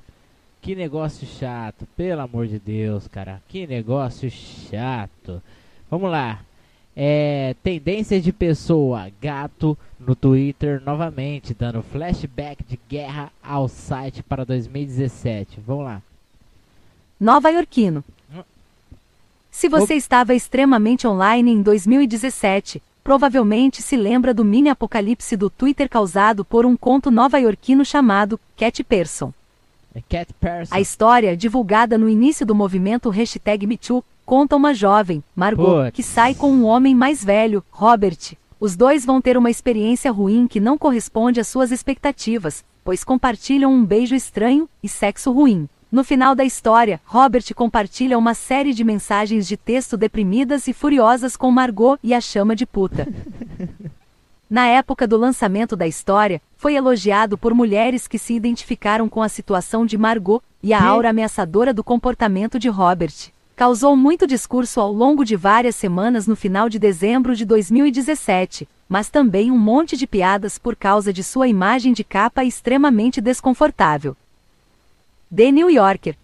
Que 0.61 0.73
negócio 0.73 1.27
chato, 1.27 1.85
pelo 1.95 2.21
amor 2.21 2.47
de 2.47 2.57
Deus, 2.57 3.07
cara. 3.07 3.39
Que 3.47 3.67
negócio 3.67 4.31
chato. 4.31 5.43
Vamos 5.91 6.09
lá. 6.09 6.39
É, 6.95 7.55
tendência 7.61 8.21
de 8.21 8.31
pessoa, 8.31 9.09
gato 9.21 9.77
no 9.99 10.15
Twitter 10.15 10.81
novamente, 10.85 11.53
dando 11.53 11.83
flashback 11.83 12.63
de 12.63 12.79
guerra 12.87 13.31
ao 13.43 13.67
site 13.67 14.23
para 14.23 14.45
2017. 14.45 15.59
Vamos 15.65 15.85
lá. 15.85 16.01
Nova 17.19 17.49
Iorquino. 17.49 18.03
Se 19.51 19.69
você 19.69 19.95
estava 19.95 20.35
extremamente 20.35 21.07
online 21.07 21.51
em 21.51 21.61
2017, 21.61 22.81
provavelmente 23.01 23.81
se 23.81 23.95
lembra 23.95 24.33
do 24.33 24.43
mini 24.43 24.67
apocalipse 24.67 25.37
do 25.37 25.49
Twitter 25.49 25.87
causado 25.87 26.43
por 26.43 26.65
um 26.65 26.75
conto 26.75 27.09
nova-iorquino 27.09 27.85
chamado 27.85 28.39
Cat 28.57 28.83
Person. 28.83 29.31
É 29.93 30.01
Cat 30.01 30.33
Person. 30.33 30.75
A 30.75 30.81
história, 30.81 31.37
divulgada 31.37 31.97
no 31.97 32.09
início 32.09 32.45
do 32.45 32.53
movimento 32.53 33.09
hashtag 33.09 33.65
MeToo, 33.65 34.03
conta 34.25 34.55
uma 34.55 34.73
jovem, 34.73 35.23
Margot, 35.35 35.85
Puts. 35.85 35.91
que 35.93 36.03
sai 36.03 36.33
com 36.33 36.51
um 36.51 36.65
homem 36.65 36.95
mais 36.95 37.23
velho, 37.23 37.63
Robert. 37.69 38.35
Os 38.59 38.75
dois 38.75 39.05
vão 39.05 39.21
ter 39.21 39.37
uma 39.37 39.51
experiência 39.51 40.11
ruim 40.11 40.47
que 40.47 40.59
não 40.59 40.77
corresponde 40.77 41.39
às 41.39 41.47
suas 41.47 41.71
expectativas, 41.71 42.63
pois 42.83 43.03
compartilham 43.03 43.71
um 43.71 43.85
beijo 43.85 44.15
estranho 44.15 44.67
e 44.81 44.89
sexo 44.89 45.31
ruim. 45.31 45.69
No 45.91 46.03
final 46.03 46.35
da 46.35 46.43
história, 46.43 46.99
Robert 47.05 47.43
compartilha 47.55 48.17
uma 48.17 48.33
série 48.33 48.73
de 48.73 48.83
mensagens 48.83 49.47
de 49.47 49.55
texto 49.55 49.95
deprimidas 49.95 50.67
e 50.67 50.73
furiosas 50.73 51.37
com 51.37 51.51
Margot 51.51 51.97
e 52.03 52.13
a 52.13 52.19
chama 52.19 52.55
de 52.55 52.65
puta. 52.65 53.07
Na 54.49 54.67
época 54.67 55.07
do 55.07 55.17
lançamento 55.17 55.75
da 55.75 55.87
história, 55.87 56.41
foi 56.57 56.75
elogiado 56.75 57.37
por 57.37 57.53
mulheres 57.53 58.07
que 58.07 58.19
se 58.19 58.33
identificaram 58.33 59.09
com 59.09 59.21
a 59.21 59.29
situação 59.29 59.85
de 59.85 59.97
Margot 59.97 60.41
e 60.61 60.73
a 60.73 60.83
aura 60.83 61.09
ameaçadora 61.09 61.73
do 61.73 61.83
comportamento 61.83 62.59
de 62.59 62.69
Robert. 62.69 63.34
Causou 63.55 63.95
muito 63.95 64.27
discurso 64.27 64.81
ao 64.81 64.91
longo 64.91 65.23
de 65.23 65.37
várias 65.37 65.77
semanas 65.77 66.27
no 66.27 66.35
final 66.35 66.67
de 66.67 66.77
dezembro 66.77 67.33
de 67.33 67.45
2017, 67.45 68.67
mas 68.89 69.07
também 69.07 69.49
um 69.49 69.57
monte 69.57 69.95
de 69.95 70.05
piadas 70.05 70.57
por 70.57 70.75
causa 70.75 71.13
de 71.13 71.23
sua 71.23 71.47
imagem 71.47 71.93
de 71.93 72.03
capa 72.03 72.43
extremamente 72.43 73.21
desconfortável. 73.21 74.15
The 75.33 75.53
New 75.53 75.69
Yorker. 75.69 76.17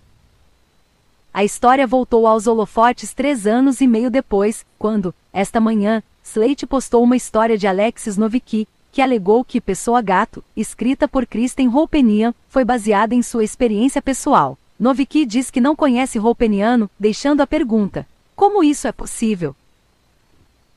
A 1.34 1.46
história 1.46 1.88
voltou 1.88 2.28
aos 2.28 2.48
holofotes 2.48 3.14
três 3.14 3.48
anos 3.48 3.80
e 3.80 3.88
meio 3.88 4.12
depois, 4.12 4.66
quando, 4.78 5.16
esta 5.32 5.62
manhã, 5.62 6.04
Slate 6.22 6.68
postou 6.68 7.02
uma 7.02 7.16
história 7.16 7.58
de 7.58 7.66
Alexis 7.66 8.18
Novicki, 8.18 8.68
que 8.92 9.02
alegou 9.02 9.46
que 9.46 9.62
Pessoa 9.62 10.02
Gato, 10.02 10.44
escrita 10.54 11.08
por 11.08 11.26
Kristen 11.26 11.70
Roupenian, 11.70 12.34
foi 12.50 12.66
baseada 12.66 13.16
em 13.16 13.24
sua 13.24 13.46
experiência 13.46 14.02
pessoal. 14.02 14.58
Novicki 14.82 15.28
diz 15.28 15.52
que 15.52 15.62
não 15.62 15.76
conhece 15.76 16.18
Roupeniano, 16.18 16.90
deixando 17.00 17.42
a 17.42 17.46
pergunta: 17.46 18.04
como 18.36 18.64
isso 18.64 18.88
é 18.88 18.92
possível? 18.92 19.56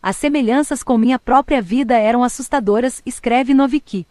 As 0.03 0.15
semelhanças 0.15 0.83
com 0.83 0.99
minha 0.99 1.19
própria 1.19 1.63
vida 1.63 1.97
eram 1.97 2.23
assustadoras, 2.23 3.01
escreve 3.07 3.55
Novicki. 3.55 4.07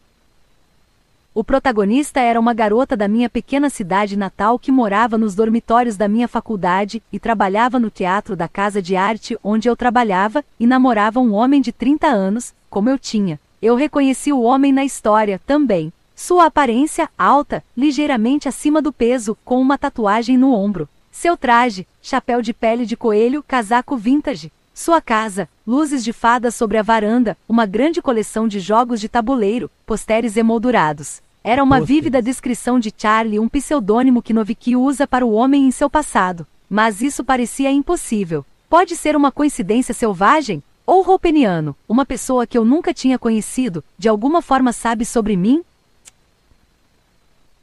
O 1.32 1.44
protagonista 1.44 2.20
era 2.20 2.40
uma 2.40 2.56
garota 2.56 2.98
da 2.98 3.08
minha 3.08 3.30
pequena 3.30 3.70
cidade 3.70 4.18
natal 4.18 4.58
que 4.58 4.72
morava 4.72 5.16
nos 5.16 5.36
dormitórios 5.36 5.96
da 5.96 6.08
minha 6.08 6.28
faculdade 6.28 7.00
e 7.12 7.20
trabalhava 7.20 7.80
no 7.80 7.92
teatro 7.92 8.36
da 8.36 8.48
casa 8.48 8.82
de 8.82 8.96
arte 8.96 9.38
onde 9.44 9.70
eu 9.70 9.76
trabalhava 9.76 10.44
e 10.60 10.66
namorava 10.66 11.20
um 11.20 11.36
homem 11.36 11.62
de 11.62 11.72
30 11.72 12.08
anos, 12.08 12.52
como 12.68 12.90
eu 12.90 12.98
tinha. 12.98 13.40
Eu 13.62 13.76
reconheci 13.76 14.34
o 14.34 14.42
homem 14.42 14.74
na 14.74 14.84
história 14.84 15.40
também. 15.46 15.94
Sua 16.16 16.46
aparência 16.46 17.10
alta, 17.18 17.64
ligeiramente 17.76 18.48
acima 18.48 18.82
do 18.82 18.94
peso, 18.94 19.38
com 19.44 19.60
uma 19.60 19.78
tatuagem 19.78 20.38
no 20.38 20.54
ombro. 20.54 20.88
Seu 21.12 21.36
traje, 21.36 21.88
chapéu 22.02 22.42
de 22.42 22.54
pele 22.54 22.86
de 22.86 22.96
coelho, 22.96 23.44
casaco 23.48 23.98
vintage. 23.98 24.52
Sua 24.74 25.02
casa, 25.02 25.50
luzes 25.66 26.04
de 26.04 26.14
fada 26.14 26.50
sobre 26.50 26.78
a 26.78 26.84
varanda, 26.84 27.38
uma 27.48 27.66
grande 27.66 28.02
coleção 28.02 28.48
de 28.48 28.60
jogos 28.60 29.00
de 29.00 29.10
tabuleiro, 29.10 29.70
posteres 29.86 30.38
emoldurados. 30.38 31.22
Era 31.44 31.64
uma 31.64 31.78
Pôsteres. 31.78 31.96
vívida 31.96 32.22
descrição 32.22 32.80
de 32.80 32.94
Charlie, 32.96 33.40
um 33.40 33.50
pseudônimo 33.50 34.22
que 34.22 34.34
Novicki 34.34 34.76
usa 34.76 35.06
para 35.06 35.26
o 35.26 35.34
homem 35.34 35.68
em 35.68 35.72
seu 35.72 35.90
passado. 35.90 36.48
Mas 36.70 37.02
isso 37.02 37.24
parecia 37.24 37.72
impossível. 37.72 38.46
Pode 38.70 38.96
ser 38.96 39.16
uma 39.16 39.32
coincidência 39.32 39.94
selvagem? 39.94 40.64
Ou 40.86 41.02
Roupeniano, 41.02 41.76
uma 41.88 42.06
pessoa 42.06 42.48
que 42.48 42.58
eu 42.58 42.66
nunca 42.66 42.94
tinha 42.94 43.20
conhecido, 43.20 43.84
de 43.98 44.10
alguma 44.10 44.42
forma 44.42 44.74
sabe 44.74 45.06
sobre 45.06 45.38
mim? 45.38 45.64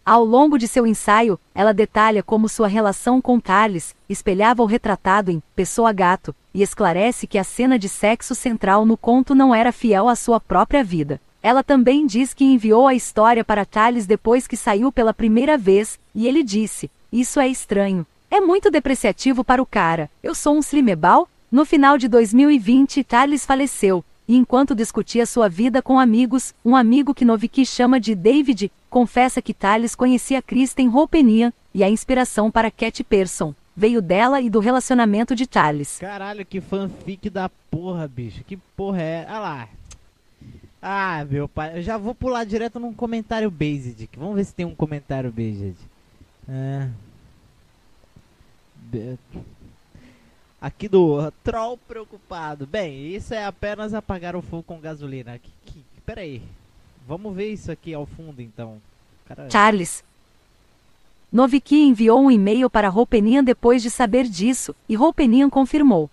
Ao 0.05 0.25
longo 0.25 0.59
de 0.59 0.67
seu 0.67 0.87
ensaio, 0.87 1.39
ela 1.55 1.75
detalha 1.75 2.23
como 2.23 2.49
sua 2.49 2.67
relação 2.67 3.21
com 3.21 3.41
Carles 3.41 3.95
espelhava 4.09 4.63
o 4.63 4.67
retratado 4.67 5.31
em 5.31 5.43
Pessoa 5.55 5.93
Gato 5.93 6.35
e 6.55 6.63
esclarece 6.63 7.27
que 7.27 7.39
a 7.39 7.45
cena 7.45 7.79
de 7.79 7.89
sexo 7.89 8.35
central 8.35 8.85
no 8.85 8.97
conto 8.97 9.35
não 9.35 9.55
era 9.55 9.71
fiel 9.71 10.09
à 10.09 10.17
sua 10.17 10.41
própria 10.41 10.83
vida. 10.83 11.21
Ela 11.43 11.63
também 11.63 12.07
diz 12.07 12.35
que 12.35 12.45
enviou 12.45 12.87
a 12.87 12.95
história 12.95 13.45
para 13.45 13.67
Charles 13.71 14.07
depois 14.07 14.47
que 14.47 14.57
saiu 14.57 14.91
pela 14.91 15.15
primeira 15.15 15.57
vez, 15.57 15.99
e 16.15 16.27
ele 16.27 16.43
disse: 16.43 16.91
Isso 17.13 17.39
é 17.41 17.49
estranho. 17.49 18.07
É 18.31 18.41
muito 18.41 18.71
depreciativo 18.71 19.43
para 19.43 19.63
o 19.63 19.67
cara. 19.67 20.11
Eu 20.23 20.35
sou 20.35 20.57
um 20.57 20.61
slimebal? 20.61 21.29
No 21.51 21.65
final 21.65 21.99
de 21.99 22.07
2020, 22.07 23.05
Charles 23.09 23.45
faleceu, 23.45 24.05
e 24.31 24.37
enquanto 24.37 24.77
discutia 24.77 25.27
sua 25.27 25.49
vida 25.49 25.83
com 25.83 25.99
amigos, 25.99 26.55
um 26.65 26.77
amigo 26.77 27.13
que 27.13 27.25
Novicki 27.25 27.67
chama 27.67 27.99
de 27.99 28.15
David, 28.15 28.71
confessa 28.89 29.43
que 29.43 29.53
Thales 29.53 29.97
conhecia 29.97 30.41
Kristen 30.41 30.87
Roupenian 30.87 31.53
e 31.75 31.83
a 31.83 31.91
inspiração 31.91 32.49
para 32.49 32.71
Cat 32.71 33.03
Person. 33.03 33.53
veio 33.77 34.01
dela 34.01 34.41
e 34.41 34.49
do 34.49 34.61
relacionamento 34.61 35.35
de 35.35 35.49
Charles. 35.53 35.99
Caralho, 35.99 36.47
que 36.47 36.61
fanfic 36.61 37.29
da 37.29 37.49
porra, 37.49 38.07
bicho. 38.07 38.45
Que 38.45 38.57
porra 38.57 39.03
é? 39.03 39.27
Ah 39.29 39.41
lá. 39.41 39.69
Ah, 40.81 41.27
meu 41.29 41.49
pai. 41.49 41.79
Eu 41.79 41.83
já 41.83 41.99
vou 41.99 42.15
pular 42.15 42.45
direto 42.45 42.79
num 42.79 42.95
comentário 42.95 43.51
based. 43.51 44.09
Vamos 44.17 44.37
ver 44.37 44.45
se 44.45 44.55
tem 44.55 44.65
um 44.65 44.77
comentário 44.77 45.33
based. 45.33 45.75
É. 46.49 46.89
Aqui 50.61 50.89
do 50.89 51.33
Troll 51.43 51.79
Preocupado. 51.79 52.67
Bem, 52.67 53.15
isso 53.15 53.33
é 53.33 53.47
apenas 53.47 53.95
apagar 53.95 54.37
o 54.37 54.43
fogo 54.43 54.63
com 54.63 54.79
gasolina. 54.79 55.39
Que, 55.39 55.51
que, 55.65 55.83
pera 56.05 56.21
aí. 56.21 56.43
Vamos 57.09 57.35
ver 57.35 57.53
isso 57.53 57.73
aqui 57.73 57.95
ao 57.95 58.05
fundo, 58.05 58.43
então. 58.43 58.77
Cara, 59.27 59.49
Charles. 59.49 60.05
Noviki 61.33 61.77
enviou 61.77 62.21
um 62.21 62.31
e-mail 62.31 62.69
para 62.69 62.89
Roupeninha 62.89 63.43
depois 63.43 63.83
de 63.83 63.89
saber 63.89 64.25
disso, 64.25 64.75
e 64.89 64.97
Roupeninha 64.97 65.49
confirmou. 65.49 66.11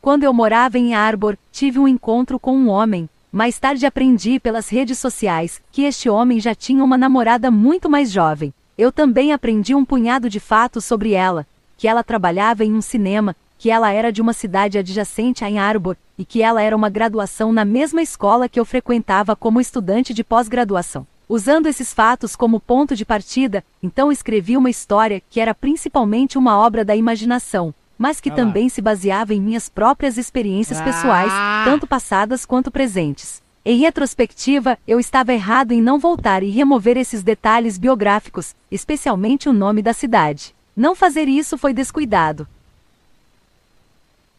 Quando 0.00 0.24
eu 0.24 0.32
morava 0.32 0.78
em 0.78 0.94
Arbor, 0.94 1.36
tive 1.52 1.78
um 1.78 1.86
encontro 1.86 2.40
com 2.40 2.56
um 2.56 2.68
homem. 2.68 3.08
Mais 3.30 3.58
tarde 3.58 3.86
aprendi 3.86 4.40
pelas 4.40 4.68
redes 4.68 4.98
sociais 4.98 5.62
que 5.70 5.82
este 5.82 6.08
homem 6.08 6.40
já 6.40 6.54
tinha 6.54 6.82
uma 6.82 6.98
namorada 6.98 7.50
muito 7.50 7.88
mais 7.88 8.10
jovem. 8.10 8.52
Eu 8.76 8.90
também 8.90 9.32
aprendi 9.32 9.74
um 9.74 9.84
punhado 9.84 10.28
de 10.28 10.40
fatos 10.40 10.84
sobre 10.84 11.12
ela, 11.12 11.46
que 11.82 11.88
ela 11.88 12.04
trabalhava 12.04 12.64
em 12.64 12.72
um 12.74 12.80
cinema, 12.80 13.34
que 13.58 13.68
ela 13.68 13.90
era 13.90 14.12
de 14.12 14.22
uma 14.22 14.32
cidade 14.32 14.78
adjacente 14.78 15.44
a 15.44 15.50
em 15.50 15.58
Arbor, 15.58 15.96
e 16.16 16.24
que 16.24 16.40
ela 16.40 16.62
era 16.62 16.76
uma 16.76 16.88
graduação 16.88 17.52
na 17.52 17.64
mesma 17.64 18.00
escola 18.00 18.48
que 18.48 18.60
eu 18.60 18.64
frequentava 18.64 19.34
como 19.34 19.60
estudante 19.60 20.14
de 20.14 20.22
pós-graduação. 20.22 21.04
Usando 21.28 21.66
esses 21.66 21.92
fatos 21.92 22.36
como 22.36 22.60
ponto 22.60 22.94
de 22.94 23.04
partida, 23.04 23.64
então 23.82 24.12
escrevi 24.12 24.56
uma 24.56 24.70
história 24.70 25.20
que 25.28 25.40
era 25.40 25.52
principalmente 25.52 26.38
uma 26.38 26.56
obra 26.56 26.84
da 26.84 26.94
imaginação, 26.94 27.74
mas 27.98 28.20
que 28.20 28.30
Ah 28.30 28.34
também 28.34 28.68
se 28.68 28.80
baseava 28.80 29.34
em 29.34 29.40
minhas 29.40 29.68
próprias 29.68 30.16
experiências 30.16 30.80
pessoais, 30.80 31.32
Ah! 31.32 31.62
tanto 31.64 31.84
passadas 31.84 32.46
quanto 32.46 32.70
presentes. 32.70 33.42
Em 33.64 33.78
retrospectiva, 33.78 34.78
eu 34.86 35.00
estava 35.00 35.32
errado 35.32 35.72
em 35.72 35.82
não 35.82 35.98
voltar 35.98 36.44
e 36.44 36.50
remover 36.50 36.96
esses 36.96 37.24
detalhes 37.24 37.76
biográficos, 37.76 38.54
especialmente 38.70 39.48
o 39.48 39.52
nome 39.52 39.82
da 39.82 39.92
cidade. 39.92 40.54
Não 40.76 40.94
fazer 40.94 41.28
isso 41.28 41.58
foi 41.58 41.74
descuidado. 41.74 42.48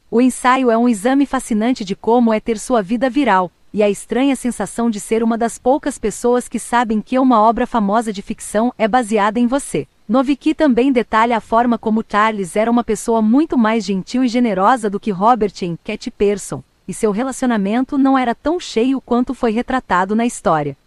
O 0.10 0.22
ensaio 0.22 0.70
é 0.70 0.78
um 0.78 0.90
exame 0.90 1.26
fascinante 1.26 1.86
de 1.86 1.96
como 1.96 2.34
é 2.34 2.40
ter 2.40 2.60
sua 2.60 2.82
vida 2.82 3.10
viral, 3.10 3.52
e 3.74 3.82
a 3.82 3.90
estranha 3.90 4.36
sensação 4.36 4.90
de 4.90 5.00
ser 5.00 5.24
uma 5.24 5.38
das 5.38 5.58
poucas 5.58 5.98
pessoas 5.98 6.48
que 6.48 6.60
sabem 6.60 7.02
que 7.02 7.18
uma 7.18 7.42
obra 7.42 7.66
famosa 7.66 8.14
de 8.14 8.22
ficção 8.22 8.74
é 8.78 8.88
baseada 8.88 9.40
em 9.40 9.48
você. 9.48 9.88
Noviki 10.08 10.54
também 10.54 10.92
detalha 10.92 11.38
a 11.38 11.42
forma 11.42 11.78
como 11.78 12.06
Charles 12.08 12.56
era 12.56 12.70
uma 12.70 12.84
pessoa 12.84 13.22
muito 13.22 13.58
mais 13.58 13.84
gentil 13.84 14.24
e 14.24 14.28
generosa 14.28 14.90
do 14.90 15.00
que 15.00 15.10
Robert 15.12 15.54
em 15.62 15.78
Cat 15.84 16.12
Person, 16.12 16.64
e 16.88 16.94
seu 16.94 17.12
relacionamento 17.12 17.98
não 17.98 18.18
era 18.18 18.36
tão 18.36 18.60
cheio 18.60 19.00
quanto 19.02 19.34
foi 19.34 19.52
retratado 19.52 20.16
na 20.16 20.26
história. 20.26 20.78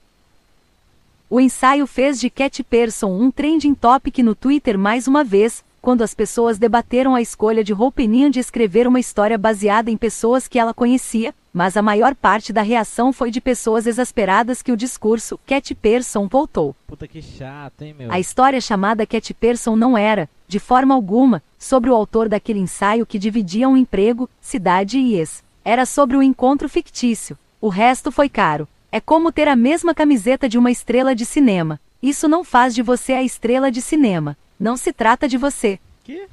O 1.28 1.40
ensaio 1.40 1.88
fez 1.88 2.20
de 2.20 2.30
Cat 2.30 2.62
Person 2.62 3.08
um 3.08 3.32
trending 3.32 3.74
topic 3.74 4.18
no 4.18 4.32
Twitter 4.32 4.78
mais 4.78 5.08
uma 5.08 5.24
vez, 5.24 5.64
quando 5.82 6.02
as 6.02 6.14
pessoas 6.14 6.56
debateram 6.56 7.16
a 7.16 7.20
escolha 7.20 7.64
de 7.64 7.72
Roupeninha 7.72 8.30
de 8.30 8.38
escrever 8.38 8.86
uma 8.86 9.00
história 9.00 9.36
baseada 9.36 9.90
em 9.90 9.96
pessoas 9.96 10.46
que 10.46 10.56
ela 10.56 10.72
conhecia, 10.72 11.34
mas 11.52 11.76
a 11.76 11.82
maior 11.82 12.14
parte 12.14 12.52
da 12.52 12.62
reação 12.62 13.12
foi 13.12 13.32
de 13.32 13.40
pessoas 13.40 13.88
exasperadas 13.88 14.62
que 14.62 14.70
o 14.70 14.76
discurso 14.76 15.36
Cat 15.44 15.74
Person 15.74 16.28
voltou. 16.28 16.76
Puta 16.86 17.08
que 17.08 17.20
chato, 17.20 17.82
hein, 17.82 17.96
meu? 17.98 18.12
A 18.12 18.20
história 18.20 18.60
chamada 18.60 19.04
Cat 19.04 19.34
Person 19.34 19.74
não 19.74 19.98
era, 19.98 20.30
de 20.46 20.60
forma 20.60 20.94
alguma, 20.94 21.42
sobre 21.58 21.90
o 21.90 21.94
autor 21.94 22.28
daquele 22.28 22.60
ensaio 22.60 23.04
que 23.04 23.18
dividia 23.18 23.68
um 23.68 23.76
emprego, 23.76 24.30
cidade 24.40 24.96
e 24.96 25.16
ex. 25.16 25.42
Era 25.64 25.84
sobre 25.86 26.16
o 26.16 26.22
encontro 26.22 26.68
fictício. 26.68 27.36
O 27.60 27.68
resto 27.68 28.12
foi 28.12 28.28
caro. 28.28 28.68
É 28.90 29.00
como 29.00 29.32
ter 29.32 29.48
a 29.48 29.56
mesma 29.56 29.94
camiseta 29.94 30.48
de 30.48 30.58
uma 30.58 30.70
estrela 30.70 31.14
de 31.14 31.24
cinema. 31.24 31.80
Isso 32.02 32.28
não 32.28 32.44
faz 32.44 32.74
de 32.74 32.82
você 32.82 33.12
a 33.12 33.22
estrela 33.22 33.70
de 33.70 33.82
cinema. 33.82 34.36
Não 34.58 34.76
se 34.76 34.92
trata 34.92 35.28
de 35.28 35.36
você. 35.36 35.78
Que? 36.04 36.28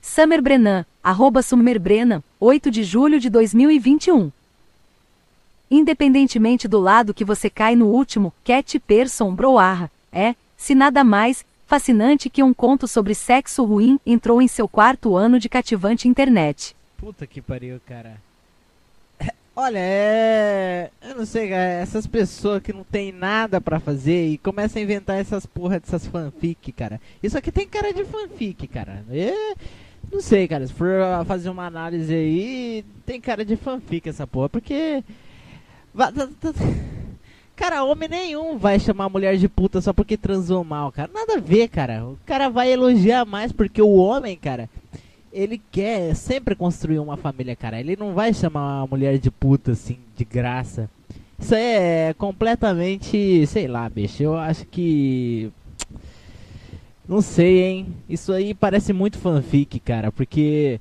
Summer 0.00 0.42
Brennan, 0.42 0.84
arroba 1.02 1.42
Summer 1.42 1.78
Brennan, 1.78 2.22
8 2.40 2.70
de 2.70 2.82
julho 2.82 3.20
de 3.20 3.30
2021. 3.30 4.32
Independentemente 5.70 6.66
do 6.66 6.80
lado 6.80 7.14
que 7.14 7.24
você 7.24 7.48
cai 7.48 7.76
no 7.76 7.86
último, 7.86 8.32
Cat 8.44 8.78
Person 8.80 9.34
Broarra, 9.34 9.90
é, 10.12 10.34
se 10.56 10.74
nada 10.74 11.04
mais, 11.04 11.46
fascinante 11.66 12.28
que 12.28 12.42
um 12.42 12.52
conto 12.52 12.86
sobre 12.86 13.14
sexo 13.14 13.64
ruim 13.64 13.98
entrou 14.04 14.42
em 14.42 14.48
seu 14.48 14.68
quarto 14.68 15.16
ano 15.16 15.38
de 15.38 15.48
cativante 15.48 16.08
internet. 16.08 16.76
Puta 16.98 17.26
que 17.26 17.40
pariu, 17.40 17.80
cara. 17.86 18.20
Olha, 19.54 19.78
é. 19.78 20.90
Eu 21.02 21.16
não 21.16 21.26
sei, 21.26 21.48
cara. 21.50 21.62
Essas 21.62 22.06
pessoas 22.06 22.62
que 22.62 22.72
não 22.72 22.84
tem 22.84 23.12
nada 23.12 23.60
pra 23.60 23.78
fazer 23.78 24.28
e 24.28 24.38
começam 24.38 24.80
a 24.80 24.82
inventar 24.84 25.18
essas 25.18 25.44
porra 25.44 25.78
dessas 25.78 26.06
fanfic, 26.06 26.72
cara. 26.72 26.98
Isso 27.22 27.36
aqui 27.36 27.52
tem 27.52 27.68
cara 27.68 27.92
de 27.92 28.04
fanfic, 28.04 28.66
cara. 28.66 29.04
É... 29.10 29.54
Não 30.10 30.20
sei, 30.22 30.48
cara. 30.48 30.66
Se 30.66 30.72
for 30.72 30.90
fazer 31.26 31.50
uma 31.50 31.66
análise 31.66 32.12
aí, 32.14 32.84
tem 33.04 33.20
cara 33.20 33.44
de 33.44 33.56
fanfic 33.56 34.08
essa 34.08 34.26
porra. 34.26 34.48
Porque. 34.48 35.04
va- 35.92 36.10
tá- 36.10 36.28
tá- 36.40 36.52
Cara, 37.54 37.84
homem 37.84 38.08
nenhum 38.08 38.56
vai 38.56 38.80
chamar 38.80 39.10
mulher 39.10 39.36
de 39.36 39.46
puta 39.48 39.80
só 39.82 39.92
porque 39.92 40.16
transou 40.16 40.64
mal, 40.64 40.90
cara. 40.90 41.10
Nada 41.12 41.34
a 41.36 41.40
ver, 41.40 41.68
cara. 41.68 42.06
O 42.06 42.18
cara 42.24 42.48
vai 42.48 42.72
elogiar 42.72 43.26
mais 43.26 43.52
porque 43.52 43.82
o 43.82 43.94
homem, 43.96 44.34
cara 44.36 44.68
ele 45.32 45.60
quer 45.70 46.14
sempre 46.14 46.54
construir 46.54 46.98
uma 46.98 47.16
família, 47.16 47.56
cara. 47.56 47.80
Ele 47.80 47.96
não 47.96 48.12
vai 48.12 48.34
chamar 48.34 48.80
uma 48.80 48.86
mulher 48.86 49.18
de 49.18 49.30
puta 49.30 49.72
assim, 49.72 49.98
de 50.16 50.24
graça. 50.24 50.88
Isso 51.38 51.54
é 51.54 52.14
completamente, 52.14 53.46
sei 53.46 53.66
lá, 53.66 53.88
bicho. 53.88 54.22
Eu 54.22 54.36
acho 54.36 54.64
que. 54.66 55.50
Não 57.08 57.20
sei, 57.20 57.62
hein? 57.62 57.86
Isso 58.08 58.32
aí 58.32 58.54
parece 58.54 58.92
muito 58.92 59.18
fanfic, 59.18 59.80
cara. 59.80 60.12
Porque. 60.12 60.80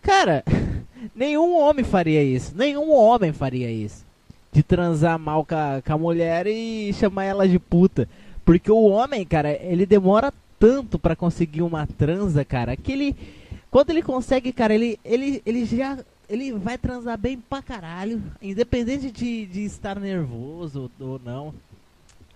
Cara, 0.00 0.44
nenhum 1.14 1.58
homem 1.58 1.84
faria 1.84 2.22
isso. 2.22 2.54
Nenhum 2.56 2.92
homem 2.92 3.32
faria 3.32 3.70
isso. 3.70 4.04
De 4.52 4.62
transar 4.62 5.18
mal 5.18 5.44
com 5.44 5.54
a, 5.54 5.82
com 5.84 5.92
a 5.92 5.98
mulher 5.98 6.46
e 6.46 6.92
chamar 6.94 7.24
ela 7.24 7.46
de 7.46 7.58
puta. 7.58 8.08
Porque 8.44 8.70
o 8.70 8.84
homem, 8.84 9.24
cara, 9.24 9.50
ele 9.50 9.84
demora 9.84 10.32
tanto 10.58 10.98
pra 10.98 11.16
conseguir 11.16 11.60
uma 11.62 11.86
transa, 11.86 12.44
cara, 12.44 12.76
que 12.76 12.92
ele. 12.92 13.16
Quando 13.74 13.90
ele 13.90 14.02
consegue, 14.02 14.52
cara, 14.52 14.72
ele, 14.72 15.00
ele, 15.04 15.42
ele 15.44 15.64
já. 15.64 15.98
Ele 16.28 16.52
vai 16.52 16.78
transar 16.78 17.18
bem 17.18 17.36
pra 17.36 17.60
caralho. 17.60 18.22
Independente 18.40 19.10
de, 19.10 19.46
de 19.46 19.64
estar 19.64 19.98
nervoso 19.98 20.88
ou, 21.00 21.20
não. 21.24 21.52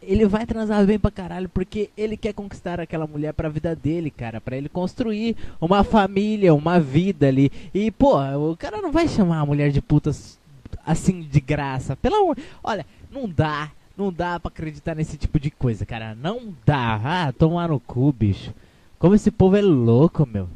Ele 0.02 0.26
vai 0.26 0.44
transar 0.44 0.84
bem 0.84 0.98
pra 0.98 1.12
caralho 1.12 1.48
porque 1.48 1.90
ele 1.96 2.16
quer 2.16 2.32
conquistar 2.32 2.80
aquela 2.80 3.06
mulher 3.06 3.32
pra 3.34 3.48
vida 3.48 3.76
dele, 3.76 4.10
cara. 4.10 4.40
Pra 4.40 4.56
ele 4.56 4.68
construir 4.68 5.36
uma 5.60 5.84
família, 5.84 6.52
uma 6.52 6.80
vida 6.80 7.28
ali. 7.28 7.52
E, 7.72 7.88
pô, 7.92 8.18
o 8.18 8.56
cara 8.56 8.82
não 8.82 8.90
vai 8.90 9.06
chamar 9.06 9.38
a 9.38 9.46
mulher 9.46 9.70
de 9.70 9.80
putas 9.80 10.36
assim 10.84 11.20
de 11.20 11.40
graça. 11.40 11.94
Pelo. 11.94 12.34
Olha, 12.64 12.84
não 13.12 13.28
dá. 13.28 13.70
Não 13.96 14.12
dá 14.12 14.40
pra 14.40 14.48
acreditar 14.48 14.96
nesse 14.96 15.16
tipo 15.16 15.38
de 15.38 15.52
coisa, 15.52 15.86
cara. 15.86 16.16
Não 16.16 16.52
dá. 16.66 17.00
Ah, 17.04 17.32
tomar 17.32 17.68
no 17.68 17.78
cu, 17.78 18.12
bicho. 18.12 18.52
Como 18.98 19.14
esse 19.14 19.30
povo 19.30 19.56
é 19.56 19.62
louco, 19.62 20.26
meu. 20.26 20.48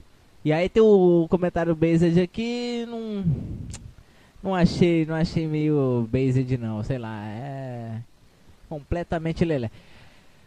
E 0.45 0.53
aí 0.53 0.68
tem 0.68 0.82
o 0.82 1.26
comentário 1.30 1.74
based 1.74 2.20
aqui, 2.20 2.84
não 2.88 3.24
não 4.43 4.55
achei, 4.55 5.07
não 5.07 5.14
achei 5.14 5.47
meio 5.47 6.09
based 6.11 6.57
não, 6.59 6.82
sei 6.82 6.99
lá, 6.99 7.24
é 7.26 8.01
completamente 8.68 9.45
lelé. 9.45 9.70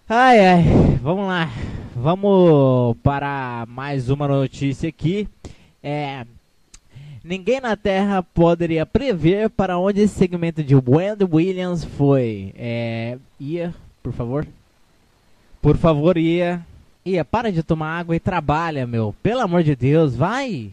Ai 0.08 0.46
ai, 0.46 0.64
vamos 1.02 1.28
lá. 1.28 1.50
Vamos 1.96 2.98
para 3.02 3.66
mais 3.68 4.10
uma 4.10 4.28
notícia 4.28 4.90
aqui. 4.90 5.28
É 5.82 6.26
Ninguém 7.28 7.60
na 7.60 7.76
Terra 7.76 8.22
poderia 8.22 8.86
prever 8.86 9.50
para 9.50 9.80
onde 9.80 10.02
esse 10.02 10.14
segmento 10.14 10.64
de 10.64 10.76
Wendy 10.76 11.24
Williams 11.24 11.84
foi. 11.84 12.54
É, 12.56 13.18
ia, 13.40 13.74
por 14.04 14.14
favor. 14.14 14.46
Por 15.60 15.76
favor, 15.76 16.20
ia. 16.20 16.64
Ia, 17.06 17.24
para 17.24 17.52
de 17.52 17.62
tomar 17.62 18.00
água 18.00 18.16
e 18.16 18.20
trabalha, 18.20 18.88
meu. 18.88 19.14
Pelo 19.22 19.42
amor 19.42 19.62
de 19.62 19.76
Deus, 19.76 20.16
vai. 20.16 20.72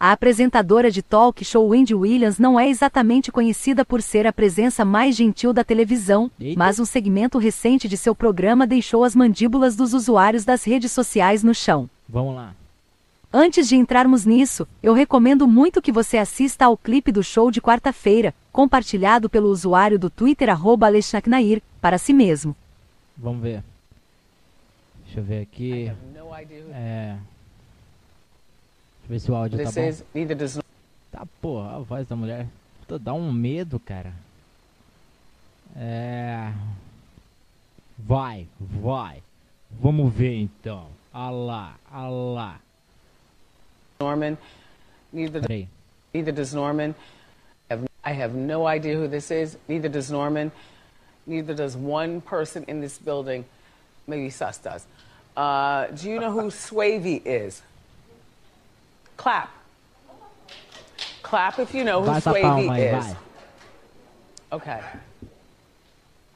A 0.00 0.12
apresentadora 0.12 0.90
de 0.90 1.02
talk 1.02 1.44
show 1.44 1.68
Wendy 1.68 1.94
Williams 1.94 2.38
não 2.38 2.58
é 2.58 2.66
exatamente 2.66 3.30
conhecida 3.30 3.84
por 3.84 4.00
ser 4.00 4.26
a 4.26 4.32
presença 4.32 4.82
mais 4.82 5.14
gentil 5.16 5.52
da 5.52 5.62
televisão, 5.62 6.30
Eita. 6.40 6.58
mas 6.58 6.80
um 6.80 6.86
segmento 6.86 7.36
recente 7.36 7.86
de 7.86 7.98
seu 7.98 8.14
programa 8.14 8.66
deixou 8.66 9.04
as 9.04 9.14
mandíbulas 9.14 9.76
dos 9.76 9.92
usuários 9.92 10.46
das 10.46 10.64
redes 10.64 10.92
sociais 10.92 11.42
no 11.42 11.54
chão. 11.54 11.88
Vamos 12.08 12.34
lá. 12.34 12.54
Antes 13.30 13.68
de 13.68 13.76
entrarmos 13.76 14.24
nisso, 14.24 14.66
eu 14.82 14.94
recomendo 14.94 15.46
muito 15.46 15.82
que 15.82 15.92
você 15.92 16.16
assista 16.16 16.64
ao 16.64 16.76
clipe 16.76 17.12
do 17.12 17.22
show 17.22 17.50
de 17.50 17.60
quarta-feira, 17.60 18.32
compartilhado 18.50 19.28
pelo 19.28 19.50
usuário 19.50 19.98
do 19.98 20.08
Twitter 20.08 20.48
arroba 20.48 20.86
Alexandre 20.86 21.28
Nair, 21.28 21.62
para 21.82 21.98
si 21.98 22.14
mesmo. 22.14 22.56
Vamos 23.14 23.42
ver. 23.42 23.62
Deixa 25.14 25.20
eu 25.20 25.24
ver 25.24 25.42
aqui. 25.42 25.92
No 26.12 26.36
idea 26.36 26.64
who 26.64 26.72
É. 26.74 27.16
Deixa 28.98 29.04
eu 29.04 29.08
ver 29.08 29.20
se 29.20 29.30
o 29.30 29.34
áudio 29.36 29.58
tá 29.58 29.70
bom. 29.70 30.34
does. 30.34 30.58
Tá, 31.12 31.26
porra, 31.40 31.76
a 31.76 31.78
voz 31.78 32.08
da 32.08 32.16
mulher. 32.16 32.48
Puta, 32.80 32.98
dá 32.98 33.14
um 33.14 33.32
medo, 33.32 33.78
cara. 33.78 34.12
É. 35.76 36.52
Vai, 37.96 38.48
vai. 38.58 39.22
Vamos 39.70 40.12
ver 40.12 40.34
então. 40.34 40.88
Ah 41.12 41.30
lá, 41.30 41.76
ah 41.88 42.08
lá. 42.08 42.60
Norman. 44.00 44.36
Neither. 45.12 45.42
Peraí. 45.42 45.68
Neither 46.12 46.34
does 46.34 46.52
Norman. 46.52 46.92
I 48.04 48.20
have 48.20 48.34
no 48.34 48.66
idea 48.66 48.98
who 48.98 49.06
this 49.06 49.30
is. 49.30 49.56
Neither 49.68 49.88
does 49.88 50.10
Norman. 50.10 50.50
Neither 51.24 51.54
does 51.54 51.76
one 51.76 52.20
person 52.20 52.64
in 52.66 52.80
this 52.80 52.98
building. 52.98 53.44
Maybe 54.08 54.28
Sus 54.28 54.58
does. 54.58 54.86
Uh, 55.36 55.86
do 55.88 56.08
you 56.08 56.20
know 56.20 56.30
who 56.30 56.42
Swavey 56.50 57.20
is? 57.24 57.62
Clap. 59.16 59.50
Clap 61.22 61.58
if 61.58 61.74
you 61.74 61.84
know 61.84 62.00
who 62.00 62.06
Vai 62.06 62.16
essa 62.18 62.30
Swavey 62.30 62.42
palma 62.42 62.78
is. 62.78 63.04
vai. 63.06 63.16
Okay. 64.52 64.80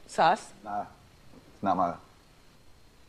Sus? 0.07 0.49
Nah, 0.63 0.81
it's 0.81 1.63
not 1.63 1.77
my. 1.77 1.93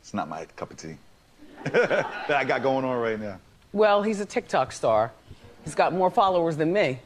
It's 0.01 0.15
not 0.15 0.29
my 0.29 0.45
cup 0.57 0.71
of 0.71 0.77
tea. 0.77 0.97
that 1.65 2.31
I 2.31 2.45
got 2.45 2.63
going 2.63 2.85
on 2.85 2.97
right 2.99 3.19
now. 3.19 3.39
Well, 3.73 4.03
he's 4.03 4.21
a 4.21 4.27
TikTok 4.27 4.73
star. 4.73 5.13
He's 5.65 5.75
got 5.75 5.93
more 5.93 6.11
followers 6.11 6.57
than 6.57 6.73
me. 6.73 6.99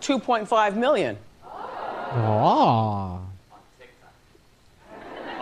2.5 0.00 0.76
million. 0.76 1.16
Ó. 1.44 3.18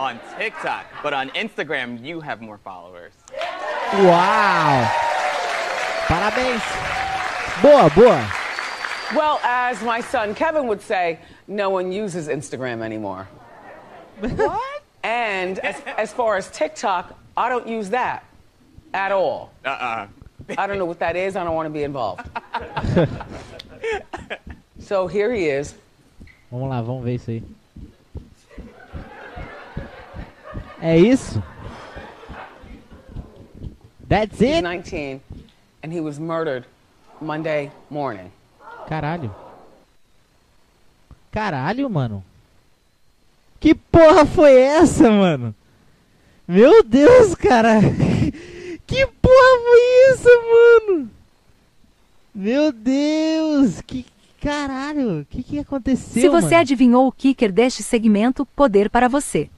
On 0.00 0.18
TikTok, 0.38 0.86
but 1.02 1.12
on 1.12 1.28
Instagram, 1.32 2.02
you 2.02 2.22
have 2.22 2.40
more 2.40 2.56
followers. 2.56 3.12
Wow. 3.92 4.90
Parabéns! 6.06 6.62
Boa, 7.60 7.90
boa! 7.94 8.32
Well, 9.14 9.38
as 9.44 9.82
my 9.82 10.00
son 10.00 10.34
Kevin 10.34 10.66
would 10.68 10.80
say, 10.80 11.18
no 11.46 11.68
one 11.68 11.92
uses 11.92 12.28
Instagram 12.28 12.80
anymore. 12.80 13.28
what? 14.20 14.82
And 15.02 15.58
as, 15.58 15.82
as 15.98 16.14
far 16.14 16.38
as 16.38 16.50
TikTok, 16.50 17.14
I 17.36 17.50
don't 17.50 17.68
use 17.68 17.90
that 17.90 18.24
at 18.94 19.12
all. 19.12 19.52
Uh-uh. 19.66 20.06
I 20.56 20.66
don't 20.66 20.78
know 20.78 20.86
what 20.86 21.00
that 21.00 21.14
is. 21.14 21.36
I 21.36 21.44
don't 21.44 21.54
want 21.54 21.66
to 21.66 21.70
be 21.70 21.82
involved. 21.82 22.26
so 24.78 25.06
here 25.06 25.30
he 25.34 25.48
is. 25.48 25.74
Vamos 26.50 26.70
lá, 26.70 26.80
vamos 26.80 27.04
ver 27.04 27.16
isso 27.16 27.30
aí. 27.30 27.59
É 30.80 30.96
isso? 30.98 31.42
That's 34.08 34.40
He's 34.40 34.56
it? 34.58 34.62
19, 34.62 35.20
and 35.82 35.92
he 35.92 36.00
was 36.00 36.18
murdered 36.18 36.66
Monday 37.20 37.70
morning. 37.90 38.30
Caralho. 38.88 39.30
Caralho, 41.30 41.88
mano. 41.88 42.24
Que 43.60 43.74
porra 43.74 44.24
foi 44.26 44.52
essa, 44.58 45.10
mano? 45.10 45.54
Meu 46.48 46.82
Deus, 46.82 47.34
cara. 47.34 47.74
Que 48.86 49.06
porra 49.06 49.60
foi 49.62 50.12
isso, 50.12 50.28
mano? 50.88 51.10
Meu 52.34 52.72
Deus. 52.72 53.80
Que 53.82 54.04
caralho. 54.40 55.20
O 55.20 55.24
que 55.26 55.44
que 55.44 55.58
aconteceu, 55.60 56.20
Se 56.20 56.28
você 56.28 56.46
mano? 56.46 56.56
adivinhou 56.60 57.06
o 57.06 57.12
kicker 57.12 57.52
deste 57.52 57.84
segmento, 57.84 58.44
poder 58.44 58.90
para 58.90 59.06
você. 59.06 59.48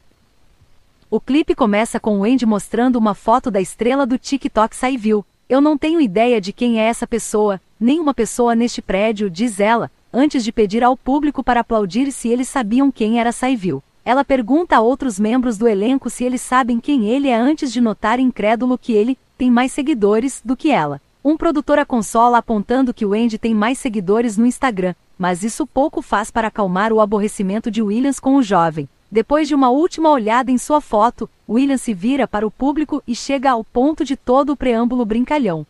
O 1.13 1.21
clipe 1.21 1.55
começa 1.55 2.01
com 2.01 2.21
o 2.21 2.25
Andy 2.25 2.47
mostrando 2.47 2.97
uma 2.97 3.15
foto 3.15 3.51
da 3.51 3.61
estrela 3.61 4.07
do 4.07 4.17
TikTok 4.17 4.75
Saivil. 4.75 5.23
Eu 5.47 5.61
não 5.61 5.77
tenho 5.77 6.01
ideia 6.01 6.41
de 6.41 6.55
quem 6.55 6.81
é 6.81 6.85
essa 6.85 7.07
pessoa, 7.07 7.61
nenhuma 7.79 8.15
pessoa 8.15 8.55
neste 8.55 8.81
prédio, 8.81 9.29
diz 9.29 9.61
ela, 9.61 9.91
antes 10.11 10.43
de 10.43 10.51
pedir 10.51 10.83
ao 10.83 10.97
público 10.97 11.45
para 11.45 11.61
aplaudir 11.61 12.11
se 12.13 12.31
eles 12.31 12.49
sabiam 12.49 12.91
quem 12.91 13.21
era 13.21 13.31
Saivil. 13.31 13.83
Ela 14.07 14.25
pergunta 14.25 14.75
a 14.75 14.81
outros 14.81 15.21
membros 15.21 15.59
do 15.59 15.69
elenco 15.69 16.09
se 16.09 16.25
eles 16.25 16.41
sabem 16.41 16.81
quem 16.81 17.05
ele 17.05 17.29
é 17.29 17.37
antes 17.37 17.71
de 17.71 17.83
notar 17.83 18.19
incrédulo 18.19 18.79
que 18.79 18.95
ele 18.95 19.19
tem 19.37 19.51
mais 19.51 19.71
seguidores 19.71 20.41
do 20.43 20.57
que 20.57 20.71
ela. 20.71 20.99
Um 21.23 21.37
produtor 21.37 21.79
a 21.79 21.85
consola 21.85 22.39
apontando 22.39 22.95
que 22.95 23.05
o 23.05 23.13
Andy 23.13 23.37
tem 23.37 23.55
mais 23.55 23.77
seguidores 23.77 24.39
no 24.39 24.47
Instagram, 24.47 24.95
mas 25.19 25.43
isso 25.43 25.67
pouco 25.67 26.01
faz 26.01 26.31
para 26.31 26.49
acalmar 26.49 26.91
o 26.91 27.03
aborrecimento 27.03 27.71
de 27.71 27.83
Williams 27.83 28.19
com 28.19 28.37
o 28.37 28.43
jovem. 28.43 28.89
Depois 29.13 29.47
de 29.47 29.55
uma 29.55 29.69
última 29.69 30.09
olhada 30.09 30.51
em 30.51 30.57
sua 30.57 30.81
foto, 30.81 31.29
Williams 31.47 31.83
se 31.83 31.93
vira 31.93 32.27
para 32.27 32.47
o 32.47 32.51
público 32.51 33.03
e 33.07 33.15
chega 33.15 33.51
ao 33.51 33.63
ponto 33.63 34.07
de 34.07 34.17
todo 34.17 34.55
o 34.55 34.57
preâmbulo 34.57 35.05
brincalhão. 35.05 35.67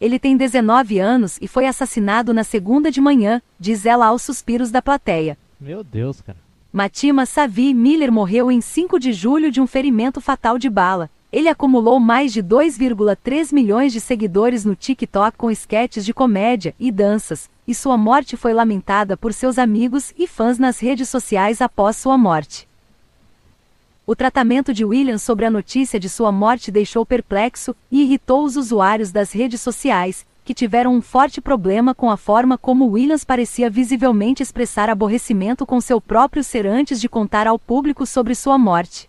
Ele 0.00 0.18
tem 0.18 0.38
19 0.38 0.98
anos 0.98 1.38
e 1.42 1.46
foi 1.46 1.66
assassinado 1.66 2.32
na 2.32 2.44
segunda 2.44 2.90
de 2.90 2.98
manhã, 2.98 3.42
diz 3.60 3.84
ela 3.84 4.06
aos 4.06 4.22
suspiros 4.22 4.70
da 4.70 4.80
plateia. 4.80 5.36
Meu 5.60 5.84
Deus, 5.84 6.22
cara. 6.22 6.38
Matima 6.72 7.26
Savi 7.26 7.74
Miller 7.74 8.10
morreu 8.10 8.50
em 8.50 8.62
5 8.62 8.98
de 8.98 9.12
julho 9.12 9.52
de 9.52 9.60
um 9.60 9.66
ferimento 9.66 10.22
fatal 10.22 10.58
de 10.58 10.70
bala. 10.70 11.10
Ele 11.30 11.50
acumulou 11.50 12.00
mais 12.00 12.32
de 12.32 12.42
2,3 12.42 13.52
milhões 13.52 13.92
de 13.92 14.00
seguidores 14.00 14.64
no 14.64 14.74
TikTok 14.74 15.36
com 15.36 15.50
esquetes 15.50 16.06
de 16.06 16.14
comédia 16.14 16.74
e 16.80 16.90
danças, 16.90 17.50
e 17.66 17.74
sua 17.74 17.96
morte 17.96 18.36
foi 18.36 18.52
lamentada 18.52 19.16
por 19.16 19.32
seus 19.32 19.58
amigos 19.58 20.12
e 20.18 20.26
fãs 20.26 20.58
nas 20.58 20.78
redes 20.80 21.08
sociais 21.08 21.60
após 21.60 21.96
sua 21.96 22.16
morte. 22.18 22.68
O 24.06 24.14
tratamento 24.14 24.74
de 24.74 24.84
Williams 24.84 25.22
sobre 25.22 25.46
a 25.46 25.50
notícia 25.50 25.98
de 25.98 26.08
sua 26.10 26.30
morte 26.30 26.70
deixou 26.70 27.06
perplexo 27.06 27.74
e 27.90 28.02
irritou 28.02 28.44
os 28.44 28.54
usuários 28.56 29.10
das 29.10 29.32
redes 29.32 29.62
sociais, 29.62 30.26
que 30.44 30.52
tiveram 30.52 30.94
um 30.94 31.00
forte 31.00 31.40
problema 31.40 31.94
com 31.94 32.10
a 32.10 32.16
forma 32.18 32.58
como 32.58 32.86
Williams 32.88 33.24
parecia 33.24 33.70
visivelmente 33.70 34.42
expressar 34.42 34.90
aborrecimento 34.90 35.64
com 35.64 35.80
seu 35.80 36.02
próprio 36.02 36.44
ser 36.44 36.66
antes 36.66 37.00
de 37.00 37.08
contar 37.08 37.46
ao 37.46 37.58
público 37.58 38.04
sobre 38.04 38.34
sua 38.34 38.58
morte. 38.58 39.08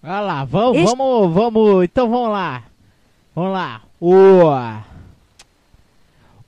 Olha 0.00 0.20
lá, 0.20 0.44
vamos, 0.44 0.78
Este- 0.78 0.96
vamos, 0.96 1.34
vamos. 1.34 1.84
Então 1.84 2.08
vamos 2.08 2.30
lá. 2.30 2.62
Vamos 3.34 3.52
lá. 3.52 3.82
O. 4.00 4.89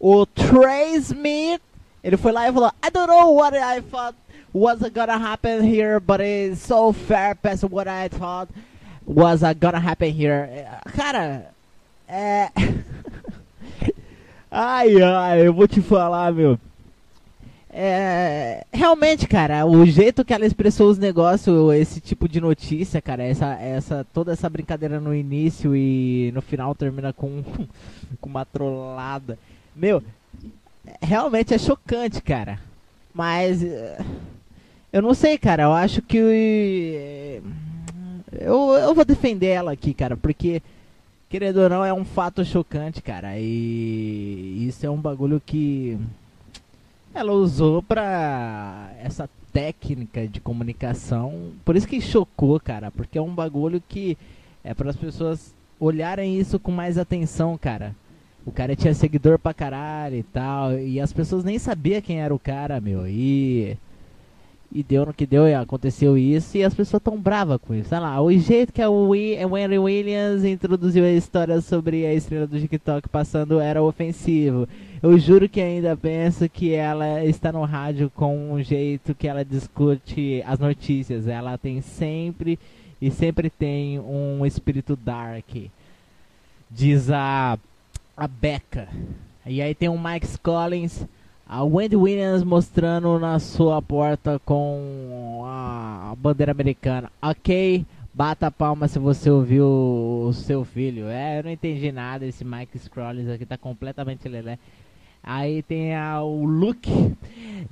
O 0.03 0.27
Trey 0.27 0.97
Smith, 0.97 1.63
ele 2.03 2.17
foi 2.17 2.33
lá 2.33 2.49
e 2.49 2.53
falou: 2.53 2.73
I 2.85 2.91
don't 2.91 3.07
know 3.07 3.37
what 3.37 3.57
I 3.57 3.81
thought 3.81 4.17
was 4.53 4.81
gonna 4.93 5.17
happen 5.17 5.63
here, 5.63 6.01
but 6.01 6.21
it's 6.21 6.61
so 6.61 6.93
fair 6.93 7.37
past 7.37 7.65
what 7.65 7.89
I 7.89 8.09
thought 8.09 8.53
was 9.07 9.43
gonna 9.61 9.79
happen 9.79 10.11
here. 10.11 10.49
É, 10.51 10.81
Cara, 10.97 11.53
é. 12.09 12.51
ai, 14.51 15.01
ai, 15.01 15.47
eu 15.47 15.55
vou 15.55 15.69
te 15.69 15.81
falar, 15.81 16.33
meu. 16.33 16.59
É, 17.71 18.67
realmente, 18.73 19.29
cara, 19.29 19.65
o 19.65 19.87
jeito 19.87 20.25
que 20.25 20.35
ela 20.35 20.45
expressou 20.45 20.91
os 20.91 20.99
negócios, 20.99 21.73
esse 21.75 22.01
tipo 22.01 22.29
de 22.29 22.41
notícia, 22.41 23.01
cara, 23.01 23.23
essa, 23.23 23.55
essa, 23.55 24.07
toda 24.13 24.33
essa 24.33 24.51
brincadeira 24.51 24.99
no 24.99 25.15
início 25.15 25.77
e 25.77 26.33
no 26.35 26.43
final 26.43 26.75
termina 26.75 27.13
com, 27.13 27.45
com 28.21 28.29
uma 28.29 28.45
trollada. 28.45 29.39
Meu, 29.75 30.03
realmente 31.01 31.55
é 31.55 31.59
chocante, 31.59 32.20
cara. 32.20 32.59
Mas 33.14 33.62
eh, 33.62 34.05
eu 34.93 35.03
não 35.03 35.14
sei, 35.14 35.39
cara, 35.39 35.64
eu 35.64 35.73
acho 35.73 36.03
que 36.03 36.18
eh, 36.95 37.41
eu, 38.33 38.73
eu 38.73 38.95
vou 38.95 39.05
defender 39.05 39.49
ela 39.49 39.73
aqui, 39.73 39.93
cara, 39.93 40.16
porque 40.16 40.62
querendo 41.29 41.59
ou 41.59 41.68
não 41.68 41.85
é 41.85 41.93
um 41.93 42.05
fato 42.05 42.45
chocante, 42.45 43.03
cara, 43.03 43.39
e 43.39 44.66
isso 44.66 44.85
é 44.85 44.91
um 44.91 45.01
bagulho 45.01 45.41
que 45.45 45.99
ela 47.14 47.33
usou 47.33 47.83
pra 47.83 48.91
essa 49.03 49.29
técnica 49.53 50.27
de 50.27 50.41
comunicação. 50.41 51.53
Por 51.64 51.77
isso 51.77 51.87
que 51.87 52.01
chocou, 52.01 52.59
cara. 52.59 52.91
Porque 52.91 53.18
é 53.18 53.23
um 53.23 53.35
bagulho 53.35 53.83
que 53.87 54.16
é 54.64 54.73
para 54.75 54.91
as 54.91 54.97
pessoas 54.97 55.55
olharem 55.79 56.39
isso 56.39 56.59
com 56.59 56.73
mais 56.73 56.97
atenção, 56.97 57.59
cara. 57.59 57.95
O 58.45 58.51
cara 58.51 58.74
tinha 58.74 58.93
seguidor 58.93 59.38
pra 59.38 59.55
caralho 59.55 60.16
e 60.16 60.22
tal. 60.22 60.78
E 60.78 61.01
as 61.01 61.12
pessoas 61.12 61.45
nem 61.45 61.59
sabiam 61.59 62.01
quem 62.01 62.20
era 62.20 62.34
o 62.34 62.38
cara, 62.38 62.80
meu. 62.80 63.07
E. 63.07 63.76
E 64.74 64.82
deu 64.82 65.05
no 65.05 65.12
que 65.12 65.26
deu 65.26 65.47
e 65.47 65.53
aconteceu 65.53 66.16
isso. 66.16 66.57
E 66.57 66.64
as 66.64 66.74
pessoas 66.74 67.03
tão 67.03 67.20
bravas 67.20 67.61
com 67.61 67.74
isso. 67.74 67.90
Sei 67.90 67.99
lá, 67.99 68.20
o 68.22 68.32
jeito 68.32 68.72
que 68.72 68.80
a 68.80 68.88
Wendy 68.88 69.78
Williams 69.78 70.45
introduziu 70.45 71.05
a 71.05 71.12
história 71.12 71.61
sobre 71.61 72.07
a 72.07 72.14
estrela 72.14 72.47
do 72.47 72.59
TikTok 72.59 73.07
passando 73.11 73.61
era 73.61 73.82
ofensivo. 73.82 74.66
Eu 75.03 75.18
juro 75.18 75.47
que 75.47 75.61
ainda 75.61 75.95
penso 75.95 76.49
que 76.49 76.72
ela 76.72 77.22
está 77.22 77.53
no 77.53 77.64
rádio 77.64 78.11
com 78.14 78.55
um 78.55 78.62
jeito 78.62 79.14
que 79.14 79.28
ela 79.28 79.45
discute 79.45 80.43
as 80.47 80.59
notícias. 80.59 81.28
Ela 81.28 81.59
tem 81.59 81.82
sempre 81.82 82.59
e 82.99 83.11
sempre 83.11 83.51
tem 83.51 84.01
um 84.01 84.47
espírito 84.47 84.97
dark. 84.97 85.51
Diz 86.70 87.11
a, 87.11 87.59
a 88.17 88.27
Becca. 88.27 88.89
E 89.45 89.61
aí 89.61 89.75
tem 89.75 89.89
o 89.89 89.99
Mike 89.99 90.39
Collins, 90.39 91.07
a 91.47 91.65
Wendy 91.65 91.97
Williams 91.97 92.45
mostrando 92.45 93.19
na 93.19 93.39
sua 93.39 93.83
porta 93.83 94.41
com 94.45 95.43
a 95.45 96.15
bandeira 96.17 96.53
americana. 96.53 97.11
Ok, 97.21 97.85
Bata 98.15 98.49
a 98.49 98.51
palma 98.51 98.89
se 98.89 98.99
você 98.99 99.31
ouviu 99.31 99.67
o 99.67 100.33
seu 100.35 100.67
filho. 100.67 101.09
É, 101.09 101.39
eu 101.39 101.45
não 101.45 101.51
entendi 101.51 101.91
nada. 101.91 102.27
Esse 102.27 102.45
Mike 102.45 102.79
Scrolls 102.79 103.31
aqui 103.31 103.47
tá 103.47 103.57
completamente 103.57 104.29
lelé. 104.29 104.59
Aí 105.23 105.63
tem 105.63 105.97
a, 105.97 106.23
o 106.23 106.45
look. 106.45 106.87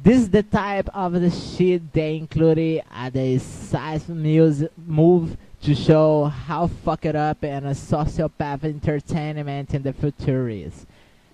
This 0.03 0.23
is 0.23 0.29
the 0.29 0.43
type 0.43 0.91
of 0.95 1.21
the 1.21 1.29
shit 1.29 1.83
they 1.93 2.17
included 2.17 2.83
at 2.91 3.13
the 3.13 3.39
size 3.39 4.11
music 4.11 4.71
move 4.79 5.37
to 5.63 5.75
show 5.75 6.25
how 6.25 6.69
fucked 6.85 7.15
up 7.15 7.45
and 7.45 7.67
a 7.67 7.75
sociopath 7.75 8.65
entertainment 8.65 9.75
in 9.75 9.83
the 9.83 9.93
future 9.93 10.49
is. 10.49 10.87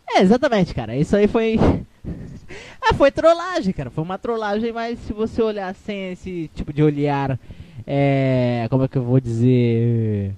É, 0.08 0.20
exatamente, 0.20 0.74
cara. 0.74 0.96
Isso 0.96 1.16
aí 1.16 1.26
foi. 1.26 1.58
ah, 2.80 2.94
foi 2.94 3.10
trollagem, 3.10 3.72
cara. 3.72 3.90
Foi 3.90 4.04
uma 4.04 4.18
trollagem, 4.18 4.72
mas 4.72 4.98
se 5.00 5.12
você 5.12 5.42
olhar 5.42 5.74
sem 5.74 6.12
esse 6.12 6.50
tipo 6.54 6.72
de 6.72 6.82
olhar. 6.82 7.38
É. 7.86 8.66
Como 8.70 8.84
é 8.84 8.88
que 8.88 8.96
eu 8.96 9.02
vou 9.02 9.20
dizer? 9.20 10.32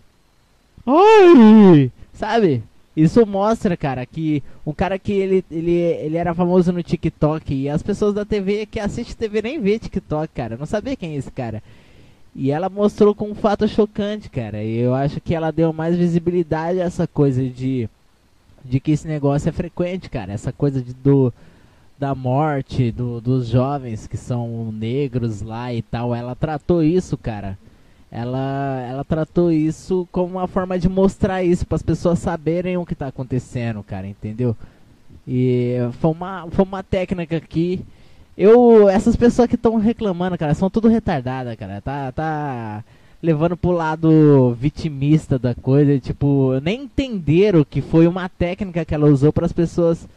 Ai! 0.86 1.91
Sabe? 2.12 2.62
Isso 2.97 3.24
mostra, 3.24 3.76
cara, 3.76 4.05
que 4.05 4.43
um 4.66 4.72
cara 4.72 4.99
que 4.99 5.12
ele, 5.12 5.45
ele, 5.51 5.70
ele 5.70 6.16
era 6.16 6.34
famoso 6.34 6.72
no 6.72 6.82
TikTok 6.82 7.55
e 7.55 7.68
as 7.68 7.80
pessoas 7.80 8.12
da 8.12 8.24
TV 8.24 8.66
que 8.66 8.80
assistem 8.80 9.14
TV 9.16 9.41
nem 9.41 9.61
vê 9.61 9.78
TikTok, 9.78 10.28
cara. 10.34 10.57
Não 10.57 10.66
sabia 10.66 10.97
quem 10.97 11.14
é 11.14 11.16
esse 11.16 11.30
cara. 11.30 11.62
E 12.41 12.53
ela 12.53 12.68
mostrou 12.68 13.16
com 13.16 13.32
um 13.32 13.34
fato 13.34 13.66
chocante, 13.66 14.30
cara. 14.30 14.62
E 14.62 14.76
eu 14.78 14.95
acho 14.95 15.20
que 15.20 15.34
ela 15.34 15.51
deu 15.51 15.72
mais 15.72 15.97
visibilidade 15.97 16.80
a 16.80 16.84
essa 16.84 17.05
coisa 17.05 17.43
de 17.43 17.91
de 18.64 18.78
que 18.78 18.93
esse 18.93 19.09
negócio 19.09 19.49
é 19.49 19.53
frequente, 19.53 20.09
cara. 20.09 20.32
Essa 20.32 20.53
coisa 20.53 20.80
de, 20.80 20.95
do 20.95 21.32
da 21.99 22.14
morte 22.14 22.93
do, 22.93 23.20
dos 23.20 23.49
jovens 23.49 24.07
que 24.07 24.16
são 24.16 24.70
negros 24.70 25.43
lá 25.43 25.74
e 25.74 25.82
tal. 25.82 26.14
Ela 26.14 26.36
tratou 26.36 26.80
isso, 26.80 27.16
cara. 27.16 27.59
Ela, 28.09 28.86
ela 28.89 29.05
tratou 29.05 29.51
isso 29.51 30.07
como 30.12 30.36
uma 30.36 30.47
forma 30.47 30.78
de 30.78 30.89
mostrar 30.89 31.43
isso 31.43 31.66
para 31.66 31.74
as 31.74 31.82
pessoas 31.82 32.20
saberem 32.20 32.76
o 32.76 32.86
que 32.86 32.95
tá 32.95 33.09
acontecendo, 33.09 33.82
cara, 33.82 34.07
entendeu? 34.07 34.57
E 35.26 35.76
foi 35.99 36.12
uma, 36.12 36.47
foi 36.53 36.64
uma 36.64 36.84
técnica 36.84 37.36
aqui. 37.36 37.84
Eu, 38.39 38.89
essas 38.89 39.16
pessoas 39.16 39.49
que 39.49 39.57
estão 39.57 39.78
reclamando, 39.78 40.39
cara, 40.39 40.55
são 40.55 40.70
tudo 40.70 40.86
retardadas, 40.86 41.57
cara. 41.57 41.80
Tá, 41.80 42.12
tá 42.12 42.84
levando 43.20 43.57
pro 43.57 43.72
lado 43.72 44.57
vitimista 44.59 45.36
da 45.36 45.57
coisa, 45.57 45.99
tipo, 45.99 46.53
nem 46.62 46.82
entenderam 46.84 47.66
que 47.68 47.82
foi 47.82 48.07
uma 48.07 48.28
técnica 48.28 48.84
que 48.84 48.95
ela 48.95 49.09
usou 49.09 49.32
para 49.32 49.45
as 49.45 49.53
pessoas 49.53 50.09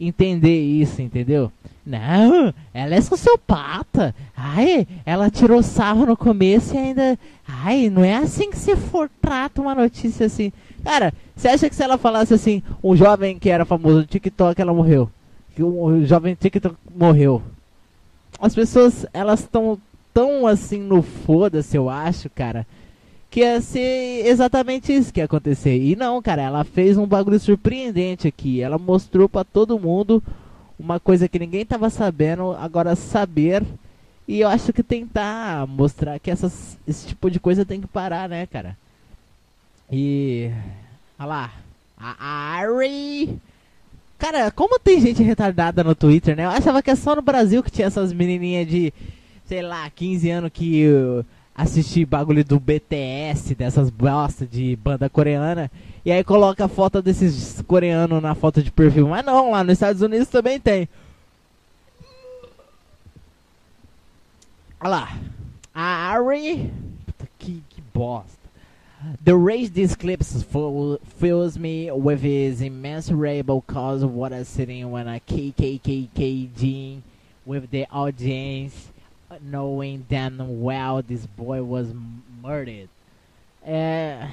entender 0.00 0.58
isso, 0.58 1.02
entendeu? 1.02 1.52
Não, 1.84 2.52
ela 2.72 2.94
é 2.94 3.00
sociopata. 3.02 4.14
Ai, 4.34 4.88
ela 5.04 5.30
tirou 5.30 5.62
sarro 5.62 6.06
no 6.06 6.16
começo 6.16 6.74
e 6.74 6.78
ainda. 6.78 7.18
Ai, 7.46 7.90
não 7.90 8.02
é 8.02 8.14
assim 8.14 8.48
que 8.48 8.56
você 8.56 8.74
for 8.74 9.10
trata 9.20 9.60
uma 9.60 9.74
notícia 9.74 10.24
assim. 10.24 10.50
Cara, 10.82 11.12
você 11.36 11.48
acha 11.48 11.68
que 11.68 11.76
se 11.76 11.82
ela 11.82 11.98
falasse 11.98 12.32
assim, 12.32 12.62
um 12.82 12.96
jovem 12.96 13.38
que 13.38 13.50
era 13.50 13.66
famoso 13.66 13.98
no 13.98 14.06
TikTok, 14.06 14.58
ela 14.58 14.72
morreu? 14.72 15.10
Que 15.54 15.62
um 15.62 16.06
jovem 16.06 16.34
TikTok 16.34 16.74
morreu. 16.96 17.42
As 18.38 18.54
pessoas, 18.54 19.06
elas 19.12 19.40
estão 19.40 19.78
tão 20.12 20.46
assim 20.46 20.80
no 20.80 21.02
foda-se, 21.02 21.76
eu 21.76 21.90
acho, 21.90 22.30
cara, 22.30 22.66
que 23.30 23.40
ia 23.40 23.60
ser 23.60 24.26
exatamente 24.26 24.92
isso 24.92 25.12
que 25.12 25.20
ia 25.20 25.24
acontecer. 25.24 25.76
E 25.76 25.94
não, 25.96 26.22
cara, 26.22 26.42
ela 26.42 26.64
fez 26.64 26.96
um 26.96 27.06
bagulho 27.06 27.38
surpreendente 27.38 28.26
aqui. 28.26 28.60
Ela 28.60 28.78
mostrou 28.78 29.28
para 29.28 29.44
todo 29.44 29.78
mundo 29.78 30.22
uma 30.78 30.98
coisa 30.98 31.28
que 31.28 31.38
ninguém 31.38 31.64
tava 31.64 31.90
sabendo, 31.90 32.52
agora 32.52 32.94
saber. 32.96 33.62
E 34.28 34.40
eu 34.40 34.48
acho 34.48 34.72
que 34.72 34.82
tentar 34.82 35.66
mostrar 35.66 36.18
que 36.18 36.30
essas, 36.30 36.78
esse 36.86 37.08
tipo 37.08 37.30
de 37.30 37.38
coisa 37.38 37.64
tem 37.64 37.80
que 37.80 37.86
parar, 37.86 38.28
né, 38.28 38.46
cara? 38.46 38.76
E. 39.90 40.50
Olha 41.18 41.28
lá. 41.28 41.52
A 41.98 42.56
Ari. 42.58 43.38
Cara, 44.18 44.50
como 44.50 44.78
tem 44.78 45.00
gente 45.00 45.22
retardada 45.22 45.84
no 45.84 45.94
Twitter, 45.94 46.34
né? 46.34 46.44
Eu 46.44 46.50
achava 46.50 46.82
que 46.82 46.90
é 46.90 46.94
só 46.94 47.14
no 47.14 47.22
Brasil 47.22 47.62
que 47.62 47.70
tinha 47.70 47.86
essas 47.86 48.12
menininhas 48.12 48.66
de 48.66 48.92
sei 49.46 49.62
lá, 49.62 49.88
15 49.88 50.30
anos 50.30 50.50
que 50.52 50.80
eu 50.80 51.24
assisti 51.54 52.04
bagulho 52.04 52.44
do 52.44 52.60
BTS, 52.60 53.54
dessas 53.54 53.88
bosta 53.88 54.44
de 54.44 54.76
banda 54.76 55.08
coreana, 55.08 55.70
e 56.04 56.12
aí 56.12 56.22
coloca 56.22 56.64
a 56.64 56.68
foto 56.68 57.00
desses 57.00 57.62
coreanos 57.66 58.20
na 58.20 58.34
foto 58.34 58.62
de 58.62 58.70
perfil. 58.70 59.08
Mas 59.08 59.24
não, 59.24 59.52
lá 59.52 59.64
nos 59.64 59.74
Estados 59.74 60.02
Unidos 60.02 60.28
também 60.28 60.60
tem. 60.60 60.88
Olha 64.80 64.90
lá. 64.90 65.16
A 65.74 66.12
Ari. 66.12 66.70
Puta, 67.06 67.28
que, 67.38 67.62
que 67.68 67.82
bosta. 67.94 68.35
The 69.22 69.36
rage 69.36 69.72
these 69.72 69.94
clips 69.94 70.42
fills 70.42 71.58
me 71.58 71.90
with 71.90 72.22
his 72.22 72.60
immeasurable 72.60 73.62
cause 73.62 74.02
of 74.02 74.14
what 74.14 74.32
I'm 74.32 74.44
sitting 74.44 74.90
when 74.90 75.06
I 75.06 75.20
KKKKG 75.20 77.02
with 77.44 77.70
the 77.70 77.86
audience 77.90 78.88
knowing 79.42 80.06
damn 80.08 80.60
well 80.60 81.02
this 81.02 81.26
boy 81.26 81.62
was 81.62 81.88
murdered. 82.42 82.88
É. 83.64 84.28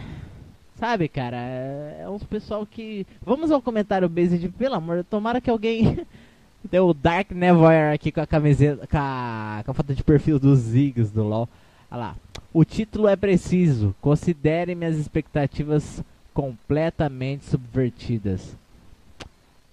Sabe, 0.79 1.07
cara, 1.07 1.37
é 1.37 2.09
uns 2.09 2.23
pessoal 2.23 2.65
que. 2.65 3.05
Vamos 3.25 3.51
ao 3.51 3.61
comentário 3.61 4.09
base 4.09 4.37
de 4.37 4.49
pelo 4.49 4.75
amor, 4.75 5.03
tomara 5.03 5.39
que 5.39 5.49
alguém. 5.49 6.05
Deu 6.71 6.87
o 6.87 6.93
Dark 6.93 7.31
Nevoir 7.31 7.93
aqui 7.93 8.11
com 8.11 8.21
a 8.21 8.27
camiseta. 8.27 8.87
Com 8.87 8.97
a, 8.97 9.61
com 9.65 9.71
a 9.71 9.73
foto 9.73 9.93
de 9.93 10.03
perfil 10.03 10.39
dos 10.39 10.59
Ziggs 10.59 11.11
do 11.11 11.23
LOL. 11.23 11.49
Olha 11.93 11.99
lá. 11.99 12.15
O 12.51 12.65
título 12.65 13.07
é 13.07 13.15
preciso. 13.15 13.95
Considere 14.01 14.73
minhas 14.73 14.97
expectativas 14.97 16.03
completamente 16.33 17.45
subvertidas. 17.45 18.55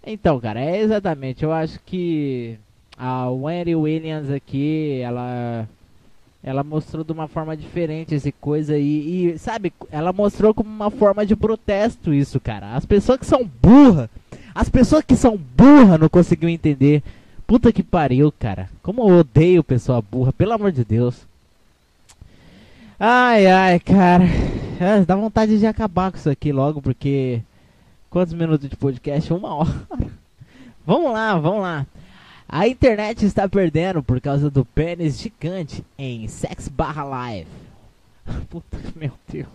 Então, 0.06 0.38
cara, 0.38 0.60
é 0.60 0.80
exatamente. 0.80 1.42
Eu 1.42 1.52
acho 1.52 1.80
que 1.80 2.58
a 2.96 3.30
Wendy 3.30 3.74
Williams 3.74 4.30
aqui, 4.30 5.00
ela 5.02 5.66
ela 6.42 6.64
mostrou 6.64 7.04
de 7.04 7.12
uma 7.12 7.28
forma 7.28 7.54
diferente 7.54 8.14
essa 8.14 8.32
coisa 8.32 8.72
aí 8.72 9.32
e 9.34 9.38
sabe, 9.38 9.72
ela 9.90 10.10
mostrou 10.10 10.54
como 10.54 10.70
uma 10.70 10.90
forma 10.90 11.24
de 11.26 11.36
protesto 11.36 12.14
isso, 12.14 12.40
cara. 12.40 12.74
As 12.74 12.86
pessoas 12.86 13.18
que 13.18 13.26
são 13.26 13.48
burra, 13.62 14.08
as 14.54 14.68
pessoas 14.68 15.04
que 15.04 15.16
são 15.16 15.36
burra 15.36 15.98
não 15.98 16.08
conseguiu 16.08 16.48
entender. 16.48 17.02
Puta 17.46 17.72
que 17.72 17.82
pariu, 17.82 18.32
cara. 18.32 18.70
Como 18.82 19.02
eu 19.02 19.18
odeio 19.18 19.62
pessoa 19.62 20.00
burra, 20.00 20.32
pelo 20.32 20.52
amor 20.52 20.72
de 20.72 20.84
Deus. 20.84 21.29
Ai, 23.02 23.46
ai, 23.46 23.80
cara. 23.80 24.24
É, 24.78 25.02
dá 25.06 25.16
vontade 25.16 25.58
de 25.58 25.66
acabar 25.66 26.12
com 26.12 26.18
isso 26.18 26.28
aqui 26.28 26.52
logo, 26.52 26.82
porque. 26.82 27.40
Quantos 28.10 28.34
minutos 28.34 28.68
de 28.68 28.76
podcast? 28.76 29.32
Uma 29.32 29.54
hora. 29.54 29.86
vamos 30.84 31.10
lá, 31.10 31.38
vamos 31.38 31.62
lá. 31.62 31.86
A 32.46 32.68
internet 32.68 33.24
está 33.24 33.48
perdendo 33.48 34.02
por 34.02 34.20
causa 34.20 34.50
do 34.50 34.66
pênis 34.66 35.18
gigante 35.18 35.82
em 35.96 36.28
Sex 36.28 36.68
Barra 36.68 37.04
Live. 37.04 37.48
Puta, 38.50 38.76
meu 38.94 39.12
Deus. 39.26 39.48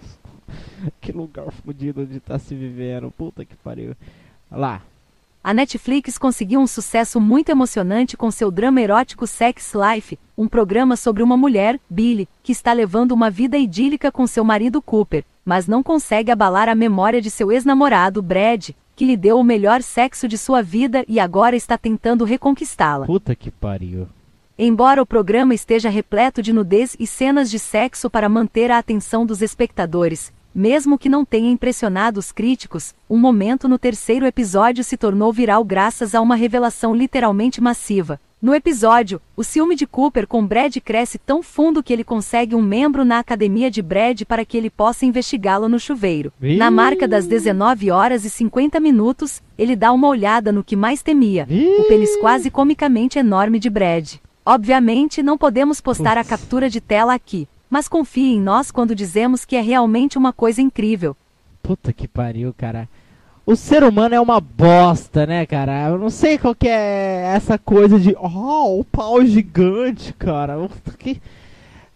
Que 0.99 1.11
lugar 1.11 1.51
fodido 1.51 2.03
de 2.03 2.17
estar 2.17 2.33
tá 2.33 2.39
se 2.39 2.55
vivendo. 2.55 3.11
Puta 3.11 3.45
que 3.45 3.55
pariu. 3.57 3.95
Olha 4.49 4.59
lá. 4.59 4.81
A 5.45 5.53
Netflix 5.53 6.17
conseguiu 6.17 6.59
um 6.59 6.65
sucesso 6.65 7.21
muito 7.21 7.49
emocionante 7.49 8.17
com 8.17 8.31
seu 8.31 8.49
drama 8.49 8.81
erótico 8.81 9.27
Sex 9.27 9.73
Life, 9.75 10.17
um 10.35 10.47
programa 10.47 10.95
sobre 10.95 11.21
uma 11.21 11.37
mulher, 11.37 11.79
Billy, 11.87 12.27
que 12.41 12.51
está 12.51 12.73
levando 12.73 13.11
uma 13.11 13.29
vida 13.29 13.55
idílica 13.55 14.11
com 14.11 14.25
seu 14.25 14.43
marido 14.43 14.81
Cooper, 14.81 15.23
mas 15.45 15.67
não 15.67 15.83
consegue 15.83 16.31
abalar 16.31 16.67
a 16.67 16.73
memória 16.73 17.21
de 17.21 17.29
seu 17.29 17.51
ex-namorado, 17.51 18.23
Brad, 18.23 18.71
que 18.95 19.05
lhe 19.05 19.15
deu 19.15 19.37
o 19.37 19.43
melhor 19.43 19.83
sexo 19.83 20.27
de 20.27 20.35
sua 20.35 20.63
vida 20.63 21.05
e 21.07 21.19
agora 21.19 21.55
está 21.55 21.77
tentando 21.77 22.25
reconquistá-la. 22.25 23.05
Puta 23.05 23.35
que 23.35 23.51
pariu. 23.51 24.07
Embora 24.57 24.99
o 24.99 25.05
programa 25.05 25.53
esteja 25.53 25.89
repleto 25.89 26.41
de 26.41 26.51
nudez 26.51 26.95
e 26.99 27.05
cenas 27.05 27.51
de 27.51 27.59
sexo 27.59 28.09
para 28.09 28.27
manter 28.27 28.71
a 28.71 28.79
atenção 28.79 29.23
dos 29.27 29.43
espectadores, 29.43 30.33
mesmo 30.55 30.97
que 30.97 31.09
não 31.09 31.25
tenha 31.25 31.51
impressionado 31.51 32.17
os 32.17 32.31
críticos, 32.31 32.95
um 33.09 33.17
momento 33.17 33.67
no 33.67 33.77
terceiro 33.77 34.25
episódio 34.25 34.85
se 34.85 34.95
tornou 34.95 35.33
viral 35.33 35.65
graças 35.65 36.15
a 36.15 36.21
uma 36.21 36.37
revelação 36.37 36.95
literalmente 36.95 37.59
massiva. 37.59 38.17
No 38.41 38.53
episódio, 38.53 39.19
o 39.35 39.43
ciúme 39.43 39.75
de 39.75 39.87
Cooper 39.87 40.27
com 40.27 40.45
Brad 40.45 40.77
cresce 40.77 41.17
tão 41.17 41.41
fundo 41.41 41.81
que 41.81 41.91
ele 41.91 42.03
consegue 42.03 42.55
um 42.55 42.61
membro 42.61 43.03
na 43.03 43.19
academia 43.19 43.71
de 43.71 43.81
Brad 43.81 44.21
para 44.21 44.45
que 44.45 44.55
ele 44.55 44.69
possa 44.69 45.05
investigá-lo 45.05 45.67
no 45.67 45.79
chuveiro. 45.79 46.31
Na 46.39 46.69
marca 46.69 47.07
das 47.07 47.25
19 47.25 47.91
horas 47.91 48.23
e 48.23 48.29
50 48.29 48.79
minutos, 48.79 49.41
ele 49.57 49.75
dá 49.75 49.91
uma 49.91 50.07
olhada 50.07 50.51
no 50.51 50.63
que 50.63 50.75
mais 50.75 51.01
temia: 51.01 51.47
o 51.49 51.83
pênis 51.87 52.15
quase 52.17 52.51
comicamente 52.51 53.17
enorme 53.17 53.57
de 53.57 53.69
Brad. 53.69 54.13
Obviamente, 54.45 55.23
não 55.23 55.39
podemos 55.39 55.81
postar 55.81 56.17
a 56.19 56.23
captura 56.23 56.69
de 56.69 56.79
tela 56.79 57.15
aqui, 57.15 57.47
mas 57.69 57.87
confie 57.87 58.35
em 58.35 58.41
nós 58.41 58.71
quando 58.71 58.95
dizemos 58.95 59.45
que 59.45 59.55
é 59.55 59.61
realmente 59.61 60.17
uma 60.17 60.31
coisa 60.31 60.61
incrível. 60.61 61.15
Puta 61.61 61.91
que 61.91 62.07
pariu, 62.07 62.53
cara. 62.55 62.87
O 63.45 63.55
ser 63.55 63.83
humano 63.83 64.15
é 64.15 64.19
uma 64.19 64.41
bosta, 64.41 65.25
né, 65.25 65.45
cara? 65.45 65.89
Eu 65.89 65.99
não 65.99 66.09
sei 66.09 66.37
qual 66.37 66.55
que 66.55 66.67
é 66.67 67.31
essa 67.35 67.57
coisa 67.59 67.99
de. 67.99 68.15
Oh, 68.19 68.79
o 68.79 68.83
pau 68.83 69.23
gigante, 69.23 70.13
cara. 70.13 70.55
Que... 70.97 71.21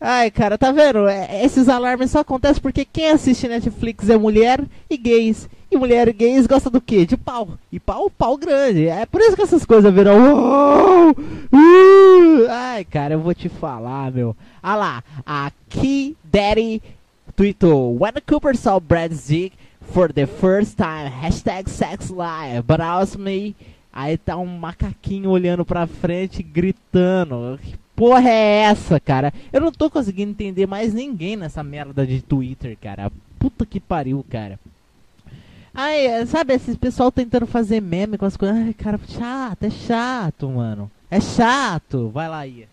Ai, 0.02 0.32
cara, 0.32 0.58
tá 0.58 0.72
vendo? 0.72 1.08
É- 1.08 1.44
Esses 1.44 1.68
alarmes 1.68 2.12
só 2.12 2.20
acontecem 2.20 2.62
porque 2.62 2.86
quem 2.86 3.10
assiste 3.10 3.48
Netflix 3.48 4.10
é 4.10 4.18
mulher 4.18 4.64
e 4.90 4.96
gays. 4.98 5.50
E 5.72 5.78
mulher 5.78 6.08
e 6.08 6.14
gays 6.14 6.48
gosta 6.48 6.70
do 6.70 6.82
quê? 6.82 7.06
De 7.06 7.16
pau. 7.18 7.50
E 7.72 7.80
pau, 7.80 8.10
pau 8.10 8.38
grande. 8.38 8.88
É 8.88 9.06
por 9.06 9.22
isso 9.22 9.36
que 9.36 9.42
essas 9.42 9.66
coisas 9.66 9.94
viram. 9.94 10.18
"Uou! 10.18 11.12
Uh!" 11.54 12.48
Ai, 12.50 12.86
cara, 12.86 13.14
eu 13.16 13.20
vou 13.20 13.34
te 13.36 13.50
falar, 13.50 14.12
meu. 14.12 14.36
Ah 14.64 14.76
lá, 14.76 15.04
a 15.26 15.52
Key 15.70 16.16
Daddy 16.24 16.82
tweetou: 17.36 17.96
When 18.00 18.14
Cooper 18.28 18.56
saw 18.56 18.80
Brad's 18.80 19.28
dick 19.28 19.54
for 19.82 20.12
the 20.12 20.26
first 20.26 20.76
time, 20.78 21.10
hashtag 21.10 21.70
sex 21.70 22.10
life, 22.10 22.64
but 22.66 22.80
me. 23.20 23.56
Aí 23.92 24.18
tá 24.18 24.38
um 24.38 24.46
macaquinho 24.46 25.30
olhando 25.30 25.66
pra 25.66 25.86
frente, 25.86 26.42
gritando. 26.42 27.60
Que 27.62 27.78
porra 28.00 28.30
é 28.30 28.62
essa, 28.62 28.98
cara? 28.98 29.34
Eu 29.52 29.60
não 29.60 29.74
tô 29.74 29.90
conseguindo 29.90 30.32
entender 30.32 30.66
mais 30.66 30.94
ninguém 30.94 31.36
nessa 31.36 31.62
merda 31.62 32.08
de 32.08 32.22
Twitter, 32.22 32.78
cara. 32.82 33.12
Puta 33.38 33.66
que 33.66 33.78
pariu, 33.78 34.26
cara. 34.30 34.58
Ai, 35.76 36.26
sabe, 36.26 36.54
esses 36.54 36.78
pessoal 36.78 37.12
tentando 37.12 37.46
fazer 37.46 37.82
meme 37.82 38.18
com 38.18 38.26
as 38.26 38.38
coisas. 38.38 38.58
Ai, 38.58 38.74
cara, 38.74 38.98
chato, 39.06 39.64
é 39.64 39.70
chato, 39.70 40.48
mano. 40.48 40.90
É 41.12 41.20
chato. 41.20 42.08
Vai 42.08 42.30
lá, 42.30 42.48
Ia. 42.48 42.70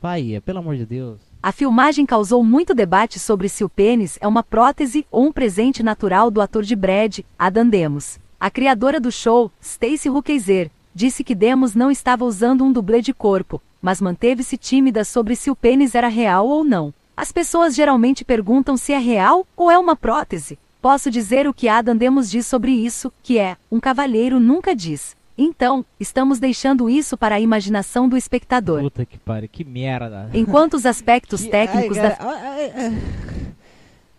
Vai, 0.00 0.22
Ia, 0.22 0.40
pelo 0.40 0.60
amor 0.60 0.76
de 0.76 0.86
Deus. 0.86 1.18
A 1.42 1.50
filmagem 1.50 2.06
causou 2.06 2.44
muito 2.44 2.76
debate 2.76 3.18
sobre 3.18 3.48
se 3.48 3.64
o 3.64 3.68
pênis 3.68 4.18
é 4.20 4.28
uma 4.28 4.44
prótese 4.44 5.04
ou 5.10 5.26
um 5.26 5.32
presente 5.32 5.82
natural 5.82 6.30
do 6.30 6.40
ator 6.40 6.62
de 6.62 6.76
Brad, 6.76 7.20
Adam 7.36 7.68
Demos. 7.68 8.20
A 8.38 8.50
criadora 8.50 9.00
do 9.00 9.10
show, 9.10 9.50
Stacey 9.60 10.10
Huckeiser, 10.10 10.70
disse 10.94 11.22
que 11.24 11.34
Demos 11.34 11.74
não 11.74 11.90
estava 11.90 12.24
usando 12.24 12.64
um 12.64 12.72
dublê 12.72 13.00
de 13.00 13.12
corpo, 13.12 13.60
mas 13.80 14.00
manteve-se 14.00 14.56
tímida 14.56 15.04
sobre 15.04 15.36
se 15.36 15.50
o 15.50 15.56
pênis 15.56 15.94
era 15.94 16.08
real 16.08 16.46
ou 16.48 16.64
não. 16.64 16.92
As 17.16 17.32
pessoas 17.32 17.74
geralmente 17.74 18.24
perguntam 18.24 18.76
se 18.76 18.92
é 18.92 18.98
real 18.98 19.46
ou 19.56 19.70
é 19.70 19.78
uma 19.78 19.96
prótese. 19.96 20.58
Posso 20.80 21.10
dizer 21.10 21.48
o 21.48 21.54
que 21.54 21.68
Adam 21.68 21.96
Demos 21.96 22.30
diz 22.30 22.46
sobre 22.46 22.70
isso, 22.72 23.12
que 23.22 23.38
é: 23.38 23.56
um 23.70 23.80
cavalheiro 23.80 24.38
nunca 24.38 24.74
diz. 24.76 25.16
Então, 25.36 25.84
estamos 26.00 26.38
deixando 26.40 26.88
isso 26.90 27.16
para 27.16 27.36
a 27.36 27.40
imaginação 27.40 28.08
do 28.08 28.16
espectador. 28.16 28.80
Puta 28.82 29.04
que 29.04 29.18
pariu, 29.18 29.48
que 29.48 29.64
merda. 29.64 30.28
Enquanto 30.34 30.74
os 30.74 30.86
aspectos 30.86 31.42
Que- 31.42 31.48
técnicos 31.50 31.96
ai, 31.98 32.02
da 32.10 32.16
cara, 32.16 32.30
ai, 32.30 32.64
ai, 32.64 32.72
ai. 32.76 33.02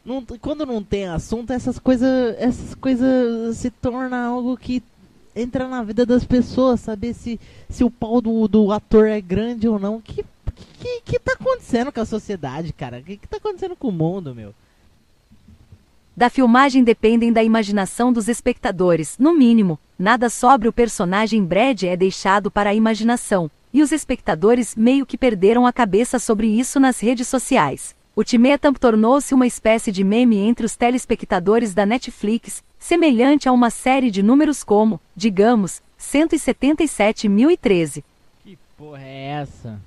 Não- 0.05 0.23
quando 0.39 0.65
não 0.65 0.81
tem 0.81 1.07
assunto, 1.07 1.51
essas 1.51 1.77
coisas, 1.77 2.35
essas 2.39 2.73
coisas 2.75 3.57
se 3.57 3.69
tornam 3.69 4.33
algo 4.35 4.55
que 4.57 4.81
entra 5.41 5.67
na 5.67 5.83
vida 5.83 6.05
das 6.05 6.23
pessoas, 6.23 6.79
saber 6.79 7.13
se, 7.13 7.39
se 7.69 7.83
o 7.83 7.91
pau 7.91 8.21
do, 8.21 8.47
do 8.47 8.71
ator 8.71 9.07
é 9.07 9.21
grande 9.21 9.67
ou 9.67 9.79
não. 9.79 10.01
Que, 10.01 10.23
que, 10.79 11.01
que 11.01 11.19
tá 11.19 11.33
acontecendo 11.33 11.91
com 11.91 12.01
a 12.01 12.05
sociedade, 12.05 12.73
cara? 12.73 12.99
O 12.99 13.03
que, 13.03 13.17
que 13.17 13.27
tá 13.27 13.37
acontecendo 13.37 13.75
com 13.75 13.89
o 13.89 13.91
mundo, 13.91 14.35
meu? 14.35 14.53
da 16.19 16.29
filmagem 16.29 16.83
dependem 16.83 17.31
da 17.31 17.41
imaginação 17.41 18.11
dos 18.11 18.27
espectadores, 18.27 19.17
no 19.17 19.33
mínimo. 19.33 19.79
Nada 19.97 20.29
sobre 20.29 20.67
o 20.67 20.73
personagem 20.73 21.45
Brad 21.45 21.83
é 21.83 21.95
deixado 21.95 22.51
para 22.51 22.71
a 22.71 22.75
imaginação, 22.75 23.49
e 23.73 23.81
os 23.81 23.93
espectadores 23.93 24.75
meio 24.75 25.05
que 25.05 25.17
perderam 25.17 25.65
a 25.65 25.71
cabeça 25.71 26.19
sobre 26.19 26.47
isso 26.47 26.77
nas 26.77 26.99
redes 26.99 27.25
sociais. 27.25 27.95
Ultimatum 28.17 28.73
tornou-se 28.73 29.33
uma 29.33 29.47
espécie 29.47 29.93
de 29.93 30.03
meme 30.03 30.37
entre 30.39 30.65
os 30.65 30.75
telespectadores 30.75 31.73
da 31.73 31.85
Netflix, 31.85 32.61
semelhante 32.79 33.49
a 33.49 33.51
uma 33.51 33.69
série 33.69 34.09
de 34.09 34.23
números 34.23 34.63
como, 34.63 34.99
digamos, 35.15 35.83
177.013. 35.99 38.03
Que 38.43 38.57
porra 38.77 39.03
é 39.03 39.41
essa? 39.41 39.79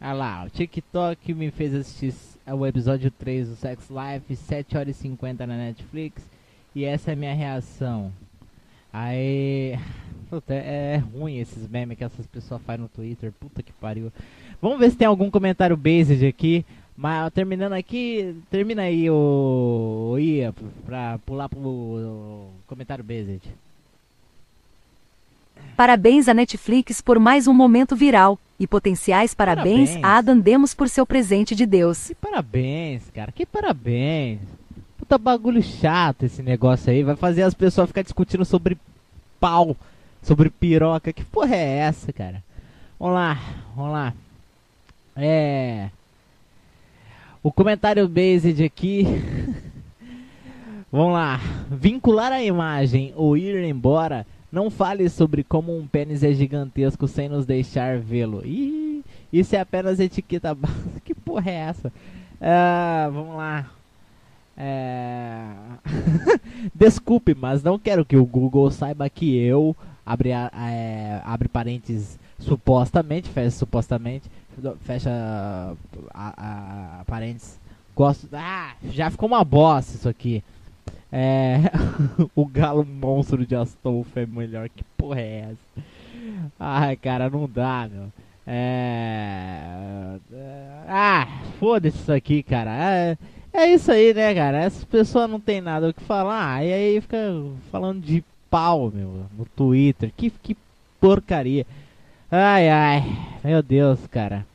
Ah 0.00 0.12
lá, 0.12 0.44
o 0.44 0.50
TikTok 0.50 1.34
me 1.34 1.50
fez 1.50 1.74
assistir 1.74 2.14
o 2.46 2.64
episódio 2.66 3.10
3 3.10 3.48
do 3.48 3.56
Sex 3.56 3.88
Life, 3.90 4.36
7 4.36 4.76
horas 4.76 4.96
e 4.96 5.00
50 5.00 5.44
na 5.46 5.56
Netflix, 5.56 6.22
e 6.74 6.84
essa 6.84 7.10
é 7.10 7.14
a 7.14 7.16
minha 7.16 7.34
reação. 7.34 8.12
Aí. 8.92 9.78
Puta, 10.30 10.52
é, 10.52 10.94
é 10.94 10.96
ruim 10.98 11.38
esses 11.38 11.66
memes 11.68 11.96
que 11.96 12.04
essas 12.04 12.26
pessoas 12.26 12.60
fazem 12.60 12.82
no 12.82 12.88
Twitter, 12.88 13.32
puta 13.32 13.62
que 13.62 13.72
pariu. 13.72 14.12
Vamos 14.60 14.78
ver 14.78 14.90
se 14.90 14.96
tem 14.96 15.08
algum 15.08 15.30
comentário 15.30 15.74
based 15.74 16.26
aqui. 16.26 16.66
Mas 17.00 17.32
terminando 17.32 17.74
aqui, 17.74 18.34
termina 18.50 18.82
aí 18.82 19.08
o, 19.08 20.10
o 20.14 20.18
Ia 20.18 20.52
pra 20.84 21.16
pular 21.24 21.48
pro 21.48 22.48
comentário 22.66 23.04
based. 23.04 23.42
Parabéns 25.76 26.26
à 26.26 26.34
Netflix 26.34 27.00
por 27.00 27.20
mais 27.20 27.46
um 27.46 27.54
momento 27.54 27.94
viral, 27.94 28.36
e 28.58 28.66
potenciais 28.66 29.32
parabéns, 29.32 29.90
Parabéns. 29.90 30.04
a 30.04 30.18
Adam 30.18 30.40
Demos 30.40 30.74
por 30.74 30.88
seu 30.88 31.06
presente 31.06 31.54
de 31.54 31.64
Deus. 31.64 32.10
Parabéns, 32.20 33.08
cara, 33.14 33.30
que 33.30 33.46
parabéns. 33.46 34.40
Puta 34.98 35.16
bagulho 35.16 35.62
chato 35.62 36.24
esse 36.24 36.42
negócio 36.42 36.90
aí. 36.90 37.04
Vai 37.04 37.14
fazer 37.14 37.42
as 37.42 37.54
pessoas 37.54 37.86
ficar 37.86 38.02
discutindo 38.02 38.44
sobre 38.44 38.76
pau, 39.38 39.76
sobre 40.20 40.50
piroca. 40.50 41.12
Que 41.12 41.24
porra 41.24 41.54
é 41.54 41.78
essa, 41.78 42.12
cara? 42.12 42.42
Vamos 42.98 43.14
lá, 43.14 43.40
vamos 43.76 43.92
lá. 43.92 44.12
É. 45.14 45.90
O 47.48 47.50
comentário 47.50 48.06
based 48.06 48.62
aqui. 48.62 49.06
vamos 50.92 51.14
lá. 51.14 51.40
Vincular 51.70 52.30
a 52.30 52.44
imagem 52.44 53.14
ou 53.16 53.38
ir 53.38 53.64
embora. 53.64 54.26
Não 54.52 54.68
fale 54.68 55.08
sobre 55.08 55.42
como 55.42 55.74
um 55.74 55.86
pênis 55.86 56.22
é 56.22 56.30
gigantesco 56.34 57.08
sem 57.08 57.26
nos 57.26 57.46
deixar 57.46 57.98
vê-lo. 58.00 58.42
Ih, 58.44 59.02
isso 59.32 59.56
é 59.56 59.60
apenas 59.60 59.98
etiqueta 59.98 60.54
básica. 60.54 61.00
Que 61.02 61.14
porra 61.14 61.50
é 61.50 61.54
essa? 61.54 61.90
Ah, 62.38 63.08
vamos 63.10 63.34
lá. 63.34 63.70
É... 64.54 65.40
Desculpe, 66.74 67.34
mas 67.34 67.62
não 67.62 67.78
quero 67.78 68.04
que 68.04 68.18
o 68.18 68.26
Google 68.26 68.70
saiba 68.70 69.08
que 69.08 69.38
eu, 69.38 69.74
abre, 70.04 70.32
é, 70.32 71.22
abre 71.24 71.48
parênteses, 71.48 72.18
supostamente, 72.38 73.30
fecha 73.30 73.52
supostamente, 73.52 74.30
fecha 74.80 75.10
a, 76.14 77.00
a- 77.00 77.04
parênteses, 77.04 77.58
gosto... 77.94 78.28
Ah, 78.32 78.74
já 78.90 79.10
ficou 79.10 79.28
uma 79.28 79.44
bosta 79.44 79.96
isso 79.96 80.08
aqui. 80.08 80.42
É... 81.10 81.58
o 82.34 82.44
galo 82.46 82.84
monstro 82.84 83.46
de 83.46 83.54
Astolfo 83.54 84.18
é 84.18 84.26
melhor, 84.26 84.68
que 84.68 84.84
porra 84.96 85.20
é 85.20 85.50
essa? 85.50 85.86
Ai, 86.58 86.96
cara, 86.96 87.30
não 87.30 87.48
dá, 87.48 87.88
meu. 87.90 88.12
É... 88.46 90.16
Ah, 90.86 91.26
foda-se 91.58 91.98
isso 91.98 92.12
aqui, 92.12 92.42
cara. 92.42 92.70
É, 92.72 93.18
é 93.52 93.72
isso 93.72 93.90
aí, 93.92 94.14
né, 94.14 94.34
cara? 94.34 94.58
Essas 94.58 94.84
pessoas 94.84 95.28
não 95.30 95.38
tem 95.40 95.60
nada 95.60 95.88
o 95.88 95.94
que 95.94 96.02
falar. 96.02 96.64
E 96.64 96.72
aí 96.72 97.00
fica 97.00 97.18
falando 97.70 98.00
de 98.02 98.24
pau, 98.50 98.90
meu, 98.94 99.26
no 99.36 99.44
Twitter. 99.44 100.12
Que, 100.16 100.30
que 100.30 100.56
porcaria. 101.00 101.66
Ai, 102.30 102.68
ai. 102.68 103.16
Meu 103.42 103.62
Deus, 103.62 103.98
cara. 104.10 104.46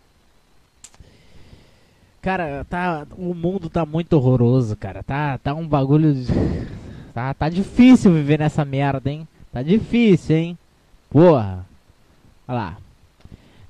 Cara, 2.22 2.66
tá, 2.70 3.06
o 3.18 3.34
mundo 3.34 3.70
tá 3.70 3.86
muito 3.86 4.14
horroroso, 4.14 4.76
cara. 4.76 5.04
Tá, 5.04 5.38
tá 5.38 5.54
um 5.54 5.68
bagulho. 5.68 6.14
de- 6.14 6.28
Tá, 7.14 7.32
tá 7.32 7.48
difícil 7.48 8.12
viver 8.12 8.40
nessa 8.40 8.66
merda, 8.66 9.08
hein? 9.12 9.28
Tá 9.52 9.62
difícil, 9.62 10.36
hein? 10.36 10.58
Porra. 11.12 11.64
Olha 12.48 12.58
lá. 12.58 12.78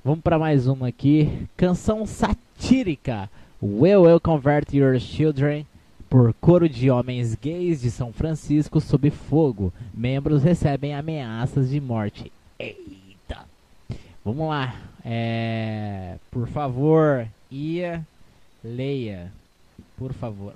Vamos 0.02 0.20
pra 0.20 0.38
mais 0.38 0.66
uma 0.66 0.88
aqui. 0.88 1.46
Canção 1.54 2.06
satírica. 2.06 3.28
Will 3.62 4.02
Will 4.04 4.18
Convert 4.18 4.72
Your 4.72 4.98
Children. 4.98 5.66
Por 6.08 6.32
coro 6.40 6.70
de 6.70 6.90
homens 6.90 7.34
gays 7.34 7.82
de 7.82 7.90
São 7.90 8.14
Francisco 8.14 8.80
sob 8.80 9.10
fogo. 9.10 9.70
Membros 9.92 10.42
recebem 10.42 10.94
ameaças 10.94 11.68
de 11.68 11.78
morte. 11.82 12.32
Eita. 12.58 13.03
Vamos 14.24 14.48
lá. 14.48 14.74
É, 15.04 16.16
por 16.30 16.48
favor, 16.48 17.28
Ia, 17.50 18.04
leia. 18.64 19.30
Por 19.96 20.12
favor. 20.12 20.54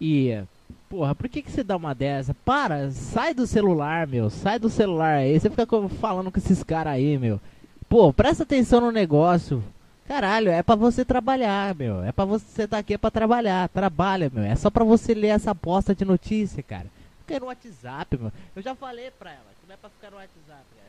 Ia. 0.00 0.46
Porra, 0.90 1.14
por 1.14 1.28
que, 1.28 1.40
que 1.40 1.50
você 1.50 1.64
dá 1.64 1.76
uma 1.76 1.94
dessa? 1.94 2.34
Para, 2.44 2.90
sai 2.90 3.32
do 3.32 3.46
celular, 3.46 4.06
meu. 4.06 4.28
Sai 4.28 4.58
do 4.58 4.68
celular 4.68 5.14
aí. 5.16 5.38
Você 5.38 5.48
fica 5.48 5.66
falando 6.00 6.30
com 6.30 6.38
esses 6.38 6.62
caras 6.62 6.92
aí, 6.92 7.16
meu. 7.16 7.40
Pô, 7.88 8.12
presta 8.12 8.42
atenção 8.42 8.80
no 8.80 8.92
negócio. 8.92 9.62
Caralho, 10.06 10.50
é 10.50 10.62
pra 10.62 10.74
você 10.74 11.04
trabalhar, 11.04 11.74
meu. 11.74 12.02
É 12.04 12.12
pra 12.12 12.24
você 12.24 12.68
tá 12.68 12.78
aqui 12.78 12.94
é 12.94 12.98
pra 12.98 13.10
trabalhar. 13.10 13.68
Trabalha, 13.70 14.30
meu. 14.32 14.44
É 14.44 14.54
só 14.56 14.68
pra 14.68 14.84
você 14.84 15.14
ler 15.14 15.28
essa 15.28 15.54
bosta 15.54 15.94
de 15.94 16.04
notícia, 16.04 16.62
cara. 16.62 16.86
Fica 17.26 17.40
no 17.40 17.46
WhatsApp, 17.46 18.18
meu. 18.18 18.32
Eu 18.54 18.62
já 18.62 18.74
falei 18.74 19.10
pra 19.10 19.30
ela 19.30 19.54
que 19.60 19.66
não 19.66 19.74
é 19.74 19.78
pra 19.78 19.88
ficar 19.88 20.10
no 20.10 20.16
WhatsApp, 20.16 20.64
cara. 20.76 20.83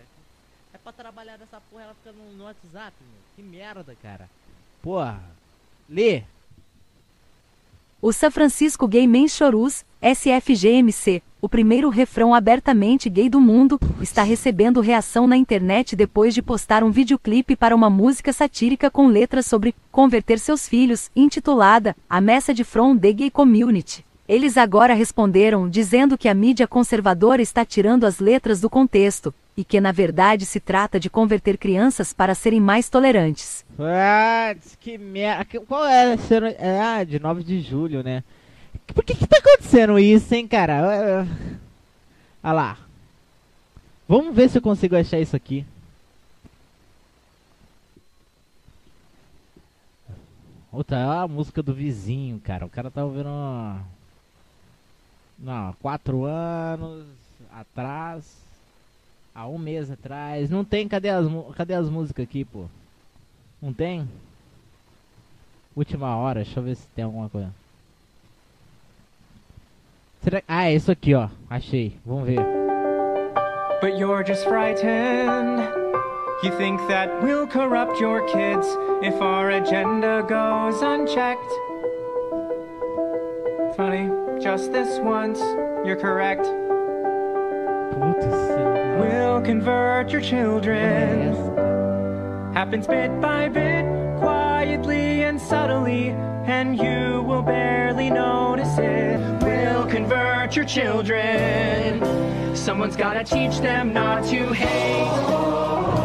Pra 0.85 0.93
trabalhar 0.93 1.39
nessa 1.39 1.59
porra, 1.71 1.85
ela 1.85 1.95
fica 1.95 2.11
no, 2.15 2.37
no 2.37 2.43
WhatsApp, 2.43 2.93
meu. 3.01 3.19
Que 3.35 3.41
merda, 3.41 3.95
cara. 4.03 4.29
Porra. 4.83 5.19
Lê. 5.89 6.21
O 7.99 8.13
San 8.13 8.29
Francisco 8.29 8.87
Gay 8.87 9.07
Men's 9.07 9.35
Chorus, 9.35 9.83
SFGMC, 9.99 11.23
o 11.41 11.49
primeiro 11.49 11.89
refrão 11.89 12.35
abertamente 12.35 13.09
gay 13.09 13.29
do 13.29 13.41
mundo, 13.41 13.79
está 13.99 14.21
recebendo 14.21 14.79
reação 14.79 15.25
na 15.25 15.35
internet 15.35 15.95
depois 15.95 16.35
de 16.35 16.43
postar 16.43 16.83
um 16.83 16.91
videoclipe 16.91 17.55
para 17.55 17.75
uma 17.75 17.89
música 17.89 18.31
satírica 18.31 18.91
com 18.91 19.07
letras 19.07 19.47
sobre 19.47 19.73
converter 19.91 20.37
seus 20.37 20.69
filhos, 20.69 21.09
intitulada 21.15 21.95
A 22.07 22.21
Message 22.21 22.63
from 22.63 22.95
the 22.95 23.11
Gay 23.11 23.31
Community. 23.31 24.05
Eles 24.27 24.55
agora 24.55 24.93
responderam 24.93 25.67
dizendo 25.67 26.15
que 26.15 26.29
a 26.29 26.33
mídia 26.35 26.67
conservadora 26.67 27.41
está 27.41 27.65
tirando 27.65 28.05
as 28.05 28.19
letras 28.19 28.61
do 28.61 28.69
contexto, 28.69 29.33
e 29.57 29.63
que 29.63 29.79
na 29.79 29.91
verdade 29.91 30.45
se 30.45 30.59
trata 30.59 30.99
de 30.99 31.09
converter 31.09 31.57
crianças 31.57 32.11
para 32.11 32.35
serem 32.35 32.59
mais 32.59 32.89
tolerantes. 32.89 33.65
Ah, 33.79 34.55
que 34.79 34.97
merda. 34.97 35.45
Qual 35.67 35.85
é? 35.85 36.15
É, 36.59 36.79
Ah, 36.79 37.03
de 37.03 37.19
9 37.19 37.43
de 37.43 37.61
julho, 37.61 38.03
né? 38.03 38.23
Por 38.87 39.03
que 39.03 39.15
que 39.15 39.25
tá 39.27 39.37
acontecendo 39.37 39.97
isso, 39.97 40.33
hein, 40.35 40.47
cara? 40.47 41.25
Ah, 42.43 42.51
lá. 42.53 42.77
Vamos 44.07 44.35
ver 44.35 44.49
se 44.49 44.57
eu 44.57 44.61
consigo 44.61 44.95
achar 44.95 45.19
isso 45.19 45.35
aqui. 45.35 45.65
Outra, 50.71 51.21
a 51.21 51.27
música 51.27 51.63
do 51.63 51.73
vizinho, 51.73 52.39
cara. 52.39 52.65
O 52.65 52.69
cara 52.69 52.91
tá 52.91 53.03
ouvindo. 53.03 53.29
Não, 55.39 55.73
quatro 55.81 56.25
anos 56.25 57.07
atrás. 57.51 58.44
Há 59.35 59.45
um 59.47 59.57
mês 59.57 59.91
atrás. 59.91 60.49
Não 60.49 60.63
tem. 60.63 60.87
Cadê 60.87 61.09
as, 61.09 61.25
cadê 61.55 61.73
as 61.73 61.89
músicas 61.89 62.23
aqui, 62.23 62.45
pô? 62.45 62.65
Não 63.61 63.73
tem? 63.73 64.07
Última 65.75 66.15
hora, 66.15 66.41
deixa 66.41 66.59
eu 66.59 66.63
ver 66.63 66.75
se 66.75 66.87
tem 66.95 67.03
alguma 67.03 67.29
coisa. 67.29 67.53
Será... 70.21 70.41
Ah, 70.47 70.69
é 70.69 70.75
isso 70.75 70.89
aqui, 70.89 71.13
ó. 71.13 71.27
Achei. 71.49 71.97
Vamos 72.05 72.25
ver. 72.25 72.39
But 73.81 73.99
you're 73.99 74.23
just 74.25 74.47
frightened. 74.47 75.59
You 76.41 76.51
think 76.57 76.79
that 76.87 77.09
we'll 77.21 77.47
corrupt 77.47 77.99
your 77.99 78.25
kids 78.27 78.67
if 79.01 79.21
our 79.21 79.51
agenda 79.51 80.23
goes 80.27 80.81
unchecked. 80.81 81.51
Funny, 83.75 84.09
just 84.41 84.71
this 84.71 84.99
once, 84.99 85.39
you're 85.85 85.95
correct. 85.95 86.45
We'll 89.35 89.43
convert 89.43 90.11
your 90.13 90.21
children. 90.21 91.33
Happens 92.53 92.87
bit 92.87 93.19
by 93.19 93.49
bit, 93.49 93.83
quietly 94.17 95.23
and 95.25 95.41
subtly, 95.41 96.11
and 96.47 96.77
you 96.77 97.21
will 97.21 97.41
barely 97.41 98.09
notice 98.09 98.77
it. 98.77 99.19
We'll 99.43 99.87
convert 99.87 100.55
your 100.55 100.63
children. 100.63 102.55
Someone's 102.55 102.95
gotta 102.95 103.25
teach 103.25 103.59
them 103.59 103.91
not 103.91 104.23
to 104.27 104.53
hate. 104.53 106.04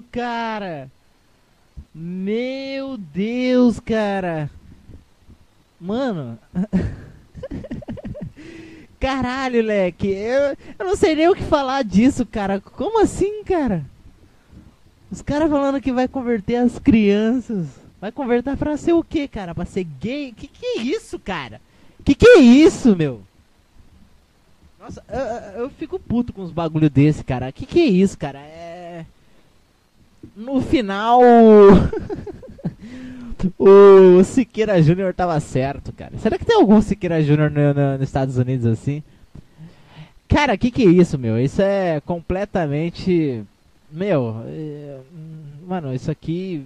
Isso, 0.00 0.04
cara? 0.10 0.90
Meu 1.94 2.96
Deus, 2.96 3.78
cara. 3.80 4.50
Mano. 5.80 6.38
Caralho, 8.98 9.62
leque. 9.62 10.08
Eu, 10.08 10.56
eu 10.78 10.86
não 10.86 10.96
sei 10.96 11.14
nem 11.14 11.28
o 11.28 11.34
que 11.34 11.42
falar 11.42 11.82
disso, 11.82 12.26
cara. 12.26 12.60
Como 12.60 13.00
assim, 13.02 13.42
cara? 13.44 13.84
Os 15.10 15.22
caras 15.22 15.50
falando 15.50 15.80
que 15.80 15.92
vai 15.92 16.06
converter 16.06 16.56
as 16.56 16.78
crianças. 16.78 17.66
Vai 18.00 18.12
converter 18.12 18.56
pra 18.56 18.76
ser 18.76 18.92
o 18.92 19.02
quê, 19.02 19.26
cara? 19.26 19.54
Pra 19.54 19.64
ser 19.64 19.84
gay? 19.84 20.32
Que 20.32 20.46
que 20.46 20.64
é 20.64 20.82
isso, 20.82 21.18
cara? 21.18 21.60
Que 22.04 22.14
que 22.14 22.26
é 22.26 22.38
isso, 22.38 22.94
meu? 22.96 23.22
Nossa, 24.78 25.02
eu, 25.08 25.62
eu- 25.64 25.70
fico 25.70 25.98
puto 25.98 26.32
com 26.32 26.42
uns 26.42 26.52
bagulho 26.52 26.88
desse, 26.88 27.22
cara. 27.24 27.52
Que 27.52 27.66
que 27.66 27.80
é 27.80 27.86
isso, 27.86 28.16
cara? 28.16 28.38
É. 28.38 28.69
No 30.40 30.60
final. 30.62 31.20
o 33.58 34.22
Siqueira 34.24 34.82
Júnior 34.82 35.14
tava 35.14 35.38
certo, 35.40 35.92
cara. 35.92 36.12
Será 36.18 36.38
que 36.38 36.44
tem 36.44 36.56
algum 36.56 36.80
Siqueira 36.80 37.22
Júnior 37.22 37.50
no- 37.50 37.74
no- 37.74 37.98
nos 37.98 38.02
Estados 38.08 38.36
Unidos 38.38 38.66
assim? 38.66 39.02
Cara, 40.28 40.56
que 40.56 40.70
que 40.70 40.82
é 40.82 40.86
isso, 40.90 41.18
meu? 41.18 41.38
Isso 41.38 41.60
é 41.60 42.00
completamente. 42.00 43.42
Meu. 43.92 44.36
é, 44.46 44.98
Mano, 45.66 45.92
isso 45.94 46.10
aqui. 46.10 46.64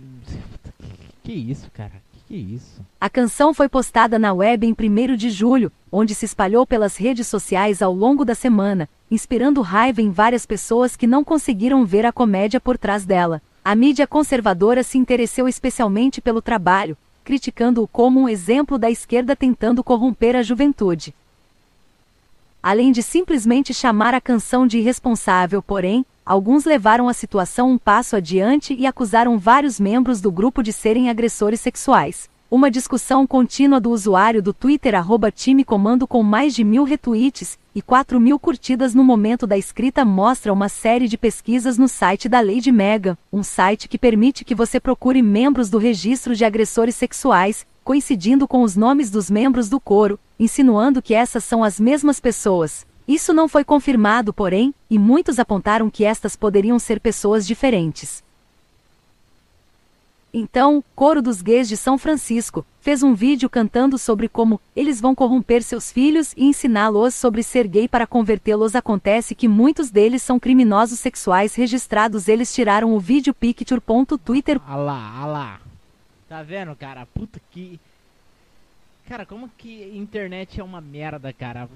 Que 1.23 1.33
isso, 1.33 1.71
cara? 1.73 1.93
Que 2.29 2.35
é 2.35 2.39
isso? 2.39 2.81
A 3.01 3.11
canção 3.11 3.53
foi 3.53 3.69
postada 3.69 4.19
na 4.19 4.33
web 4.33 4.67
em 4.67 4.75
1 4.79 5.17
de 5.17 5.31
julho, 5.31 5.73
onde 5.91 6.15
se 6.15 6.25
espalhou 6.27 6.67
pelas 6.67 6.97
redes 6.97 7.27
sociais 7.27 7.83
ao 7.83 7.93
longo 7.93 8.25
da 8.25 8.35
semana, 8.35 8.89
inspirando 9.11 9.61
raiva 9.63 10.01
em 10.01 10.11
várias 10.11 10.47
pessoas 10.47 10.97
que 10.97 11.07
não 11.07 11.25
conseguiram 11.25 11.85
ver 11.85 12.07
a 12.07 12.13
comédia 12.13 12.61
por 12.61 12.79
trás 12.79 13.05
dela. 13.05 13.43
A 13.65 13.75
mídia 13.75 14.07
conservadora 14.07 14.83
se 14.83 14.99
interessou 14.99 15.49
especialmente 15.49 16.21
pelo 16.21 16.43
trabalho, 16.43 16.99
criticando-o 17.25 17.89
como 17.89 18.21
um 18.21 18.29
exemplo 18.29 18.77
da 18.77 18.91
esquerda 18.91 19.35
tentando 19.35 19.83
corromper 19.83 20.37
a 20.37 20.43
juventude. 20.43 21.15
Além 22.63 22.93
de 22.93 23.03
simplesmente 23.03 23.73
chamar 23.73 24.13
a 24.13 24.21
canção 24.21 24.67
de 24.67 24.77
irresponsável, 24.77 25.63
porém, 25.63 26.05
alguns 26.27 26.67
levaram 26.67 27.09
a 27.09 27.15
situação 27.15 27.71
um 27.71 27.79
passo 27.79 28.15
adiante 28.17 28.75
e 28.75 28.87
acusaram 28.87 29.39
vários 29.39 29.81
membros 29.81 30.21
do 30.21 30.31
grupo 30.31 30.63
de 30.63 30.71
serem 30.71 31.09
agressores 31.09 31.61
sexuais. 31.61 32.29
Uma 32.55 32.71
discussão 32.71 33.27
contínua 33.27 33.81
do 33.81 33.91
usuário 33.91 34.41
do 34.41 34.53
Twitter 34.55 34.95
arroba 34.95 35.29
time 35.29 35.65
comando 35.65 36.07
com 36.07 36.23
mais 36.23 36.55
de 36.55 36.63
mil 36.63 36.85
retweets 36.85 37.59
e 37.75 37.83
4 37.83 38.21
mil 38.21 38.39
curtidas 38.39 38.95
no 38.95 39.03
momento 39.03 39.45
da 39.45 39.59
escrita 39.59 40.05
mostra 40.05 40.53
uma 40.53 40.69
série 40.69 41.09
de 41.09 41.19
pesquisas 41.19 41.77
no 41.77 41.89
site 41.89 42.29
da 42.29 42.41
Lady 42.41 42.71
Mega, 42.71 43.19
um 43.33 43.43
site 43.43 43.89
que 43.89 43.99
permite 43.99 44.45
que 44.45 44.55
você 44.55 44.79
procure 44.79 45.21
membros 45.21 45.69
do 45.69 45.79
registro 45.79 46.37
de 46.37 46.45
agressores 46.45 46.95
sexuais, 46.95 47.67
coincidindo 47.83 48.47
com 48.47 48.63
os 48.63 48.77
nomes 48.77 49.11
dos 49.11 49.29
membros 49.29 49.69
do 49.69 49.81
coro, 49.81 50.17
insinuando 50.39 51.03
que 51.03 51.13
essas 51.13 51.43
são 51.43 51.65
as 51.65 51.81
mesmas 51.81 52.21
pessoas. 52.21 52.87
Isso 53.09 53.35
não 53.35 53.49
foi 53.49 53.65
confirmado, 53.65 54.33
porém, 54.33 54.73
e 54.89 54.97
muitos 54.97 55.41
apontaram 55.41 55.91
que 55.91 56.05
estas 56.05 56.37
poderiam 56.37 56.79
ser 56.79 57.01
pessoas 57.01 57.45
diferentes. 57.45 58.23
Então, 60.37 60.83
Coro 60.97 61.23
dos 61.23 61.41
Gays 61.41 61.69
de 61.69 61.77
São 61.77 61.97
Francisco 61.97 62.67
fez 62.81 63.05
um 63.05 63.15
vídeo 63.15 63.49
cantando 63.49 63.97
sobre 63.97 64.29
como 64.29 64.61
eles 64.75 65.01
vão 65.01 65.15
corromper 65.15 65.63
seus 65.63 65.93
filhos 65.93 66.35
e 66.37 66.47
ensiná-los 66.47 67.15
sobre 67.15 67.41
ser 67.41 67.69
gay 67.69 67.87
para 67.87 68.05
convertê-los. 68.05 68.75
Acontece 68.75 69.33
que 69.33 69.47
muitos 69.47 69.93
deles 69.93 70.25
são 70.25 70.41
criminosos 70.41 70.99
sexuais 70.99 71.55
registrados. 71.55 72.27
Eles 72.27 72.53
tiraram 72.53 72.93
o 72.93 72.99
vídeo 72.99 73.33
picture.twitter. 73.33 74.61
Ah 74.67 74.75
lá, 74.75 75.15
ah 75.21 75.27
lá. 75.27 75.61
Tá 76.29 76.43
vendo, 76.43 76.75
cara? 76.75 77.07
Puta 77.07 77.41
que. 77.53 77.79
Cara, 79.09 79.25
como 79.25 79.49
que 79.57 79.97
internet 79.97 80.61
é 80.61 80.65
uma 80.65 80.81
merda, 80.81 81.33
cara? 81.33 81.69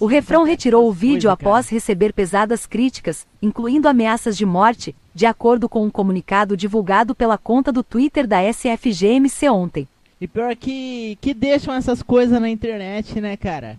O 0.00 0.06
refrão 0.06 0.44
retirou 0.44 0.88
o 0.88 0.92
vídeo 0.92 1.30
após 1.30 1.68
receber 1.68 2.12
pesadas 2.12 2.66
críticas, 2.66 3.26
incluindo 3.42 3.88
ameaças 3.88 4.36
de 4.36 4.46
morte, 4.46 4.94
de 5.14 5.26
acordo 5.26 5.68
com 5.68 5.84
um 5.84 5.90
comunicado 5.90 6.56
divulgado 6.56 7.14
pela 7.14 7.36
conta 7.36 7.70
do 7.72 7.82
Twitter 7.82 8.26
da 8.26 8.42
SFGMC 8.42 9.48
ontem. 9.48 9.88
E 10.20 10.26
pior 10.26 10.54
que, 10.56 11.16
que 11.20 11.32
deixam 11.34 11.74
essas 11.74 12.02
coisas 12.02 12.40
na 12.40 12.48
internet, 12.48 13.20
né, 13.20 13.36
cara? 13.36 13.78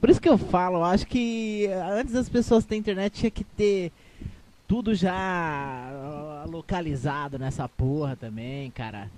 Por 0.00 0.10
isso 0.10 0.20
que 0.20 0.28
eu 0.28 0.36
falo, 0.36 0.78
eu 0.78 0.84
acho 0.84 1.06
que 1.06 1.66
antes 1.98 2.12
das 2.12 2.28
pessoas 2.28 2.64
terem 2.64 2.80
internet 2.80 3.12
tinha 3.20 3.30
que 3.30 3.44
ter 3.44 3.90
tudo 4.68 4.94
já 4.94 5.14
ah, 5.14 6.44
localizado 6.48 7.38
nessa 7.38 7.68
porra 7.68 8.16
também, 8.16 8.70
cara. 8.70 9.10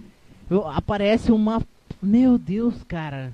Eu- 0.51 0.67
aparece 0.69 1.33
uma. 1.33 1.61
Meu 2.01 2.39
Deus, 2.39 2.75
cara. 2.87 3.33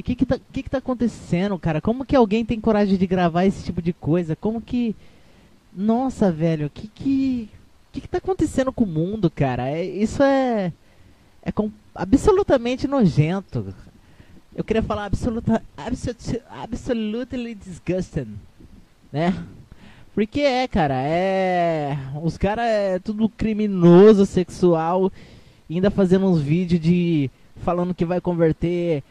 E 0.00 0.02
o 0.02 0.02
que 0.02 0.14
que, 0.14 0.24
tá, 0.24 0.40
que 0.50 0.62
que 0.62 0.70
tá 0.70 0.78
acontecendo, 0.78 1.58
cara? 1.58 1.78
Como 1.78 2.06
que 2.06 2.16
alguém 2.16 2.42
tem 2.42 2.58
coragem 2.58 2.96
de 2.96 3.06
gravar 3.06 3.44
esse 3.44 3.62
tipo 3.62 3.82
de 3.82 3.92
coisa? 3.92 4.34
Como 4.34 4.58
que. 4.58 4.96
Nossa, 5.76 6.32
velho, 6.32 6.68
o 6.68 6.70
que 6.70 6.88
que. 6.88 7.50
Que 7.92 8.00
que 8.00 8.08
tá 8.08 8.16
acontecendo 8.16 8.72
com 8.72 8.84
o 8.84 8.86
mundo, 8.86 9.28
cara? 9.28 9.68
É, 9.68 9.84
isso 9.84 10.22
é. 10.22 10.72
É 11.42 11.52
com- 11.52 11.70
absolutamente 11.94 12.88
nojento. 12.88 13.74
Eu 14.56 14.64
queria 14.64 14.82
falar 14.82 15.04
absoluta, 15.04 15.62
absolute, 15.76 16.40
absolutely 16.48 17.54
disgusting, 17.54 18.38
né? 19.12 19.34
Porque 20.14 20.40
é, 20.40 20.66
cara, 20.66 20.94
é. 21.02 21.94
Os 22.22 22.38
caras 22.38 22.64
é 22.64 22.98
tudo 22.98 23.28
criminoso, 23.28 24.24
sexual. 24.24 25.12
ainda 25.68 25.90
fazendo 25.90 26.24
uns 26.24 26.40
vídeos 26.40 26.80
de 26.80 27.30
falando 27.58 27.94
que 27.94 28.06
vai 28.06 28.18
converter 28.18 29.02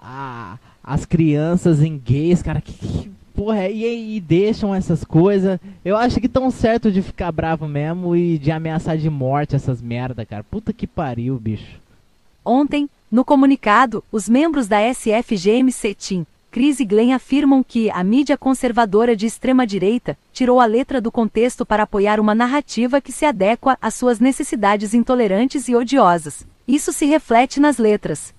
a- 0.00 0.58
as 0.82 1.04
crianças 1.04 1.82
em 1.82 1.96
gays, 1.98 2.42
cara. 2.42 2.60
Que, 2.60 2.72
que 2.72 3.10
porra? 3.34 3.68
E, 3.68 4.16
e 4.16 4.20
deixam 4.20 4.74
essas 4.74 5.04
coisas. 5.04 5.58
Eu 5.84 5.96
acho 5.96 6.20
que 6.20 6.28
tão 6.28 6.50
certo 6.50 6.90
de 6.90 7.02
ficar 7.02 7.30
bravo 7.32 7.68
mesmo 7.68 8.16
e 8.16 8.38
de 8.38 8.50
ameaçar 8.50 8.96
de 8.96 9.10
morte 9.10 9.54
essas 9.56 9.80
merda, 9.82 10.24
cara. 10.24 10.42
Puta 10.44 10.72
que 10.72 10.86
pariu, 10.86 11.38
bicho. 11.38 11.78
Ontem, 12.44 12.88
no 13.10 13.24
comunicado, 13.24 14.02
os 14.10 14.28
membros 14.28 14.66
da 14.66 14.78
SFGMC 14.80 15.94
Team, 15.94 16.26
Cris 16.50 16.80
e 16.80 16.84
Glenn 16.84 17.12
afirmam 17.12 17.62
que 17.62 17.90
a 17.90 18.02
mídia 18.02 18.36
conservadora 18.36 19.14
de 19.14 19.26
extrema-direita 19.26 20.18
tirou 20.32 20.58
a 20.58 20.66
letra 20.66 21.00
do 21.00 21.12
contexto 21.12 21.64
para 21.64 21.84
apoiar 21.84 22.18
uma 22.18 22.34
narrativa 22.34 23.00
que 23.00 23.12
se 23.12 23.24
adequa 23.24 23.78
às 23.80 23.94
suas 23.94 24.18
necessidades 24.18 24.92
intolerantes 24.94 25.68
e 25.68 25.76
odiosas. 25.76 26.44
Isso 26.66 26.92
se 26.92 27.06
reflete 27.06 27.60
nas 27.60 27.78
letras. 27.78 28.34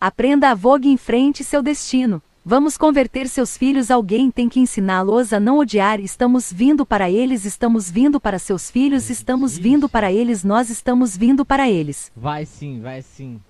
Aprenda 0.00 0.50
a 0.50 0.54
vogue 0.54 0.88
em 0.88 0.96
frente 0.96 1.42
seu 1.42 1.62
destino. 1.62 2.22
Vamos 2.44 2.76
converter 2.76 3.28
seus 3.28 3.56
filhos. 3.56 3.90
Alguém 3.90 4.30
tem 4.30 4.48
que 4.48 4.60
ensiná-los 4.60 5.32
a 5.32 5.40
não 5.40 5.58
odiar. 5.58 5.98
Estamos 5.98 6.52
vindo 6.52 6.86
para 6.86 7.10
eles, 7.10 7.44
estamos 7.44 7.90
vindo 7.90 8.20
para 8.20 8.38
seus 8.38 8.70
filhos, 8.70 9.10
estamos 9.10 9.58
vindo 9.58 9.88
para 9.88 10.12
eles, 10.12 10.44
nós 10.44 10.70
estamos 10.70 11.16
vindo 11.16 11.44
para 11.44 11.68
eles. 11.68 12.12
Vai 12.14 12.46
sim, 12.46 12.80
vai 12.80 13.02
sim. 13.02 13.40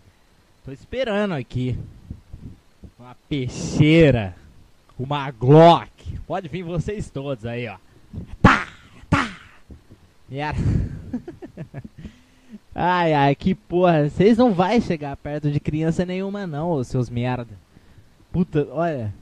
Tô 0.64 0.73
esperando 0.73 1.32
aqui. 1.32 1.78
Uma 2.98 3.14
peixeira. 3.28 4.35
Uma 4.98 5.31
Glock. 5.31 5.90
Pode 6.27 6.48
vir 6.48 6.62
vocês 6.62 7.10
todos 7.10 7.44
aí, 7.44 7.68
ó. 7.68 7.77
Tá, 8.40 8.66
tá. 9.10 9.28
E 10.31 10.39
era- 10.39 10.56
ai, 12.77 13.15
ai, 13.15 13.35
que 13.35 13.55
porra. 13.55 14.09
Vocês 14.09 14.36
não 14.36 14.53
vai 14.53 14.81
chegar 14.81 15.16
perto 15.16 15.51
de 15.51 15.59
criança 15.59 16.05
nenhuma 16.05 16.47
não, 16.47 16.82
seus 16.85 17.09
merda. 17.11 17.55
Puta, 18.31 18.69
olha. 18.70 19.12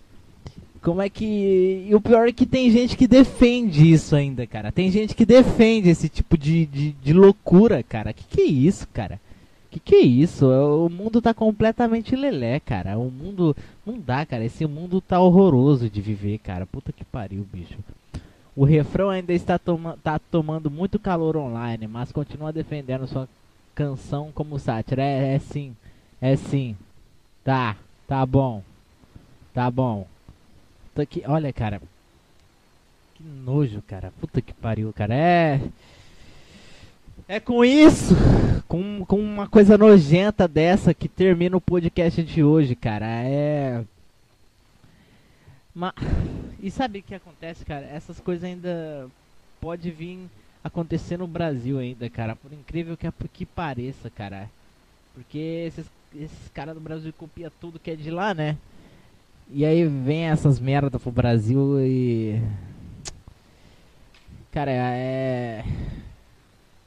Como 0.83 1.01
é 1.01 1.09
que. 1.09 1.87
E 1.89 1.95
o 1.95 2.01
pior 2.01 2.29
é 2.29 2.33
que 2.33 2.45
tem 2.45 2.71
gente 2.71 2.97
que 2.97 3.07
defende 3.07 3.91
isso 3.91 4.15
ainda, 4.15 4.47
cara. 4.47 4.71
Tem 4.71 4.91
gente 4.91 5.15
que 5.15 5.25
defende 5.25 5.89
esse 5.89 6.11
tipo 6.11 6.37
de, 6.37 6.67
de, 6.67 6.93
de 6.93 7.13
loucura, 7.13 7.83
cara. 7.83 8.13
Que 8.13 8.25
que 8.25 8.41
é 8.43 8.45
isso, 8.45 8.87
cara? 8.93 9.19
Que 9.71 9.81
que 9.81 9.95
é 9.95 10.01
isso? 10.03 10.47
O 10.47 10.91
mundo 10.91 11.23
tá 11.23 11.33
completamente 11.33 12.15
lelé, 12.15 12.61
cara. 12.61 12.99
O 12.99 13.11
mundo. 13.11 13.57
Não 13.87 13.99
dá, 13.99 14.27
cara. 14.27 14.45
Esse 14.45 14.67
mundo 14.67 15.01
tá 15.01 15.19
horroroso 15.21 15.89
de 15.89 16.01
viver, 16.03 16.39
cara. 16.39 16.67
Puta 16.67 16.93
que 16.93 17.05
pariu, 17.05 17.47
bicho. 17.51 17.79
O 18.55 18.65
refrão 18.65 19.11
ainda 19.11 19.33
está 19.33 19.59
toma 19.59 19.99
tá 20.03 20.19
tomando 20.19 20.71
muito 20.71 20.99
calor 20.99 21.37
online, 21.37 21.89
mas 21.89 22.13
continua 22.13 22.53
defendendo 22.53 23.07
sua 23.07 23.29
canção 23.75 24.31
como 24.33 24.59
sátira. 24.59 25.03
É, 25.03 25.35
é 25.35 25.39
sim. 25.39 25.77
É 26.21 26.37
sim. 26.37 26.77
Tá. 27.43 27.77
Tá 28.07 28.25
bom. 28.25 28.63
Tá 29.53 29.71
bom. 29.71 30.07
Puta 30.89 31.07
que. 31.07 31.23
Olha, 31.27 31.53
cara. 31.53 31.81
Que 33.15 33.23
nojo, 33.23 33.83
cara. 33.83 34.13
Puta 34.21 34.41
que 34.41 34.53
pariu, 34.53 34.93
cara. 34.93 35.15
É. 35.15 35.61
É 37.27 37.41
com 37.41 37.65
isso, 37.65 38.15
com, 38.69 39.03
com 39.07 39.19
uma 39.19 39.49
coisa 39.49 39.79
nojenta 39.79 40.47
dessa 40.47 40.93
que 40.93 41.09
termina 41.09 41.57
o 41.57 41.61
podcast 41.61 42.23
de 42.23 42.45
hoje, 42.45 42.75
cara. 42.75 43.07
É. 43.07 43.83
Ma... 45.75 45.95
E 46.61 46.71
sabe 46.71 46.99
o 46.99 47.03
que 47.03 47.15
acontece, 47.15 47.65
cara? 47.65 47.87
Essas 47.87 48.21
coisas 48.21 48.45
ainda 48.45 49.09
pode 49.59 49.91
vir 49.91 50.29
acontecer 50.65 51.19
no 51.19 51.27
Brasil 51.27 51.79
ainda, 51.79 52.09
cara. 52.09 52.35
Por 52.35 52.53
incrível 52.53 52.97
que, 52.97 53.07
que 53.29 53.45
pareça, 53.45 54.09
cara. 54.09 54.51
Porque 55.13 55.39
esses, 55.39 55.87
esses 56.15 56.49
caras 56.55 56.75
do 56.75 56.81
Brasil 56.81 57.13
copiam 57.17 57.53
tudo 57.61 57.79
que 57.79 57.91
é 57.91 57.97
de 57.97 58.11
lá, 58.11 58.33
né? 58.33 58.57
E 59.51 59.65
aí 59.65 59.87
vem 59.87 60.25
essas 60.25 60.59
merda 60.59 60.99
pro 60.99 61.13
Brasil 61.13 61.79
e. 61.81 62.41
Cara, 64.51 64.71
é. 64.73 65.65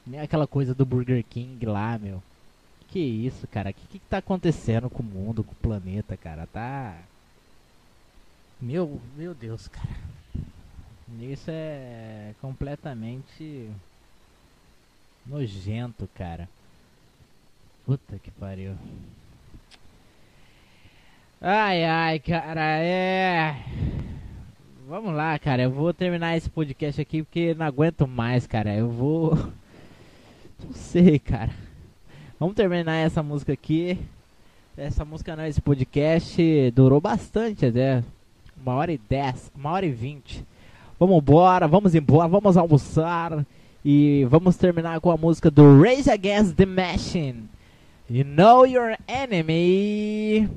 Nem 0.04 0.20
aquela 0.20 0.46
coisa 0.46 0.74
do 0.74 0.84
Burger 0.84 1.24
King 1.24 1.64
lá, 1.64 1.96
meu. 1.98 2.22
Que 2.88 2.98
isso, 2.98 3.46
cara? 3.46 3.70
O 3.70 3.74
que, 3.74 3.98
que 3.98 3.98
tá 4.00 4.18
acontecendo 4.18 4.90
com 4.90 5.02
o 5.02 5.06
mundo, 5.06 5.44
com 5.44 5.52
o 5.52 5.56
planeta, 5.56 6.16
cara? 6.16 6.46
Tá. 6.46 6.98
Meu, 8.60 9.00
meu 9.16 9.34
Deus, 9.34 9.68
cara. 9.68 10.17
Isso 11.20 11.50
é 11.50 12.34
completamente 12.40 13.70
nojento, 15.26 16.08
cara. 16.14 16.48
Puta 17.86 18.18
que 18.18 18.30
pariu. 18.30 18.74
Ai, 21.40 21.84
ai, 21.84 22.18
cara, 22.18 22.78
é. 22.78 23.64
Vamos 24.86 25.14
lá, 25.14 25.38
cara. 25.38 25.62
Eu 25.62 25.70
vou 25.70 25.94
terminar 25.94 26.36
esse 26.36 26.50
podcast 26.50 27.00
aqui 27.00 27.22
porque 27.22 27.54
não 27.54 27.64
aguento 27.64 28.06
mais, 28.06 28.46
cara. 28.46 28.74
Eu 28.74 28.90
vou. 28.90 29.34
Não 30.64 30.72
sei, 30.72 31.20
cara. 31.20 31.52
Vamos 32.38 32.56
terminar 32.56 32.96
essa 32.96 33.22
música 33.22 33.52
aqui. 33.52 33.96
Essa 34.76 35.04
música 35.04 35.36
não, 35.36 35.46
esse 35.46 35.60
podcast 35.60 36.70
durou 36.72 37.00
bastante 37.00 37.66
até. 37.66 38.02
Uma 38.60 38.74
hora 38.74 38.92
e 38.92 38.98
dez, 38.98 39.52
uma 39.54 39.70
hora 39.70 39.86
e 39.86 39.92
vinte. 39.92 40.44
Vamos 40.98 41.18
embora, 41.18 41.68
vamos 41.68 41.94
embora, 41.94 42.28
vamos 42.28 42.56
almoçar. 42.56 43.46
E 43.84 44.26
vamos 44.28 44.56
terminar 44.56 45.00
com 45.00 45.10
a 45.10 45.16
música 45.16 45.50
do 45.50 45.80
Rage 45.80 46.10
Against 46.10 46.56
the 46.56 46.66
Machine. 46.66 47.48
You 48.10 48.24
know 48.24 48.66
your 48.66 48.96
enemy. 49.06 50.48